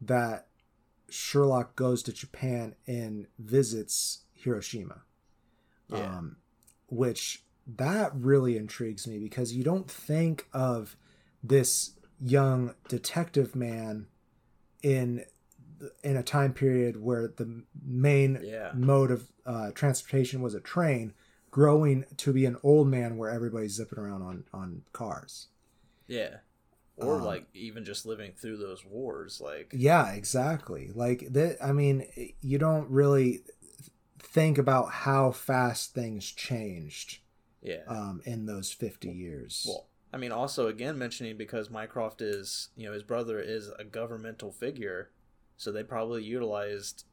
[0.00, 0.48] that
[1.08, 5.02] Sherlock goes to Japan and visits Hiroshima
[5.88, 6.18] Yeah.
[6.18, 6.36] um,
[6.88, 10.96] which that really intrigues me because you don't think of
[11.42, 14.08] this young detective man
[14.82, 15.24] in
[16.02, 18.72] in a time period where the main Yeah.
[18.74, 21.12] mode of uh, transportation was a train
[21.50, 25.48] growing to be an old man where everybody's zipping around on on cars
[26.06, 26.38] Yeah.
[26.96, 31.72] Or Um, like even just living through those wars, like yeah exactly like that i
[31.72, 32.06] mean
[32.40, 33.42] you don't really
[34.18, 37.18] think about how fast things changed
[37.62, 37.82] yeah.
[37.88, 39.64] um, in those 50 years.
[39.68, 43.84] well, I mean, also again mentioning because Mycroft is, you know, his brother is a
[43.84, 45.10] governmental figure,
[45.56, 47.04] so they probably utilized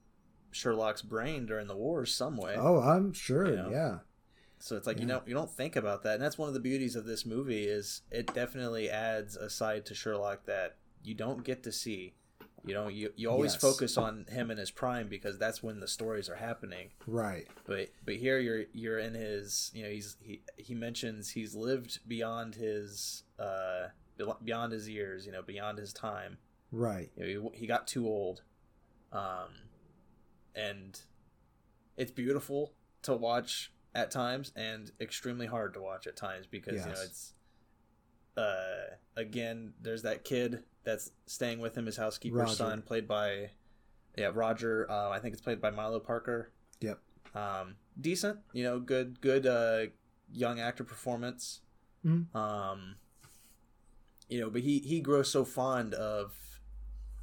[0.51, 2.55] Sherlock's brain during the wars some way.
[2.57, 3.49] oh, I'm sure.
[3.49, 3.97] you know, Yeah.
[4.59, 6.59] So it's like you know you don't think about that, and that's one of the
[6.61, 11.43] beauties of this movie is it definitely adds a side to Sherlock that you don't
[11.43, 12.13] get to see.
[12.65, 13.61] You know, you you always Yes.
[13.61, 16.91] focus on him in his prime because that's when the stories are happening.
[17.05, 17.45] Right.
[17.65, 21.99] But but here you're you're in his you know he's he he mentions he's lived
[22.07, 23.87] beyond his uh
[24.45, 26.37] beyond his years you know beyond his time
[26.73, 27.11] Right.
[27.15, 28.41] you know, he, he got too old
[29.11, 29.49] um
[30.55, 30.99] and
[31.97, 32.73] it's beautiful
[33.03, 36.85] to watch at times and extremely hard to watch at times because yes.
[36.85, 37.33] you know it's
[38.37, 42.55] uh again there's that kid that's staying with him his housekeeper's Roger.
[42.55, 43.51] son played by
[44.17, 46.51] yeah Roger uh, I think it's played by Milo Parker
[46.81, 46.99] yep
[47.35, 49.85] um decent you know good good uh
[50.31, 51.61] young actor performance
[52.03, 52.35] mm-hmm.
[52.35, 52.95] um
[54.27, 56.33] you know but he he grows so fond of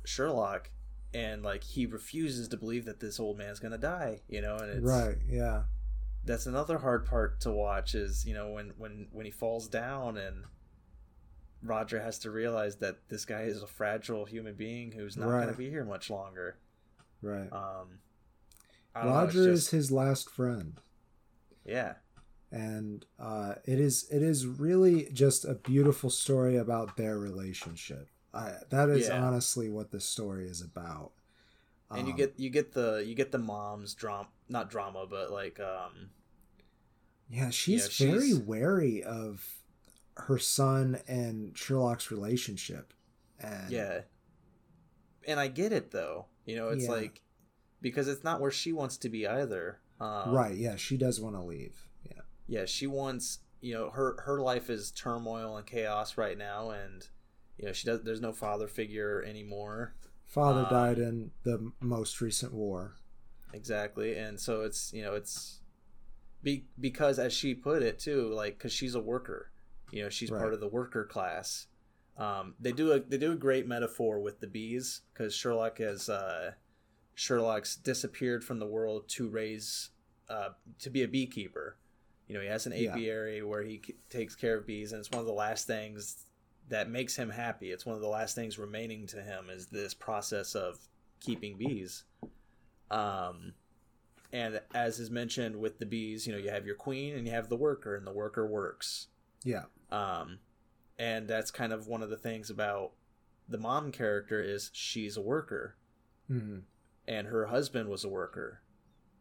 [0.04, 0.70] Sherlock
[1.12, 4.70] and like he refuses to believe that this old man's gonna die you know and
[4.70, 5.62] it's right yeah.
[6.22, 10.18] That's another hard part to watch is you know when when when he falls down
[10.18, 10.44] and
[11.62, 15.46] roger has to realize that this guy is a fragile human being who's not right.
[15.46, 16.58] gonna be here much longer.
[17.22, 17.50] Right.
[17.50, 18.00] Um
[18.94, 19.46] roger know, just...
[19.46, 20.80] is his last friend.
[21.64, 21.94] Yeah.
[22.52, 28.52] And uh, it is it is really just a beautiful story about their relationship I,
[28.70, 29.22] that is yeah.
[29.22, 31.12] honestly what the story is about.
[31.90, 35.30] And um, you get you get the you get the mom's drama, not drama, but
[35.30, 36.10] like um
[37.28, 38.38] yeah, she's you know, very she's...
[38.38, 39.44] wary of
[40.16, 42.92] her son and Sherlock's relationship.
[43.40, 44.00] And Yeah.
[45.26, 46.26] And I get it though.
[46.44, 46.90] You know, it's yeah.
[46.90, 47.22] like
[47.80, 49.80] because it's not where she wants to be either.
[50.00, 51.86] Um, right, yeah, she does want to leave.
[52.04, 52.22] Yeah.
[52.46, 57.06] Yeah, she wants, you know, her her life is turmoil and chaos right now and
[57.60, 59.94] you know she does there's no father figure anymore
[60.26, 62.94] father um, died in the most recent war
[63.52, 65.60] exactly and so it's you know it's
[66.42, 69.50] be, because as she put it too like because she's a worker
[69.90, 70.40] you know she's right.
[70.40, 71.66] part of the worker class
[72.16, 76.10] um, they do a they do a great metaphor with the bees because Sherlock has
[76.10, 76.52] uh,
[77.14, 79.88] Sherlock's disappeared from the world to raise
[80.28, 80.50] uh,
[80.80, 81.78] to be a beekeeper.
[82.28, 83.42] You know, he has an apiary yeah.
[83.44, 83.80] where he
[84.10, 86.26] takes care of bees, and it's one of the last things
[86.70, 87.70] that makes him happy.
[87.70, 90.78] It's one of the last things remaining to him is this process of
[91.20, 92.04] keeping bees.
[92.90, 93.54] Um,
[94.32, 97.32] and as is mentioned with the bees, you know, you have your queen and you
[97.32, 99.08] have the worker, and the worker works.
[99.44, 99.64] Yeah.
[99.90, 100.38] Um,
[100.98, 102.92] and that's kind of one of the things about
[103.48, 105.76] the mom character is she's a worker,
[106.30, 106.58] mm-hmm.
[107.08, 108.62] and her husband was a worker.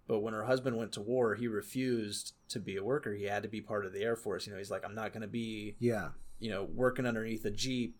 [0.07, 3.13] But when her husband went to war, he refused to be a worker.
[3.13, 4.45] He had to be part of the Air Force.
[4.45, 6.09] You know, he's like, I'm not going to be yeah
[6.39, 7.99] you know, working underneath a jeep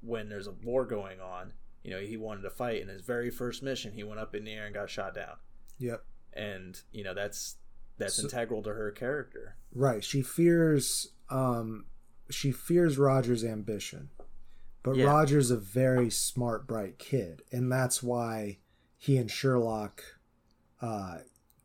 [0.00, 1.52] when there's a war going on.
[1.82, 2.82] You know, he wanted to fight.
[2.82, 5.36] In his very first mission, he went up in the air and got shot down.
[5.78, 6.04] Yep.
[6.32, 7.56] And you know that's
[7.98, 9.56] that's so, integral to her character.
[9.72, 10.04] Right.
[10.04, 11.86] She fears um
[12.28, 14.10] she fears Roger's ambition.
[14.82, 15.06] But yeah.
[15.06, 18.58] Roger's a very smart, bright kid, and that's why
[18.96, 20.02] he and Sherlock
[20.80, 21.18] uh,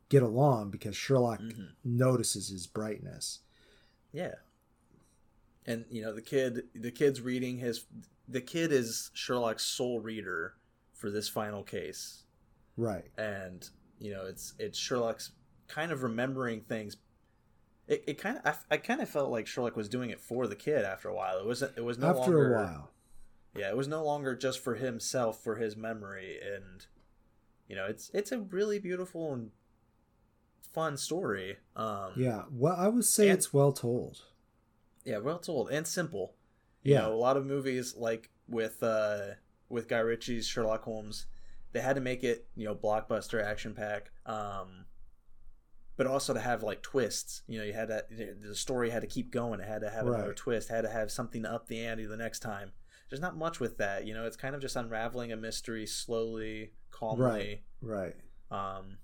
[0.08, 1.66] get along because Sherlock mm-hmm.
[1.84, 3.40] notices his brightness.
[4.12, 4.34] Yeah
[5.66, 7.84] and you know the kid the kid's reading his
[8.28, 10.54] the kid is Sherlock's sole reader
[10.94, 12.24] for this final case.
[12.76, 13.04] Right.
[13.18, 13.68] And
[13.98, 15.32] you know it's it's Sherlock's
[15.68, 16.96] kind of remembering things
[17.88, 20.46] it, it kind of I, I kind of felt like Sherlock was doing it for
[20.46, 21.38] the kid after a while.
[21.38, 22.90] It wasn't it was no after longer, a while.
[23.56, 26.86] Yeah, it was no longer just for himself for his memory and
[27.68, 29.50] you know, it's it's a really beautiful and
[30.72, 31.58] fun story.
[31.76, 34.22] Um Yeah, well I would say and, it's well told.
[35.04, 36.34] Yeah, well told and simple.
[36.82, 39.34] You yeah, know, a lot of movies like with uh
[39.68, 41.26] with Guy Ritchie's Sherlock Holmes,
[41.72, 44.10] they had to make it you know blockbuster action pack.
[44.26, 44.86] Um,
[45.96, 47.42] but also to have like twists.
[47.46, 48.04] You know, you had to
[48.40, 49.60] the story had to keep going.
[49.60, 50.16] It had to have right.
[50.16, 50.68] another twist.
[50.68, 52.72] Had to have something to up the ante the next time.
[53.08, 54.06] There's not much with that.
[54.06, 58.14] You know, it's kind of just unraveling a mystery slowly, calmly, right,
[58.50, 58.76] right.
[58.78, 58.98] Um,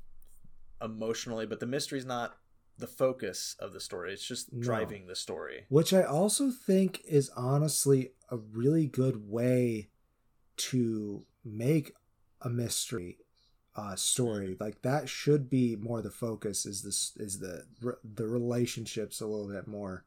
[0.83, 1.47] emotionally.
[1.47, 2.37] But the mystery's not
[2.79, 4.13] the focus of the story.
[4.13, 4.63] It's just no.
[4.63, 5.67] driving the story.
[5.69, 9.91] Which I also think is honestly a really good way
[10.57, 11.93] to make
[12.41, 13.19] a mystery
[13.77, 14.57] uh, story.
[14.59, 16.67] Like that should be more the focus.
[16.67, 17.65] Is this is the
[18.05, 20.05] the relationships a little bit more.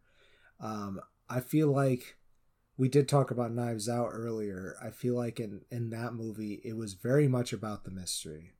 [0.59, 0.99] Um,
[1.29, 2.17] I feel like
[2.77, 4.75] we did talk about Knives Out earlier.
[4.83, 8.53] I feel like in in that movie it was very much about the mystery,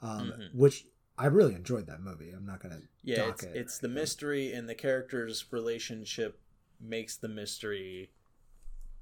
[0.00, 0.58] um, mm-hmm.
[0.58, 0.86] which
[1.18, 2.30] I really enjoyed that movie.
[2.30, 3.28] I'm not gonna yeah.
[3.28, 6.40] It's, it it's the mystery and the characters' relationship
[6.80, 8.12] makes the mystery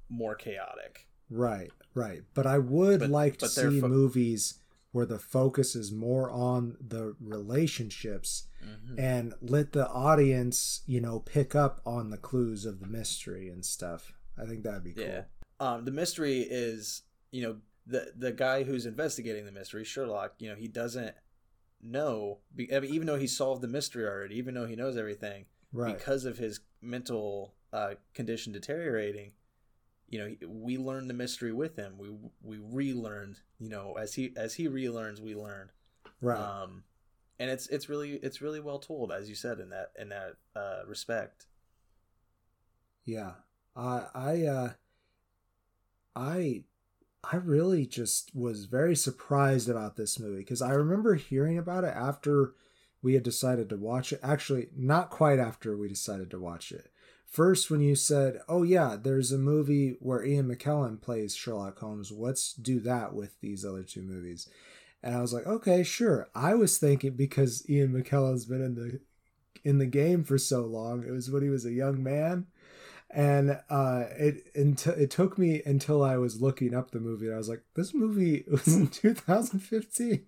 [0.09, 1.07] more chaotic.
[1.29, 2.23] Right, right.
[2.33, 4.59] But I would but, like to see fo- movies
[4.91, 8.99] where the focus is more on the relationships mm-hmm.
[8.99, 13.65] and let the audience, you know, pick up on the clues of the mystery and
[13.65, 14.13] stuff.
[14.41, 15.03] I think that'd be cool.
[15.03, 15.23] Yeah.
[15.59, 20.33] Um, the mystery is, you know, the the guy who's investigating the mystery, Sherlock.
[20.39, 21.15] You know, he doesn't
[21.81, 22.39] know,
[22.71, 25.97] I mean, even though he solved the mystery already, even though he knows everything, right.
[25.97, 29.31] because of his mental uh, condition deteriorating,
[30.09, 31.97] you know, we learned the mystery with him.
[31.97, 32.09] We
[32.41, 35.71] we relearned, you know, as he as he relearns, we learn.
[36.21, 36.39] Right.
[36.39, 36.83] Um,
[37.39, 40.35] and it's it's really it's really well told, as you said in that in that
[40.55, 41.47] uh, respect.
[43.05, 43.31] Yeah,
[43.75, 44.69] uh, I uh,
[46.15, 46.63] I
[47.23, 51.93] I really just was very surprised about this movie because I remember hearing about it
[51.95, 52.53] after
[53.01, 54.19] we had decided to watch it.
[54.23, 56.89] Actually, not quite after we decided to watch it.
[57.25, 62.11] First, when you said, "Oh yeah, there's a movie where Ian McKellen plays Sherlock Holmes.
[62.11, 64.47] Let's do that with these other two movies,"
[65.03, 69.01] and I was like, "Okay, sure." I was thinking because Ian McKellen's been in the
[69.63, 71.03] in the game for so long.
[71.03, 72.47] It was when he was a young man
[73.09, 77.27] and uh, it until it took me until I was looking up the movie.
[77.27, 80.25] And I was like, this movie was in 2015.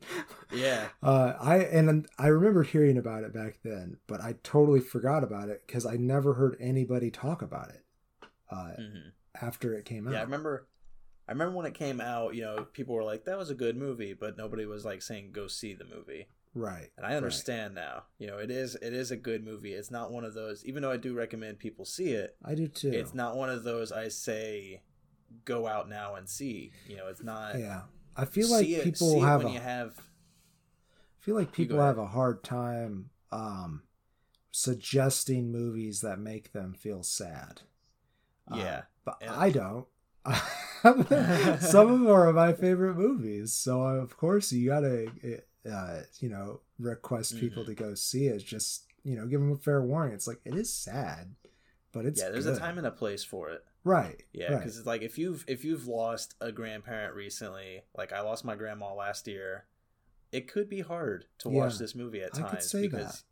[0.53, 0.87] Yeah.
[1.01, 5.49] Uh, I and I remember hearing about it back then, but I totally forgot about
[5.49, 7.83] it because I never heard anybody talk about it
[8.51, 9.09] uh, mm-hmm.
[9.41, 10.13] after it came out.
[10.13, 10.67] Yeah, I remember.
[11.27, 12.35] I remember when it came out.
[12.35, 15.31] You know, people were like, "That was a good movie," but nobody was like saying,
[15.31, 16.89] "Go see the movie." Right.
[16.97, 17.83] And I understand right.
[17.83, 18.03] now.
[18.17, 19.73] You know, it is it is a good movie.
[19.73, 22.35] It's not one of those even though I do recommend people see it.
[22.43, 22.91] I do too.
[22.91, 24.81] It's not one of those I say
[25.45, 26.71] go out now and see.
[26.87, 27.81] You know, it's not Yeah.
[28.17, 31.97] I feel like it, people have when a, you have I feel like people have
[31.97, 33.83] a hard time um
[34.51, 37.61] suggesting movies that make them feel sad.
[38.51, 38.63] Uh, yeah.
[38.63, 39.87] Uh, but and I don't.
[40.81, 45.11] Some of them are my favorite movies, so of course you gotta
[45.69, 47.41] uh, you know, request mm-hmm.
[47.41, 48.45] people to go see it.
[48.45, 50.13] Just you know, give them a fair warning.
[50.13, 51.35] It's like it is sad,
[51.91, 52.29] but it's yeah.
[52.29, 52.57] There's good.
[52.57, 53.63] a time and a place for it.
[53.83, 54.23] Right.
[54.33, 54.79] Yeah, because right.
[54.79, 58.93] it's like if you've if you've lost a grandparent recently, like I lost my grandma
[58.93, 59.65] last year,
[60.31, 63.23] it could be hard to yeah, watch this movie at times because that.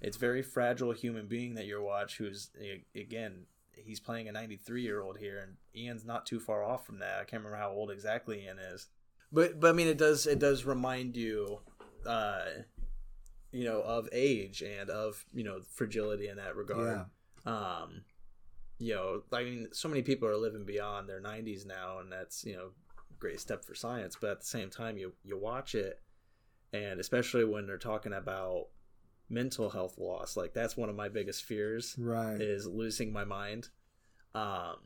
[0.00, 2.16] it's very fragile human being that you watch.
[2.16, 2.50] Who's
[2.94, 6.98] again, he's playing a 93 year old here, and Ian's not too far off from
[7.00, 7.16] that.
[7.16, 8.88] I can't remember how old exactly Ian is.
[9.34, 11.58] But but I mean, it does it does remind you,
[12.06, 12.44] uh,
[13.50, 17.06] you know, of age and of you know fragility in that regard.
[17.44, 17.52] Yeah.
[17.52, 18.02] Um,
[18.78, 22.44] you know, I mean, so many people are living beyond their 90s now, and that's
[22.44, 22.70] you know,
[23.18, 24.16] great step for science.
[24.20, 26.00] But at the same time, you you watch it,
[26.72, 28.68] and especially when they're talking about
[29.28, 31.96] mental health loss, like that's one of my biggest fears.
[31.98, 33.68] Right, is losing my mind.
[34.32, 34.76] Um,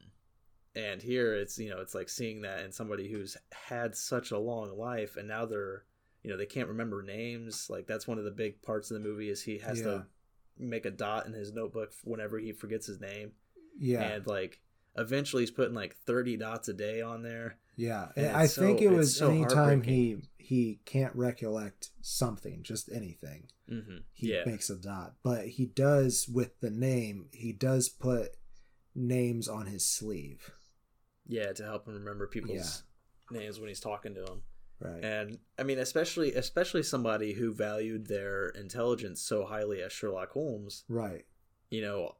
[0.78, 4.38] and here it's you know it's like seeing that in somebody who's had such a
[4.38, 5.84] long life and now they're
[6.22, 9.08] you know they can't remember names like that's one of the big parts of the
[9.08, 9.84] movie is he has yeah.
[9.84, 10.06] to
[10.58, 13.32] make a dot in his notebook whenever he forgets his name
[13.78, 14.60] yeah and like
[14.96, 18.80] eventually he's putting like 30 dots a day on there yeah and i so, think
[18.80, 23.98] it was so anytime he he can't recollect something just anything mm-hmm.
[24.14, 24.42] he yeah.
[24.44, 28.36] makes a dot but he does with the name he does put
[28.94, 30.50] names on his sleeve
[31.28, 32.82] yeah, to help him remember people's
[33.30, 33.38] yeah.
[33.38, 34.42] names when he's talking to them.
[34.80, 35.04] Right.
[35.04, 40.84] And I mean, especially especially somebody who valued their intelligence so highly as Sherlock Holmes.
[40.88, 41.24] Right.
[41.70, 42.14] You know,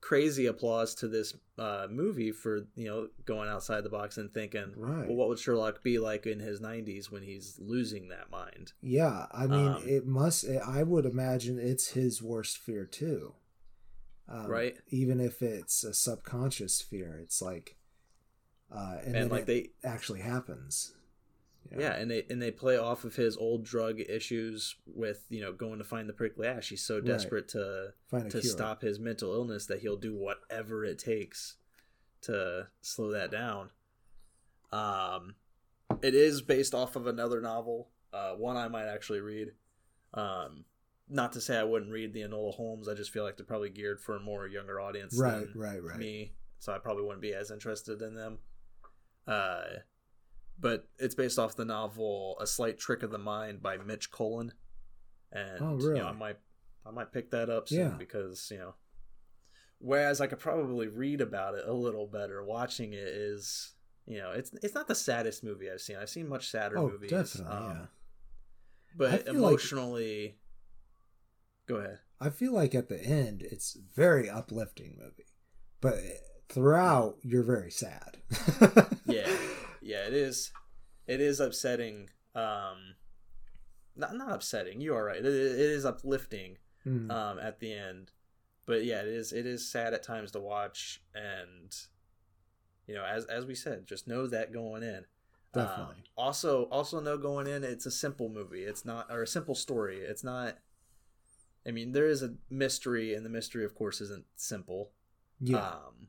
[0.00, 4.72] crazy applause to this uh, movie for you know going outside the box and thinking,
[4.76, 5.06] right.
[5.06, 8.72] well, what would Sherlock be like in his 90s when he's losing that mind?
[8.80, 10.46] Yeah, I mean, um, it must.
[10.48, 13.34] I would imagine it's his worst fear too.
[14.26, 14.76] Um, right.
[14.88, 17.76] Even if it's a subconscious fear, it's like
[18.72, 20.94] uh, and, and like they actually happens.
[21.76, 25.52] Yeah, and they and they play off of his old drug issues with you know
[25.52, 26.68] going to find the prickly ash.
[26.68, 28.22] He's so desperate right.
[28.22, 28.52] to to cure.
[28.52, 31.56] stop his mental illness that he'll do whatever it takes
[32.22, 33.70] to slow that down.
[34.72, 35.34] Um,
[36.02, 39.52] it is based off of another novel, uh, one I might actually read.
[40.12, 40.64] Um,
[41.08, 42.88] not to say I wouldn't read the Enola Holmes.
[42.88, 45.18] I just feel like they're probably geared for a more younger audience.
[45.18, 45.98] Right, right, right.
[45.98, 48.38] Me, so I probably wouldn't be as interested in them.
[49.26, 49.62] Uh,
[50.58, 54.52] but it's based off the novel "A Slight Trick of the Mind" by Mitch Cullin,
[55.32, 55.98] and oh, really?
[55.98, 56.38] you know, I might
[56.86, 57.96] I might pick that up soon yeah.
[57.98, 58.74] because you know.
[59.78, 62.42] Whereas I could probably read about it a little better.
[62.42, 63.74] Watching it is,
[64.06, 65.96] you know, it's it's not the saddest movie I've seen.
[65.96, 67.10] I've seen much sadder oh, movies.
[67.10, 67.86] Definitely, um, yeah.
[68.96, 70.38] But emotionally, like,
[71.66, 71.98] go ahead.
[72.20, 75.26] I feel like at the end, it's very uplifting movie,
[75.80, 75.96] but
[76.48, 78.18] throughout you're very sad.
[79.06, 79.30] yeah,
[79.82, 80.52] yeah, it is.
[81.06, 82.10] It is upsetting.
[82.34, 82.96] Um,
[83.96, 84.80] not not upsetting.
[84.80, 85.18] You are right.
[85.18, 86.58] It, it is uplifting.
[86.86, 87.10] Mm.
[87.10, 88.10] Um, at the end,
[88.66, 89.32] but yeah, it is.
[89.32, 91.74] It is sad at times to watch, and
[92.86, 95.06] you know, as as we said, just know that going in.
[95.54, 95.96] Definitely.
[95.96, 98.64] Um, also, also know going in, it's a simple movie.
[98.64, 100.00] It's not, or a simple story.
[100.00, 100.58] It's not.
[101.66, 104.90] I mean, there is a mystery, and the mystery, of course, isn't simple.
[105.40, 105.58] Yeah.
[105.58, 106.08] Um,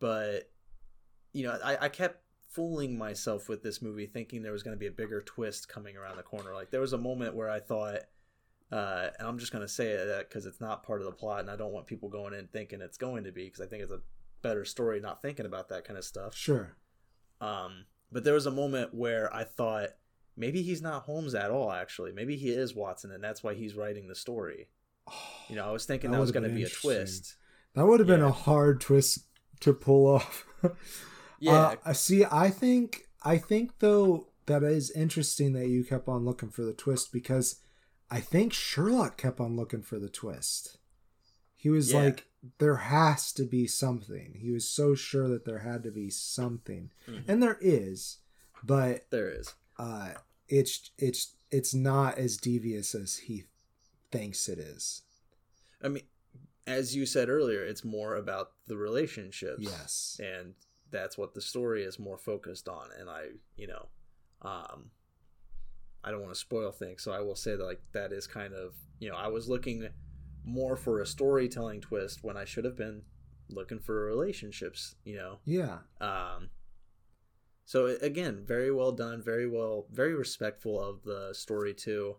[0.00, 0.50] but
[1.32, 4.80] you know, I, I kept fooling myself with this movie thinking there was going to
[4.80, 6.54] be a bigger twist coming around the corner.
[6.54, 8.00] Like there was a moment where I thought
[8.70, 11.40] uh, and I'm just going to say that because it's not part of the plot,
[11.40, 13.82] and I don't want people going in thinking it's going to be because I think
[13.82, 14.00] it's a
[14.42, 16.36] better story not thinking about that kind of stuff.
[16.36, 16.76] Sure.
[17.40, 19.90] Um, but there was a moment where I thought
[20.36, 21.72] maybe he's not Holmes at all.
[21.72, 24.68] Actually, maybe he is Watson, and that's why he's writing the story.
[25.48, 27.36] you know, I was thinking that, that was going to be a twist.
[27.74, 28.16] That would have yeah.
[28.16, 29.27] been a hard twist
[29.60, 30.46] to pull off.
[31.38, 31.74] yeah.
[31.84, 36.50] Uh, see, I think I think though that is interesting that you kept on looking
[36.50, 37.60] for the twist because
[38.10, 40.78] I think Sherlock kept on looking for the twist.
[41.56, 42.04] He was yeah.
[42.04, 42.26] like,
[42.58, 44.38] there has to be something.
[44.40, 46.90] He was so sure that there had to be something.
[47.08, 47.30] Mm-hmm.
[47.30, 48.18] And there is,
[48.62, 49.54] but there is.
[49.78, 50.10] Uh
[50.48, 53.44] it's it's it's not as devious as he
[54.10, 55.02] thinks it is.
[55.82, 56.04] I mean,
[56.68, 59.60] as you said earlier, it's more about the relationships.
[59.60, 60.20] Yes.
[60.22, 60.54] And
[60.90, 62.88] that's what the story is more focused on.
[62.98, 63.88] And I, you know,
[64.42, 64.90] um,
[66.04, 68.54] I don't want to spoil things, so I will say that like that is kind
[68.54, 69.88] of you know I was looking
[70.44, 73.02] more for a storytelling twist when I should have been
[73.50, 74.94] looking for relationships.
[75.04, 75.38] You know.
[75.44, 75.78] Yeah.
[76.00, 76.50] Um.
[77.64, 82.16] So again, very well done, very well, very respectful of the story too.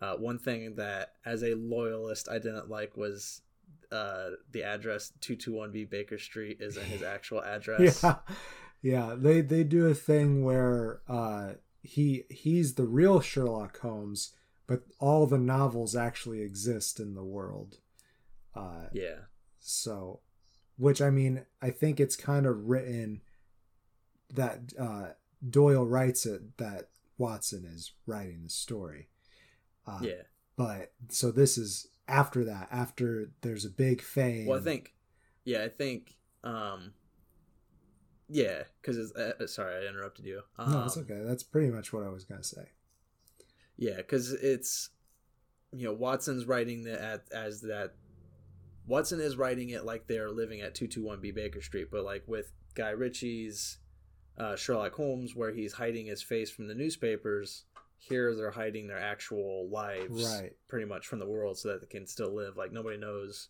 [0.00, 3.40] Uh, one thing that, as a loyalist, I didn't like was
[3.90, 8.02] uh, the address two two one B Baker Street isn't his actual address.
[8.02, 8.16] yeah,
[8.82, 9.14] yeah.
[9.16, 11.52] They they do a thing where uh,
[11.82, 14.32] he he's the real Sherlock Holmes,
[14.66, 17.78] but all the novels actually exist in the world.
[18.54, 19.26] Uh, yeah.
[19.60, 20.20] So,
[20.76, 23.20] which I mean, I think it's kind of written
[24.32, 25.08] that uh,
[25.48, 26.88] Doyle writes it that
[27.18, 29.08] Watson is writing the story.
[29.86, 30.22] Uh, yeah.
[30.56, 34.46] But so this is after that, after there's a big fame.
[34.46, 34.94] Well, I think,
[35.44, 36.92] yeah, I think um,
[38.28, 40.42] yeah, because uh, uh, sorry, I interrupted you.
[40.58, 41.20] Um, no, it's okay.
[41.24, 42.70] That's pretty much what I was gonna say.
[43.76, 44.90] Yeah, because it's
[45.72, 47.94] you know Watson's writing that as that
[48.86, 52.04] Watson is writing it like they're living at two two one B Baker Street, but
[52.04, 53.78] like with Guy Ritchie's
[54.38, 57.64] uh, Sherlock Holmes, where he's hiding his face from the newspapers.
[57.98, 60.52] Here they're hiding their actual lives, right?
[60.68, 62.56] Pretty much from the world, so that they can still live.
[62.56, 63.48] Like nobody knows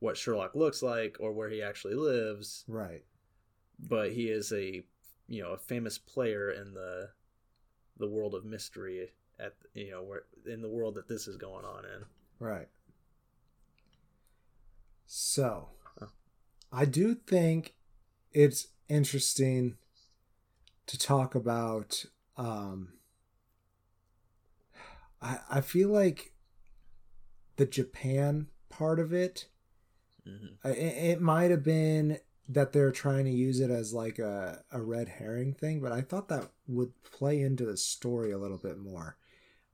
[0.00, 3.02] what Sherlock looks like or where he actually lives, right?
[3.78, 4.84] but he is a
[5.28, 7.08] you know a famous player in the
[7.98, 11.64] the world of mystery at you know where in the world that this is going
[11.64, 12.04] on in
[12.38, 12.68] right
[15.06, 15.68] so
[16.72, 17.74] i do think
[18.32, 19.76] it's interesting
[20.86, 22.04] to talk about
[22.36, 22.92] um
[25.24, 26.32] i i feel like
[27.56, 29.48] the japan part of it
[30.28, 30.68] mm-hmm.
[30.68, 32.18] it, it might have been
[32.48, 36.02] that they're trying to use it as like a, a red herring thing, but I
[36.02, 39.16] thought that would play into the story a little bit more.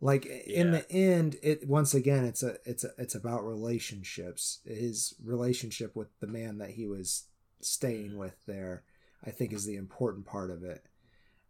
[0.01, 0.61] Like yeah.
[0.61, 4.61] in the end, it once again it's a it's a, it's about relationships.
[4.65, 7.25] His relationship with the man that he was
[7.61, 8.85] staying with there,
[9.25, 10.87] I think, is the important part of it.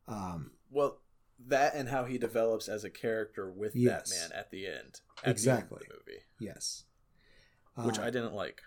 [0.08, 0.98] Um, well,
[1.46, 4.10] that and how he develops as a character with yes.
[4.10, 5.00] that man at the end.
[5.24, 5.78] At exactly.
[5.80, 6.22] The, end the movie.
[6.38, 6.84] Yes.
[7.74, 8.62] Which uh, I didn't like.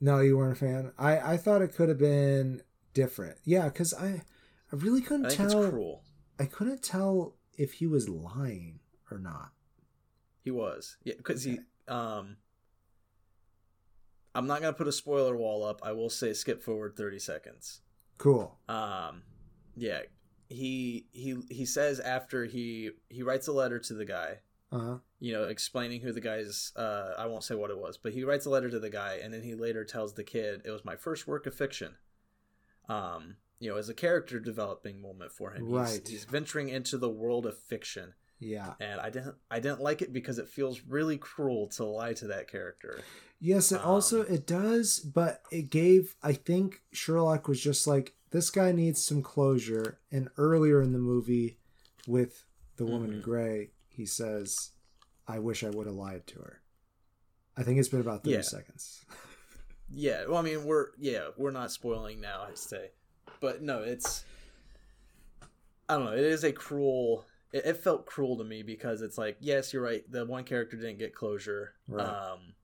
[0.00, 0.92] No, you weren't a fan.
[0.98, 2.62] I I thought it could have been
[2.94, 3.36] different.
[3.44, 4.22] Yeah, because I
[4.72, 6.02] I really couldn't I tell.
[6.38, 8.80] I couldn't tell if he was lying
[9.10, 9.50] or not.
[10.42, 10.96] He was.
[11.04, 11.58] Yeah, because okay.
[11.86, 12.36] he um.
[14.34, 15.80] I'm not gonna put a spoiler wall up.
[15.82, 17.80] I will say skip forward 30 seconds.
[18.16, 18.56] Cool.
[18.68, 19.22] Um,
[19.76, 20.02] yeah.
[20.50, 24.40] He he he says after he he writes a letter to the guy
[24.72, 24.98] uh-huh.
[25.18, 26.72] you know, explaining who the guy's.
[26.76, 29.18] Uh, I won't say what it was, but he writes a letter to the guy,
[29.22, 31.96] and then he later tells the kid, "It was my first work of fiction."
[32.88, 35.68] Um, you know, as a character developing moment for him.
[35.68, 36.00] Right.
[36.04, 38.14] He's, he's venturing into the world of fiction.
[38.38, 38.74] Yeah.
[38.80, 42.28] And I didn't I didn't like it because it feels really cruel to lie to
[42.28, 43.00] that character.
[43.38, 48.14] Yes, it um, also it does, but it gave I think Sherlock was just like
[48.30, 51.58] this guy needs some closure and earlier in the movie
[52.06, 52.44] with
[52.76, 53.16] the woman mm-hmm.
[53.18, 54.70] in gray, he says,
[55.26, 56.60] I wish I would have lied to her.
[57.56, 58.40] I think it's been about 30 yeah.
[58.42, 59.04] seconds.
[59.90, 60.24] yeah.
[60.26, 62.90] Well, I mean, we're, yeah, we're not spoiling now, I say.
[63.40, 64.24] But no, it's,
[65.88, 66.12] I don't know.
[66.12, 69.82] It is a cruel, it, it, felt cruel to me because it's like, yes, you're
[69.82, 70.04] right.
[70.10, 71.74] The one character didn't get closure.
[71.88, 72.06] Right.
[72.06, 72.54] Um,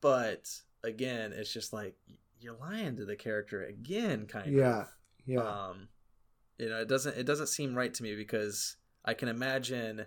[0.00, 0.50] but
[0.82, 1.94] again, it's just like,
[2.40, 4.82] you're lying to the character again, kind yeah.
[4.82, 4.88] of.
[5.26, 5.36] Yeah.
[5.36, 5.40] Yeah.
[5.40, 5.88] Um,
[6.58, 10.06] you know, it doesn't, it doesn't seem right to me because I can imagine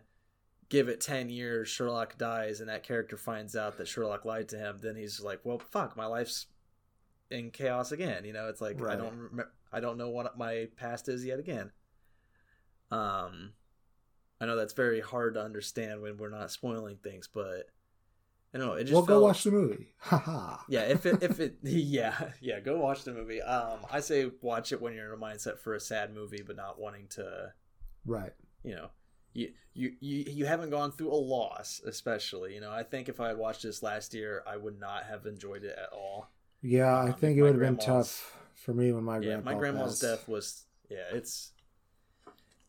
[0.70, 4.58] give it 10 years sherlock dies and that character finds out that sherlock lied to
[4.58, 6.48] him then he's like well fuck my life's
[7.30, 8.94] in chaos again you know it's like right.
[8.94, 11.72] i don't rem- I don't know what my past is yet again.
[12.92, 13.54] Um,
[14.40, 17.64] I know that's very hard to understand when we're not spoiling things, but
[18.54, 18.74] I don't know.
[18.74, 19.88] It just well, go watch the movie.
[19.98, 20.58] Haha.
[20.68, 23.42] Yeah, if it if it yeah yeah go watch the movie.
[23.42, 26.56] Um, I say watch it when you're in a mindset for a sad movie, but
[26.56, 27.54] not wanting to
[28.06, 28.34] right.
[28.64, 28.90] You know,
[29.34, 32.54] you you you you haven't gone through a loss, especially.
[32.54, 35.26] You know, I think if I had watched this last year, I would not have
[35.26, 36.30] enjoyed it at all.
[36.62, 39.42] Yeah, I Um, think it would have been tough for me when my yeah, grandpa
[39.42, 40.02] my grandma's passed.
[40.02, 41.52] death was yeah, it's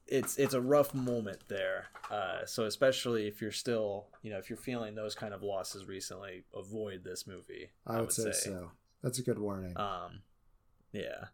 [0.06, 1.86] it's it's a rough moment there.
[2.10, 5.86] Uh, so especially if you're still you know if you're feeling those kind of losses
[5.86, 7.70] recently, avoid this movie.
[7.86, 8.70] I would, say, so.
[9.02, 9.76] That's a good warning.
[9.76, 10.22] Um,
[10.92, 11.26] yeah,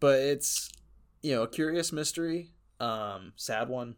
[0.00, 0.70] but it's
[1.22, 3.96] you know a curious mystery, um, sad one,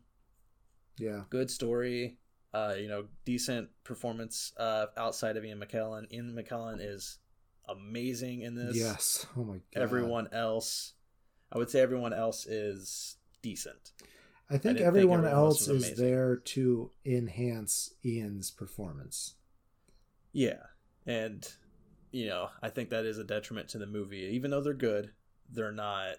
[0.98, 1.22] yeah.
[1.30, 2.18] good story.
[2.54, 6.12] Uh, you know, decent performance uh, outside of Ian McKellen.
[6.12, 7.18] Ian McKellen is
[7.66, 8.76] amazing in this.
[8.76, 9.26] Yes.
[9.38, 9.82] Oh my god.
[9.82, 10.92] Everyone else,
[11.50, 13.92] I would say everyone else is decent.
[14.48, 19.34] I think didn't think everyone everyone else else is there to enhance Ian's performance.
[20.32, 20.62] Yeah,
[21.06, 21.46] and
[22.10, 24.30] you know, I think that is a detriment to the movie.
[24.34, 25.12] Even though they're good,
[25.50, 26.16] they're not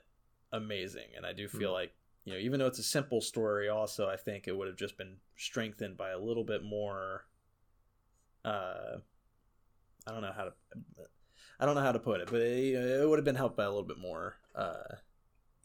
[0.52, 1.74] amazing, and I do feel Mm.
[1.74, 1.94] like
[2.26, 4.98] you know, even though it's a simple story, also I think it would have just
[4.98, 7.26] been strengthened by a little bit more.
[8.46, 8.98] Uh,
[10.08, 10.54] I don't know how to.
[11.60, 13.64] I don't know how to put it, but it, it would have been helped by
[13.64, 14.38] a little bit more.
[14.56, 14.96] Uh,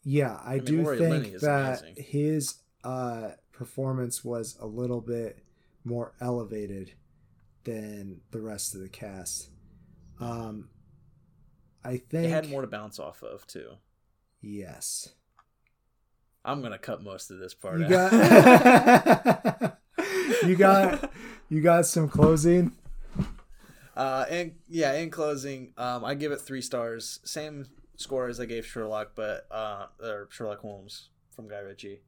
[0.03, 2.03] Yeah, I, mean, do Laurie think that amazing.
[2.03, 5.43] his uh, performance was a little bit
[5.83, 6.93] more elevated
[7.63, 9.49] than the rest of the cast.
[10.19, 10.69] Um,
[11.83, 13.71] I think it had more to bounce off of too.
[14.41, 15.09] Yes,
[16.45, 17.79] I'm gonna cut most of this part.
[17.79, 18.11] you out.
[18.11, 19.77] got
[20.45, 21.11] you got
[21.49, 22.71] you got some closing.
[23.95, 27.19] Uh, and yeah, in closing, um, I give it three stars.
[27.25, 27.65] Same
[27.99, 32.01] score as I gave Sherlock, but uh, or Sherlock Holmes from Guy Ritchie.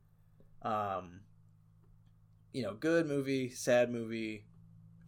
[0.62, 1.20] Um,
[2.54, 4.46] you know, good movie, sad movie,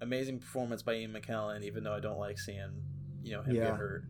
[0.01, 1.63] amazing performance by Ian McKellen.
[1.63, 2.83] Even though I don't like seeing
[3.23, 3.69] you know him Yeah.
[3.69, 4.03] get hurt,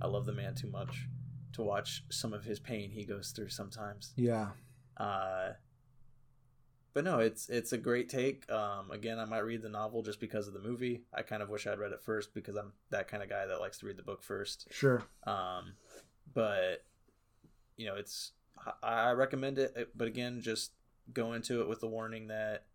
[0.00, 1.08] I love the man too much
[1.54, 4.12] to watch some of his pain he goes through sometimes.
[4.16, 4.50] Yeah,
[4.96, 5.52] Uh,
[6.94, 8.50] but no, it's it's a great take.
[8.50, 11.02] Um, again, I might read the novel just because of the movie.
[11.12, 13.60] I kind of wish I'd read it first because I'm that kind of guy that
[13.60, 14.68] likes to read the book first.
[14.70, 15.02] sure.
[15.26, 15.74] Um,
[16.34, 16.84] but
[17.76, 18.32] you know, it's
[18.82, 19.90] I I recommend it.
[19.94, 20.72] But again, just
[21.12, 22.66] go into it with the warning that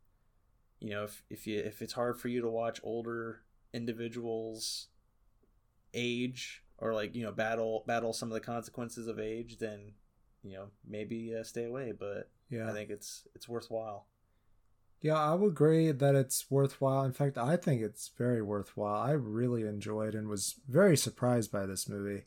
[0.79, 3.41] you know if if you if it's hard for you to watch older
[3.73, 4.87] individuals
[5.93, 9.93] age or like you know battle battle some of the consequences of age, then
[10.43, 11.93] you know maybe uh, stay away.
[11.97, 14.07] But Yeah, I think it's it's worthwhile.
[15.01, 17.03] Yeah, I would agree that it's worthwhile.
[17.03, 19.01] In fact, I think it's very worthwhile.
[19.01, 22.23] I really enjoyed and was very surprised by this movie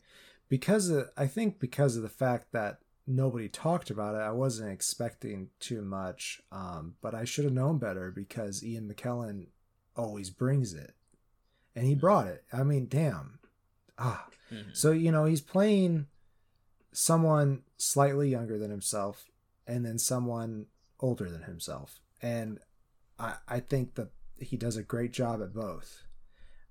[0.47, 4.19] because of, I think because of the fact that nobody talked about it.
[4.19, 9.47] I wasn't expecting too much, um, but I should have known better because Ian McKellen
[9.95, 10.93] always brings it,
[11.75, 12.45] and he brought it.
[12.53, 13.39] I mean, damn.
[13.97, 14.75] Ah, Mhm.
[14.75, 16.07] so you know he's playing
[16.93, 19.25] someone slightly younger than himself,
[19.71, 20.65] and then someone
[20.99, 22.59] older than himself, and
[23.17, 26.03] I I think that he does a great job at both.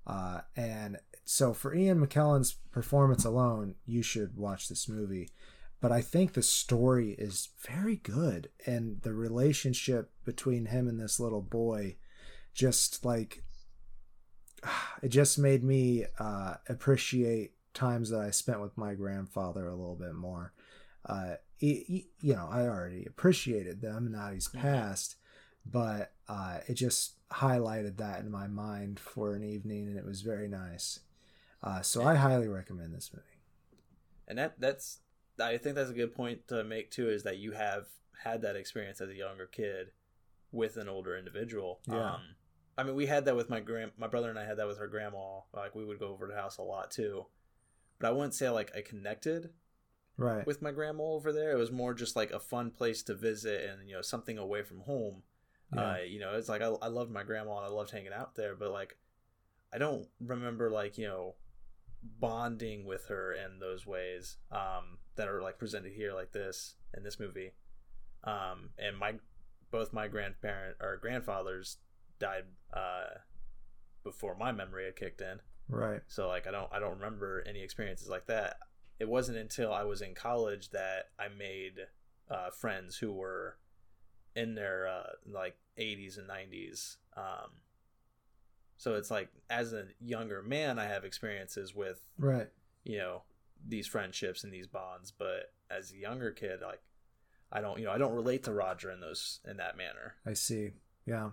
[0.05, 5.29] Uh, and so for Ian McKellen's performance alone, you should watch this movie.
[5.79, 11.19] But I think the story is very good, and the relationship between him and this
[11.19, 11.97] little boy,
[12.53, 13.43] just like
[15.01, 19.95] it just made me uh, appreciate times that I spent with my grandfather a little
[19.95, 20.53] bit more.
[21.05, 25.15] Uh, you know, I already appreciated them now he's passed,
[25.65, 30.21] but uh, it just highlighted that in my mind for an evening, and it was
[30.21, 30.99] very nice.
[31.63, 33.25] Uh, so I highly recommend this movie.
[34.27, 34.99] and that that's
[35.39, 37.85] I think that's a good point to make too is that you have
[38.23, 39.91] had that experience as a younger kid
[40.51, 41.79] with an older individual.
[41.87, 42.13] Yeah.
[42.13, 42.21] Um,
[42.77, 44.79] I mean, we had that with my grand, my brother and I had that with
[44.79, 45.41] our grandma.
[45.53, 47.25] Like we would go over to the house a lot too,
[47.99, 49.49] but I wouldn't say like I connected
[50.17, 50.45] Right.
[50.45, 51.51] with my grandma over there.
[51.51, 54.63] It was more just like a fun place to visit and you know something away
[54.63, 55.23] from home.
[55.73, 55.93] Yeah.
[55.93, 58.35] Uh, you know, it's like I, I loved my grandma and I loved hanging out
[58.35, 58.97] there, but like
[59.73, 61.35] I don't remember like you know
[62.03, 67.03] bonding with her in those ways um, that are like presented here like this in
[67.03, 67.53] this movie.
[68.23, 69.13] Um, and my
[69.71, 71.77] both my grandparent or grandfathers
[72.19, 72.43] died
[72.73, 73.19] uh,
[74.03, 75.39] before my memory had kicked in.
[75.69, 76.01] right.
[76.07, 78.57] So like I don't I don't remember any experiences like that.
[79.01, 81.87] It wasn't until I was in college that I made
[82.29, 83.57] uh, friends who were
[84.35, 86.97] in their uh, like 80s and 90s.
[87.17, 87.49] Um,
[88.77, 92.47] so it's like as a younger man, I have experiences with Right.
[92.83, 93.23] you know
[93.67, 95.11] these friendships and these bonds.
[95.11, 96.81] But as a younger kid, like
[97.51, 100.13] I don't, you know, I don't relate to Roger in those in that manner.
[100.27, 100.73] I see.
[101.07, 101.31] Yeah.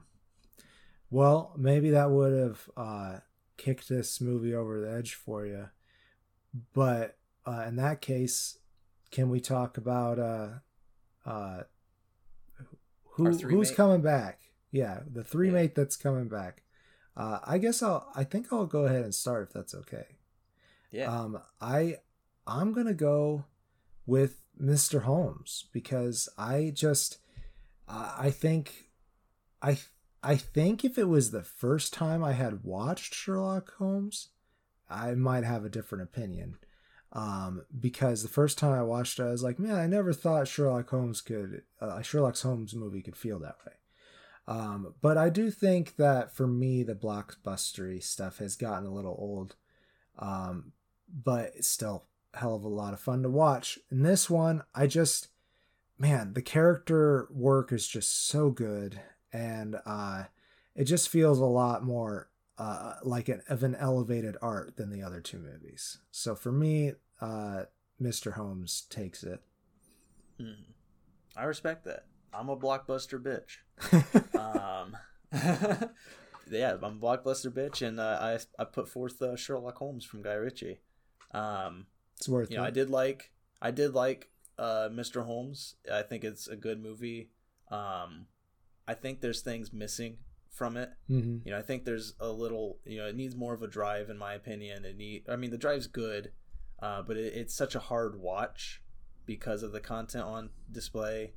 [1.11, 3.19] Well, maybe that would have uh,
[3.59, 5.69] kicked this movie over the edge for you.
[6.73, 7.18] But
[7.49, 8.59] uh, in that case,
[9.11, 10.49] can we talk about uh,
[11.25, 11.63] uh,
[13.13, 13.77] who who's mate.
[13.77, 14.41] coming back?
[14.71, 15.55] Yeah, the three yeah.
[15.55, 16.63] mate that's coming back.
[17.17, 18.11] Uh, I guess I'll.
[18.15, 20.19] I think I'll go ahead and start if that's okay.
[20.91, 21.11] Yeah.
[21.11, 21.97] Um, I
[22.47, 23.47] I'm gonna go
[24.07, 25.03] with Mr.
[25.03, 27.19] Holmes because I just
[27.89, 28.91] uh, I think
[29.63, 29.79] I
[30.23, 34.29] I think if it was the first time I had watched Sherlock Holmes,
[34.91, 36.59] I might have a different opinion.
[37.13, 40.47] Um, because the first time I watched it, I was like, man, I never thought
[40.47, 43.73] Sherlock Holmes could, uh, a Sherlock Holmes movie could feel that way.
[44.47, 49.17] Um, but I do think that for me, the blockbustery stuff has gotten a little
[49.19, 49.57] old.
[50.19, 50.73] Um,
[51.23, 52.05] but it's still
[52.35, 53.79] hell of a lot of fun to watch.
[53.91, 55.29] And this one, I just,
[55.99, 59.01] man, the character work is just so good.
[59.33, 60.25] And uh,
[60.75, 62.28] it just feels a lot more
[62.59, 65.99] uh, like an, of an elevated art than the other two movies.
[66.11, 67.65] So for me, uh,
[68.03, 68.33] Mr.
[68.35, 69.41] Holmes takes it.
[70.41, 70.65] Mm.
[71.37, 72.07] I respect that.
[72.33, 73.59] I'm a blockbuster bitch.
[74.39, 74.97] um,
[76.51, 80.23] yeah, I'm a blockbuster bitch, and uh, I I put forth uh, Sherlock Holmes from
[80.23, 80.81] Guy Ritchie.
[81.33, 81.87] Um,
[82.17, 82.51] it's worth.
[82.51, 83.31] You know, I did like
[83.63, 85.25] I did like uh, Mr.
[85.25, 85.77] Holmes.
[85.93, 87.31] I think it's a good movie.
[87.71, 88.27] Um,
[88.87, 90.19] I think there's things missing
[90.59, 90.91] from it.
[91.09, 91.47] Mm-hmm.
[91.47, 92.79] You know, I think there's a little.
[92.85, 94.85] You know, it needs more of a drive, in my opinion.
[94.85, 95.25] It need.
[95.29, 96.33] I mean, the drive's good,
[96.83, 98.83] uh, but it, it's such a hard watch
[99.25, 101.35] because of the content on display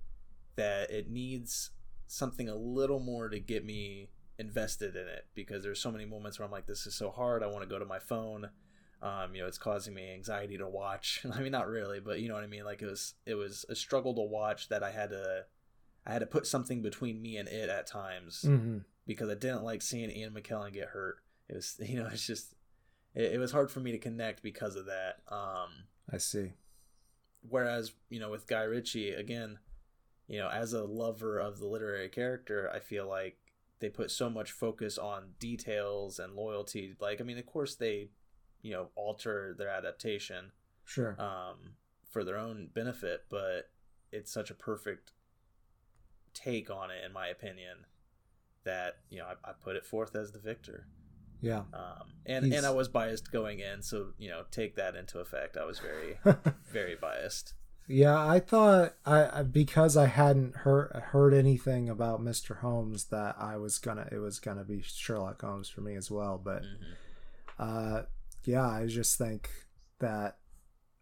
[0.55, 1.71] that it needs
[2.07, 6.39] something a little more to get me invested in it because there's so many moments
[6.39, 7.43] where I'm like, this is so hard.
[7.43, 8.49] I want to go to my phone.
[9.01, 11.25] Um, you know, it's causing me anxiety to watch.
[11.33, 12.65] I mean, not really, but you know what I mean.
[12.65, 15.45] Like it was, it was a struggle to watch that I had to,
[16.05, 18.79] I had to put something between me and it at times mm-hmm.
[19.11, 21.17] Because I didn't like seeing Ian McKellen get hurt.
[21.49, 22.55] It was, you know, it's just,
[23.15, 25.19] it, it was hard for me to connect because of that.
[25.29, 25.69] Um,
[26.11, 26.53] I see.
[27.47, 29.59] Whereas, you know, with Guy Ritchie, again,
[30.27, 33.37] you know, as a lover of the literary character, I feel like
[33.79, 36.95] they put so much focus on details and loyalty.
[36.99, 38.09] Like, I mean, of course, they
[38.61, 40.51] you know alter their adaptation
[40.85, 41.75] sure um
[42.09, 43.69] for their own benefit but
[44.11, 45.11] it's such a perfect
[46.33, 47.85] take on it in my opinion
[48.63, 50.87] that you know I, I put it forth as the victor
[51.41, 52.55] yeah um and He's...
[52.55, 55.79] and i was biased going in so you know take that into effect i was
[55.79, 56.17] very
[56.71, 57.53] very biased
[57.87, 63.57] yeah i thought i because i hadn't heard heard anything about mr holmes that i
[63.57, 66.83] was gonna it was gonna be sherlock holmes for me as well but mm-hmm.
[67.57, 68.01] uh
[68.45, 69.49] yeah, I just think
[69.99, 70.37] that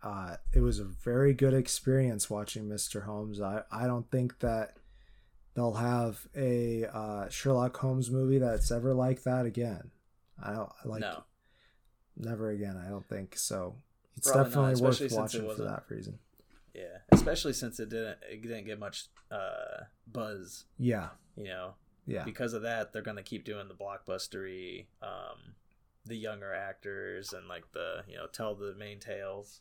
[0.03, 3.05] uh, it was a very good experience watching Mr.
[3.05, 3.41] Holmes.
[3.41, 4.75] I, I don't think that
[5.59, 9.91] they'll have a uh, Sherlock Holmes movie that's ever like that again.
[10.41, 11.23] I don't like no.
[12.17, 12.81] never again.
[12.83, 13.75] I don't think so.
[14.15, 16.19] It's Probably definitely not, worth watching for that reason.
[16.73, 20.63] Yeah, especially since it didn't it didn't get much uh, buzz.
[20.77, 21.73] Yeah, you know.
[22.07, 22.23] Yeah.
[22.23, 25.55] Because of that, they're gonna keep doing the blockbustery um,
[26.05, 29.59] the younger actors and like the you know tell the main tales.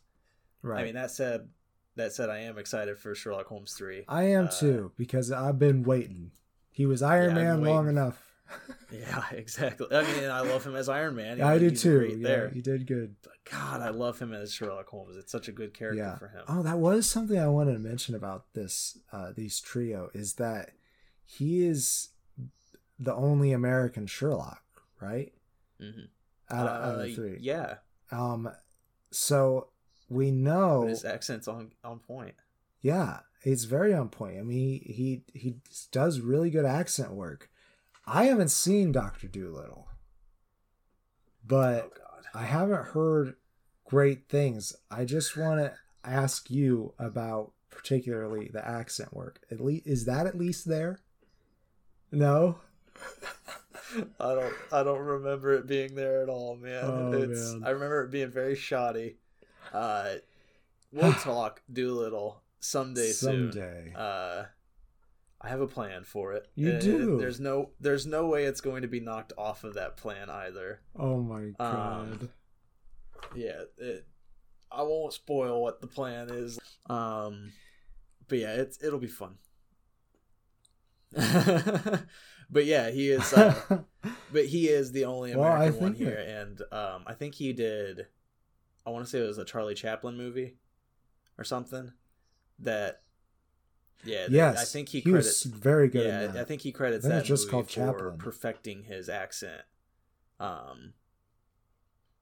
[0.61, 0.81] Right.
[0.81, 1.49] I mean that said,
[1.95, 4.03] that said, I am excited for Sherlock Holmes three.
[4.07, 6.31] I am uh, too because I've been waiting.
[6.71, 8.25] He was Iron yeah, Man long enough.
[8.91, 9.87] yeah, exactly.
[9.91, 11.41] I mean, I love him as Iron Man.
[11.41, 12.17] I did too.
[12.17, 12.49] Yeah, there.
[12.49, 13.15] he did good.
[13.21, 15.17] But God, I love him as Sherlock Holmes.
[15.17, 16.17] It's such a good character yeah.
[16.17, 16.43] for him.
[16.47, 20.71] Oh, that was something I wanted to mention about this uh, these trio is that
[21.25, 22.09] he is
[22.97, 24.63] the only American Sherlock,
[24.99, 25.31] right?
[25.81, 26.05] Mm-hmm
[26.51, 27.37] out, uh, out of the uh, three.
[27.39, 27.75] Yeah.
[28.11, 28.49] Um,
[29.11, 29.68] so
[30.09, 32.35] we know but his accent's on on point.
[32.81, 34.37] Yeah, it's very on point.
[34.39, 35.55] I mean, he he, he
[35.91, 37.49] does really good accent work.
[38.05, 39.87] I haven't seen Doctor Dolittle,
[41.45, 43.35] but oh, I haven't heard
[43.85, 44.75] great things.
[44.89, 45.73] I just want to
[46.03, 49.39] ask you about particularly the accent work.
[49.51, 50.99] At least is that at least there?
[52.11, 52.57] No.
[54.19, 56.83] I don't I don't remember it being there at all, man.
[56.83, 57.63] Oh, it's man.
[57.65, 59.17] I remember it being very shoddy.
[59.73, 60.15] Uh
[60.91, 63.85] we'll talk Dolittle someday, someday.
[63.85, 63.95] soon.
[63.95, 64.45] Uh
[65.41, 66.47] I have a plan for it.
[66.55, 67.15] You it, do.
[67.15, 70.29] It, there's no there's no way it's going to be knocked off of that plan
[70.29, 70.81] either.
[70.97, 72.01] Oh my um, god.
[72.01, 72.29] Um,
[73.35, 74.05] yeah, it,
[74.71, 76.59] I won't spoil what the plan is.
[76.89, 77.51] Um
[78.27, 79.35] but yeah, it's it'll be fun.
[82.49, 83.33] but yeah, he is.
[83.33, 83.81] Uh,
[84.31, 88.05] but he is the only American well, one here, and um, I think he did
[88.89, 90.55] I want to say it was a Charlie Chaplin movie
[91.37, 91.91] or something.
[92.59, 93.01] That
[94.03, 95.45] yeah, yes, I think he, he credits.
[95.45, 96.33] was very good.
[96.33, 96.41] yeah.
[96.41, 98.17] I think he credits that just movie called for Chaplin.
[98.17, 99.61] perfecting his accent.
[100.39, 100.93] Um,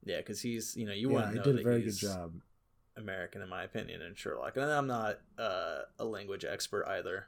[0.03, 1.97] yeah, because he's you know you yeah, want to he know did a very good
[1.97, 2.33] job.
[2.97, 7.27] American in my opinion in Sherlock, and I'm not uh, a language expert either.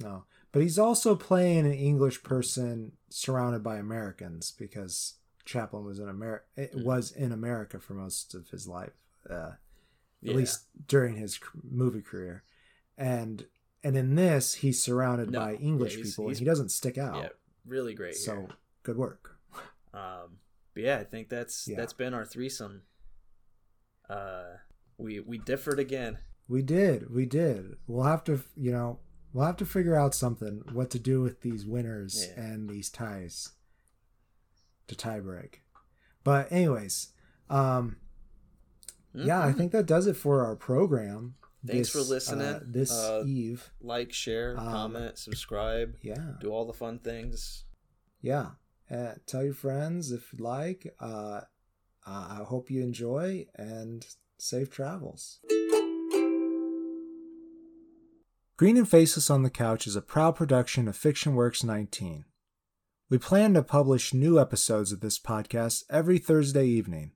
[0.00, 5.14] No, but he's also playing an English person surrounded by Americans because
[5.50, 6.44] Chaplin was in America.
[6.56, 6.84] It Mhm.
[6.84, 8.92] was in America for most of his life,
[9.28, 9.54] uh,
[10.20, 10.30] Yeah.
[10.30, 12.44] at least during his movie career,
[12.96, 13.48] and
[13.82, 16.96] and in this he's surrounded No, by yeah, English he's- people, and he doesn't stick
[16.98, 17.16] out.
[17.16, 17.28] yeah,
[17.64, 18.14] really great.
[18.14, 18.48] so here.
[18.84, 19.38] good work.
[19.92, 20.38] Um,
[20.74, 21.76] but yeah, I think that's Yeah.
[21.78, 22.82] that's been our threesome.
[24.08, 24.58] Uh,
[24.98, 26.18] we we differed again.
[26.46, 27.76] We did, we did.
[27.88, 29.00] We'll have to, you know,
[29.32, 32.40] we'll have to figure out something what to do with these winners Yeah.
[32.40, 33.50] and these ties
[34.90, 35.62] to tie break.
[36.22, 37.08] But anyways,
[37.48, 37.96] um,
[39.14, 41.34] yeah, I think that does it for our program.
[41.66, 42.46] Thanks for listening.
[42.46, 43.70] Uh, this Uh, eve.
[43.80, 47.64] like, share, Um, comment, subscribe, Yeah, do all the fun things.
[48.20, 48.52] yeah.
[48.90, 50.94] Uh, tell your friends if you'd like.
[50.98, 51.42] Uh,
[52.06, 54.04] I hope you enjoy and
[54.38, 55.38] safe travels.
[58.56, 62.24] Green and Faceless on the Couch is a proud production of Fiction Works 19.
[63.10, 67.10] We plan to publish new episodes of this podcast every Thursday evening.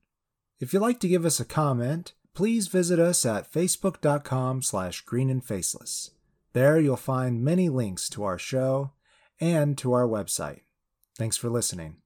[0.58, 5.30] If you'd like to give us a comment, please visit us at facebook.com slash green
[5.30, 6.10] and faceless.
[6.52, 8.90] There you'll find many links to our show
[9.40, 10.62] and to our website.
[11.16, 12.03] Thanks for listening.